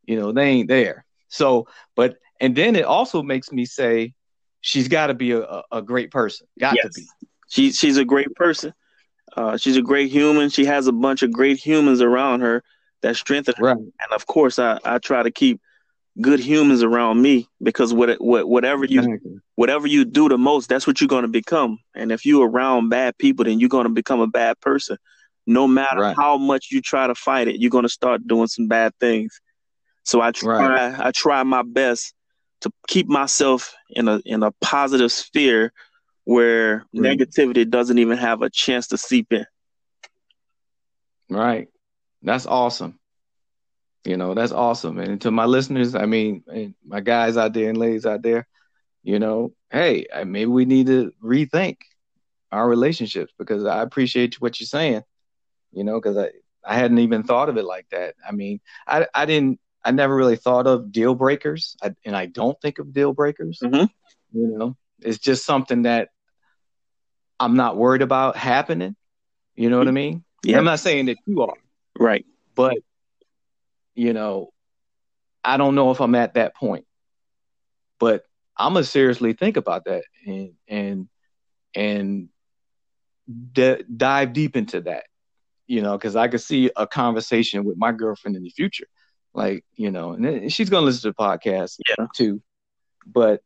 you 0.04 0.18
know, 0.18 0.32
they 0.32 0.44
ain't 0.44 0.68
there. 0.68 1.04
So, 1.28 1.66
but 1.96 2.16
and 2.40 2.54
then 2.54 2.76
it 2.76 2.84
also 2.84 3.22
makes 3.22 3.52
me 3.52 3.64
say 3.64 4.14
she's 4.60 4.88
got 4.88 5.08
to 5.08 5.14
be 5.14 5.32
a, 5.32 5.62
a, 5.70 5.82
great 5.82 6.10
person. 6.10 6.46
Got 6.58 6.76
yes. 6.76 6.94
to 6.94 7.00
be. 7.00 7.06
She 7.48 7.72
she's 7.72 7.96
a 7.98 8.04
great 8.04 8.34
person. 8.34 8.72
Uh, 9.36 9.56
she's 9.56 9.76
a 9.76 9.82
great 9.82 10.10
human. 10.10 10.50
She 10.50 10.64
has 10.64 10.86
a 10.86 10.92
bunch 10.92 11.22
of 11.22 11.32
great 11.32 11.58
humans 11.58 12.00
around 12.00 12.40
her 12.40 12.62
that 13.02 13.16
strengthen 13.16 13.54
her. 13.58 13.64
Right. 13.64 13.76
And 13.76 14.12
of 14.14 14.26
course, 14.26 14.58
I, 14.58 14.78
I 14.84 14.98
try 14.98 15.22
to 15.22 15.30
keep 15.30 15.60
good 16.20 16.40
humans 16.40 16.82
around 16.82 17.22
me 17.22 17.48
because 17.62 17.94
what, 17.94 18.20
what 18.20 18.48
whatever 18.48 18.84
you 18.84 19.18
whatever 19.54 19.86
you 19.86 20.04
do 20.04 20.28
the 20.28 20.38
most, 20.38 20.68
that's 20.68 20.86
what 20.86 21.00
you're 21.00 21.08
going 21.08 21.22
to 21.22 21.28
become. 21.28 21.78
And 21.94 22.12
if 22.12 22.26
you're 22.26 22.48
around 22.48 22.90
bad 22.90 23.16
people, 23.18 23.44
then 23.44 23.60
you're 23.60 23.68
going 23.68 23.86
to 23.86 23.92
become 23.92 24.20
a 24.20 24.26
bad 24.26 24.60
person. 24.60 24.98
No 25.46 25.66
matter 25.66 26.00
right. 26.00 26.16
how 26.16 26.36
much 26.36 26.68
you 26.70 26.80
try 26.80 27.06
to 27.06 27.14
fight 27.14 27.48
it, 27.48 27.60
you're 27.60 27.70
going 27.70 27.82
to 27.82 27.88
start 27.88 28.26
doing 28.26 28.46
some 28.46 28.68
bad 28.68 28.92
things. 29.00 29.40
So 30.04 30.20
I 30.20 30.32
try 30.32 30.68
right. 30.68 31.00
I 31.00 31.10
try 31.12 31.42
my 31.42 31.62
best 31.62 32.14
to 32.62 32.70
keep 32.86 33.08
myself 33.08 33.74
in 33.90 34.08
a 34.08 34.20
in 34.24 34.42
a 34.42 34.52
positive 34.60 35.10
sphere 35.10 35.72
where 36.24 36.86
mm. 36.94 37.00
negativity 37.00 37.68
doesn't 37.68 37.98
even 37.98 38.18
have 38.18 38.42
a 38.42 38.50
chance 38.50 38.88
to 38.88 38.98
seep 38.98 39.32
in. 39.32 39.46
Right. 41.28 41.68
That's 42.22 42.46
awesome. 42.46 42.98
You 44.04 44.16
know, 44.16 44.34
that's 44.34 44.52
awesome. 44.52 44.98
And 44.98 45.20
to 45.20 45.30
my 45.30 45.44
listeners, 45.44 45.94
I 45.94 46.06
mean, 46.06 46.42
and 46.52 46.74
my 46.84 47.00
guys 47.00 47.36
out 47.36 47.52
there 47.52 47.68
and 47.68 47.78
ladies 47.78 48.04
out 48.04 48.22
there, 48.22 48.48
you 49.02 49.18
know, 49.18 49.52
hey, 49.70 50.06
maybe 50.26 50.46
we 50.46 50.64
need 50.64 50.86
to 50.88 51.12
rethink 51.22 51.78
our 52.50 52.68
relationships 52.68 53.32
because 53.38 53.64
I 53.64 53.82
appreciate 53.82 54.40
what 54.40 54.60
you're 54.60 54.66
saying, 54.66 55.02
you 55.72 55.84
know, 55.84 56.00
because 56.00 56.16
I, 56.16 56.30
I 56.64 56.76
hadn't 56.76 56.98
even 56.98 57.22
thought 57.22 57.48
of 57.48 57.56
it 57.56 57.64
like 57.64 57.86
that. 57.90 58.14
I 58.26 58.32
mean, 58.32 58.60
I, 58.86 59.06
I 59.14 59.24
didn't 59.24 59.60
I 59.84 59.90
never 59.90 60.14
really 60.14 60.36
thought 60.36 60.66
of 60.66 60.92
deal 60.92 61.14
breakers, 61.14 61.76
I, 61.82 61.94
and 62.04 62.16
I 62.16 62.26
don't 62.26 62.60
think 62.60 62.78
of 62.78 62.92
deal 62.92 63.12
breakers. 63.12 63.58
Mm-hmm. 63.62 63.84
You 64.38 64.58
know, 64.58 64.76
it's 65.00 65.18
just 65.18 65.44
something 65.44 65.82
that 65.82 66.10
I'm 67.40 67.56
not 67.56 67.76
worried 67.76 68.02
about 68.02 68.36
happening. 68.36 68.96
You 69.56 69.70
know 69.70 69.78
what 69.78 69.88
I 69.88 69.92
mean? 69.92 70.24
Yeah. 70.44 70.58
I'm 70.58 70.64
not 70.64 70.80
saying 70.80 71.06
that 71.06 71.16
you 71.26 71.42
are, 71.42 71.54
right? 71.98 72.24
But 72.54 72.78
you 73.94 74.12
know, 74.12 74.52
I 75.44 75.56
don't 75.56 75.74
know 75.74 75.90
if 75.90 76.00
I'm 76.00 76.14
at 76.14 76.34
that 76.34 76.54
point. 76.54 76.86
But 77.98 78.24
I'm 78.56 78.74
gonna 78.74 78.84
seriously 78.84 79.32
think 79.32 79.56
about 79.56 79.84
that 79.84 80.04
and 80.26 80.52
and 80.68 81.08
and 81.74 82.28
d- 83.52 83.84
dive 83.96 84.32
deep 84.32 84.56
into 84.56 84.80
that. 84.82 85.04
You 85.66 85.82
know, 85.82 85.96
because 85.96 86.16
I 86.16 86.28
could 86.28 86.40
see 86.40 86.70
a 86.76 86.86
conversation 86.86 87.64
with 87.64 87.76
my 87.78 87.92
girlfriend 87.92 88.36
in 88.36 88.42
the 88.42 88.50
future 88.50 88.88
like, 89.34 89.64
you 89.74 89.90
know, 89.90 90.12
and 90.12 90.52
she's 90.52 90.70
gonna 90.70 90.86
listen 90.86 91.02
to 91.02 91.16
the 91.16 91.22
podcast 91.22 91.78
yeah. 91.88 92.06
too. 92.14 92.42
But 93.06 93.42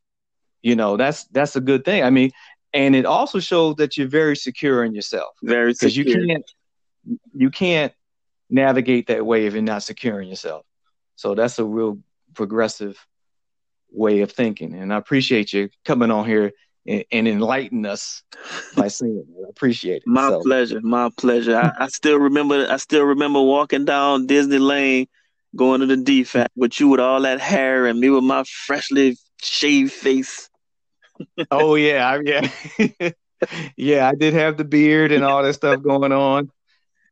you 0.62 0.76
know, 0.76 0.96
that's 0.96 1.24
that's 1.26 1.56
a 1.56 1.60
good 1.60 1.84
thing. 1.84 2.02
I 2.02 2.10
mean, 2.10 2.32
and 2.72 2.96
it 2.96 3.06
also 3.06 3.38
shows 3.38 3.76
that 3.76 3.96
you're 3.96 4.08
very 4.08 4.36
secure 4.36 4.84
in 4.84 4.94
yourself. 4.94 5.34
Very 5.42 5.72
because 5.72 5.96
you 5.96 6.04
can't 6.04 6.44
you 7.34 7.50
can't 7.50 7.92
navigate 8.50 9.08
that 9.08 9.24
way 9.24 9.46
if 9.46 9.54
you're 9.54 9.62
not 9.62 9.82
securing 9.82 10.28
yourself. 10.28 10.64
So 11.16 11.34
that's 11.34 11.58
a 11.58 11.64
real 11.64 11.98
progressive 12.34 13.04
way 13.90 14.20
of 14.20 14.32
thinking. 14.32 14.74
And 14.74 14.92
I 14.92 14.98
appreciate 14.98 15.52
you 15.52 15.68
coming 15.84 16.10
on 16.10 16.26
here 16.26 16.52
and, 16.86 17.04
and 17.10 17.28
enlighten 17.28 17.86
us 17.86 18.22
by 18.76 18.88
saying 18.88 19.24
it. 19.28 19.46
I 19.46 19.48
appreciate 19.48 19.98
it. 19.98 20.06
My 20.06 20.28
so. 20.28 20.40
pleasure. 20.40 20.80
My 20.82 21.10
pleasure. 21.16 21.56
I, 21.56 21.84
I, 21.84 21.88
still 21.88 22.18
remember 22.18 22.66
I 22.68 22.76
still 22.76 23.04
remember 23.04 23.40
walking 23.40 23.84
down 23.84 24.26
Disney 24.26 24.58
Lane 24.58 25.06
going 25.54 25.80
to 25.80 25.86
the 25.86 25.96
DFAC 25.96 26.48
with 26.54 26.78
you 26.78 26.88
with 26.88 27.00
all 27.00 27.22
that 27.22 27.40
hair 27.40 27.86
and 27.86 27.98
me 27.98 28.10
with 28.10 28.24
my 28.24 28.44
freshly 28.44 29.16
shaved 29.42 29.92
face. 29.92 30.50
oh 31.50 31.76
yeah, 31.76 32.20
yeah, 32.22 32.48
yeah. 33.76 34.08
I 34.08 34.14
did 34.14 34.34
have 34.34 34.58
the 34.58 34.64
beard 34.64 35.12
and 35.12 35.24
all 35.24 35.42
that 35.42 35.54
stuff 35.54 35.82
going 35.82 36.12
on. 36.12 36.50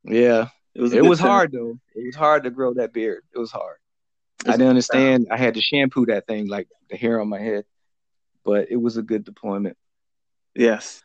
Yeah, 0.05 0.49
it 0.75 0.81
was. 0.81 0.93
It 0.93 1.05
was 1.05 1.19
time. 1.19 1.29
hard 1.29 1.53
though. 1.53 1.79
It 1.95 2.07
was 2.07 2.17
hard 2.17 2.45
to 2.45 2.51
grow 2.51 2.75
that 2.75 2.93
beard. 2.93 3.23
It 3.35 3.39
was 3.39 3.53
hard. 3.53 3.77
It's 4.41 4.49
I 4.49 4.53
didn't 4.53 4.69
understand. 4.69 5.29
I 5.31 5.37
had 5.37 5.55
to 5.55 5.61
shampoo 5.61 6.07
that 6.07 6.27
thing 6.27 6.49
like 6.49 6.69
the 6.91 6.97
hair 6.97 7.21
on 7.21 7.29
my 7.29 7.39
head, 7.39 7.65
but 8.45 8.71
it 8.71 8.77
was 8.77 8.97
a 8.97 9.03
good 9.03 9.25
deployment. 9.25 9.77
Yes, 10.55 11.03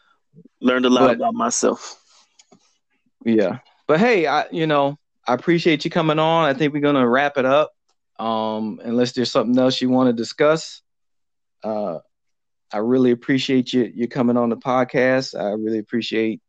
learned 0.59 0.85
a 0.85 0.89
lot 0.89 1.07
but, 1.07 1.15
about 1.17 1.33
myself. 1.33 2.01
Yeah, 3.23 3.59
but 3.87 3.99
hey, 3.99 4.27
I 4.27 4.45
you 4.51 4.67
know 4.67 4.97
I 5.27 5.33
appreciate 5.35 5.85
you 5.85 5.91
coming 5.91 6.19
on. 6.19 6.45
I 6.45 6.53
think 6.53 6.73
we're 6.73 6.81
gonna 6.81 7.07
wrap 7.07 7.37
it 7.37 7.45
up. 7.45 7.71
Um, 8.17 8.81
unless 8.83 9.13
there's 9.13 9.31
something 9.31 9.57
else 9.57 9.81
you 9.81 9.89
want 9.89 10.07
to 10.07 10.13
discuss. 10.13 10.81
Uh, 11.63 11.99
I 12.71 12.77
really 12.77 13.11
appreciate 13.11 13.71
you 13.71 13.91
you 13.93 14.07
coming 14.07 14.37
on 14.37 14.49
the 14.49 14.57
podcast. 14.57 15.39
I 15.39 15.51
really 15.51 15.79
appreciate 15.79 16.41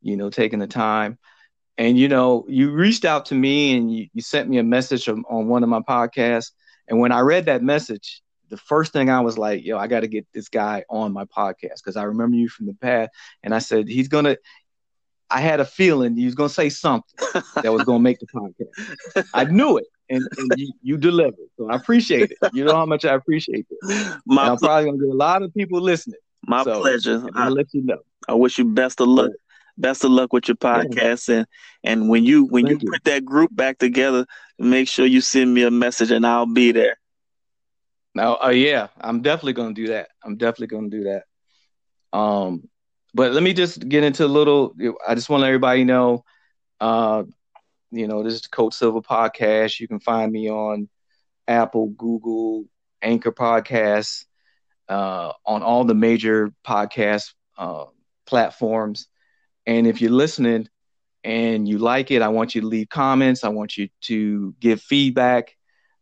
you 0.00 0.16
know 0.16 0.30
taking 0.30 0.58
the 0.58 0.66
time. 0.66 1.18
And 1.78 1.98
you 1.98 2.08
know, 2.08 2.44
you 2.48 2.70
reached 2.70 3.04
out 3.04 3.26
to 3.26 3.34
me 3.34 3.76
and 3.76 3.92
you, 3.92 4.08
you 4.12 4.22
sent 4.22 4.48
me 4.48 4.58
a 4.58 4.62
message 4.62 5.08
on, 5.08 5.24
on 5.28 5.48
one 5.48 5.62
of 5.62 5.68
my 5.68 5.80
podcasts. 5.80 6.52
And 6.88 6.98
when 6.98 7.12
I 7.12 7.20
read 7.20 7.46
that 7.46 7.62
message, 7.62 8.22
the 8.50 8.56
first 8.58 8.92
thing 8.92 9.08
I 9.08 9.20
was 9.20 9.38
like, 9.38 9.64
yo, 9.64 9.78
I 9.78 9.86
got 9.86 10.00
to 10.00 10.08
get 10.08 10.26
this 10.34 10.48
guy 10.48 10.84
on 10.90 11.12
my 11.12 11.24
podcast 11.24 11.76
because 11.76 11.96
I 11.96 12.02
remember 12.02 12.36
you 12.36 12.48
from 12.48 12.66
the 12.66 12.74
past. 12.74 13.10
And 13.42 13.54
I 13.54 13.60
said, 13.60 13.88
he's 13.88 14.08
gonna 14.08 14.36
I 15.32 15.40
had 15.40 15.60
a 15.60 15.64
feeling 15.64 16.14
he 16.14 16.26
was 16.26 16.34
gonna 16.34 16.50
say 16.50 16.68
something 16.68 17.42
that 17.62 17.72
was 17.72 17.84
gonna 17.84 18.00
make 18.00 18.18
the 18.18 18.26
podcast. 18.26 19.26
I 19.32 19.44
knew 19.44 19.78
it, 19.78 19.86
and, 20.10 20.22
and 20.36 20.52
you, 20.56 20.72
you, 20.82 20.96
delivered. 20.98 21.48
So 21.56 21.70
I 21.70 21.76
appreciate 21.76 22.32
it. 22.32 22.38
You 22.52 22.64
know 22.64 22.74
how 22.74 22.84
much 22.84 23.06
I 23.06 23.14
appreciate 23.14 23.66
it. 23.70 24.20
My, 24.26 24.48
I'm 24.48 24.58
probably 24.58 24.90
gonna 24.90 24.98
get 24.98 25.08
a 25.08 25.16
lot 25.16 25.42
of 25.42 25.54
people 25.54 25.80
listening. 25.80 26.20
My 26.46 26.62
so, 26.64 26.80
pleasure. 26.80 27.26
I'll 27.34 27.50
let 27.50 27.72
you 27.72 27.82
know. 27.82 27.98
I 28.28 28.34
wish 28.34 28.58
you 28.58 28.66
best 28.66 29.00
of 29.00 29.08
luck. 29.08 29.30
Best 29.78 30.04
of 30.04 30.10
luck 30.10 30.32
with 30.32 30.48
your 30.48 30.56
podcast, 30.56 31.28
yeah. 31.28 31.36
and 31.36 31.46
and 31.84 32.08
when 32.08 32.24
you 32.24 32.44
when 32.44 32.66
you, 32.66 32.78
you 32.80 32.90
put 32.90 33.04
that 33.04 33.24
group 33.24 33.54
back 33.54 33.78
together, 33.78 34.26
make 34.58 34.88
sure 34.88 35.06
you 35.06 35.20
send 35.20 35.52
me 35.52 35.62
a 35.62 35.70
message, 35.70 36.10
and 36.10 36.26
I'll 36.26 36.46
be 36.46 36.72
there. 36.72 36.98
No, 38.14 38.38
uh, 38.42 38.50
yeah, 38.50 38.88
I'm 39.00 39.22
definitely 39.22 39.54
gonna 39.54 39.74
do 39.74 39.88
that. 39.88 40.08
I'm 40.22 40.36
definitely 40.36 40.66
gonna 40.66 40.90
do 40.90 41.04
that. 41.04 41.24
Um, 42.16 42.68
but 43.14 43.32
let 43.32 43.42
me 43.42 43.54
just 43.54 43.88
get 43.88 44.04
into 44.04 44.24
a 44.24 44.26
little. 44.26 44.74
I 45.06 45.14
just 45.14 45.28
want 45.28 45.40
to 45.40 45.42
let 45.42 45.48
everybody 45.48 45.84
know, 45.84 46.24
uh, 46.80 47.24
you 47.90 48.06
know, 48.06 48.22
this 48.22 48.34
is 48.34 48.42
the 48.42 48.48
Coach 48.48 48.74
Silva 48.74 49.00
podcast. 49.00 49.80
You 49.80 49.88
can 49.88 50.00
find 50.00 50.30
me 50.30 50.50
on 50.50 50.88
Apple, 51.48 51.88
Google, 51.88 52.64
Anchor 53.00 53.32
Podcasts, 53.32 54.24
uh, 54.88 55.32
on 55.46 55.62
all 55.62 55.84
the 55.84 55.94
major 55.94 56.52
podcast 56.66 57.32
uh, 57.56 57.84
platforms. 58.26 59.08
And 59.66 59.86
if 59.86 60.00
you're 60.00 60.10
listening 60.10 60.68
and 61.24 61.68
you 61.68 61.78
like 61.78 62.10
it, 62.10 62.22
I 62.22 62.28
want 62.28 62.54
you 62.54 62.60
to 62.62 62.66
leave 62.66 62.88
comments. 62.88 63.44
I 63.44 63.48
want 63.48 63.76
you 63.76 63.88
to 64.02 64.54
give 64.60 64.80
feedback. 64.82 65.56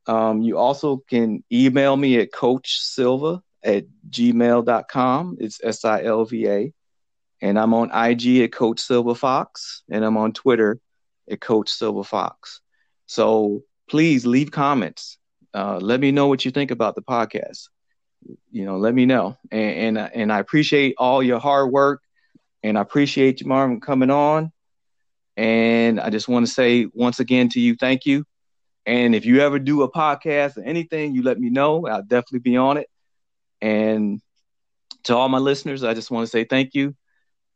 Um, 0.07 0.43
you 0.43 0.57
also 0.59 0.99
can 1.09 1.45
email 1.53 1.97
me 1.97 2.19
at 2.19 2.33
Coach 2.33 2.81
Silva 2.81 3.43
at 3.63 3.85
gmail.com. 4.09 5.37
It's 5.41 5.61
S 5.63 5.85
I 5.85 6.05
L 6.05 6.25
V 6.25 6.49
A. 6.49 6.73
And 7.43 7.59
I'm 7.59 7.73
on 7.75 7.91
IG 7.91 8.43
at 8.43 8.53
Coach 8.53 8.81
Silva 8.81 9.15
Fox, 9.15 9.83
and 9.91 10.05
I'm 10.05 10.19
on 10.19 10.33
Twitter 10.33 10.79
at 11.31 11.41
Coach 11.41 11.71
Silva 11.71 12.05
Fox. 12.05 12.61
So 13.07 13.63
please 13.89 14.27
leave 14.27 14.51
comments. 14.51 15.19
Uh, 15.55 15.79
let 15.79 16.01
me 16.01 16.13
know 16.13 16.29
what 16.29 16.45
you 16.45 16.51
think 16.51 16.71
about 16.71 16.95
the 16.95 17.03
podcast. 17.03 17.69
You 18.51 18.67
know, 18.67 18.77
let 18.77 18.95
me 18.95 19.07
know. 19.07 19.39
And, 19.51 19.99
and, 19.99 20.11
and 20.15 20.33
I 20.33 20.39
appreciate 20.39 20.95
all 20.99 21.23
your 21.23 21.41
hard 21.41 21.73
work, 21.73 22.03
and 22.63 22.79
I 22.79 22.81
appreciate 22.81 23.41
you, 23.41 23.47
Marvin, 23.47 23.81
coming 23.81 24.11
on. 24.11 24.53
And 25.37 26.01
I 26.01 26.11
just 26.11 26.29
want 26.29 26.47
to 26.47 26.53
say 26.53 26.87
once 26.93 27.21
again 27.21 27.49
to 27.51 27.61
you, 27.61 27.75
thank 27.77 28.05
you. 28.05 28.25
And 28.87 29.15
if 29.15 29.25
you 29.25 29.41
ever 29.41 29.59
do 29.59 29.83
a 29.83 29.91
podcast 29.91 30.57
or 30.57 30.63
anything, 30.63 31.15
you 31.15 31.23
let 31.23 31.39
me 31.39 31.51
know. 31.51 31.87
I'll 31.87 32.03
definitely 32.03 32.41
be 32.41 32.57
on 32.57 32.77
it. 32.77 32.89
And 33.61 34.21
to 35.05 35.17
all 35.17 35.29
my 35.29 35.39
listeners, 35.39 35.85
I 35.85 35.95
just 35.95 36.11
want 36.11 36.27
to 36.27 36.31
say 36.31 36.45
thank 36.45 36.75
you. 36.75 36.95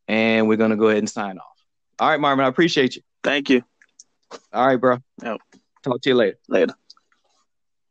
And 0.07 0.49
we're 0.49 0.57
going 0.57 0.71
to 0.71 0.77
go 0.77 0.89
ahead 0.89 0.99
and 0.99 1.11
sign 1.11 1.39
off. 1.39 1.45
All 1.99 2.09
right, 2.09 2.21
Marvin, 2.21 2.45
I 2.45 2.49
appreciate 2.49 2.97
you. 2.97 3.03
Thank 3.23 3.51
you. 3.51 3.63
All 4.53 4.67
right, 4.67 4.81
bro. 4.81 4.99
Yep. 5.23 5.41
Talk 5.83 6.01
to 6.03 6.09
you 6.11 6.15
later. 6.15 6.39
Later. 6.49 6.75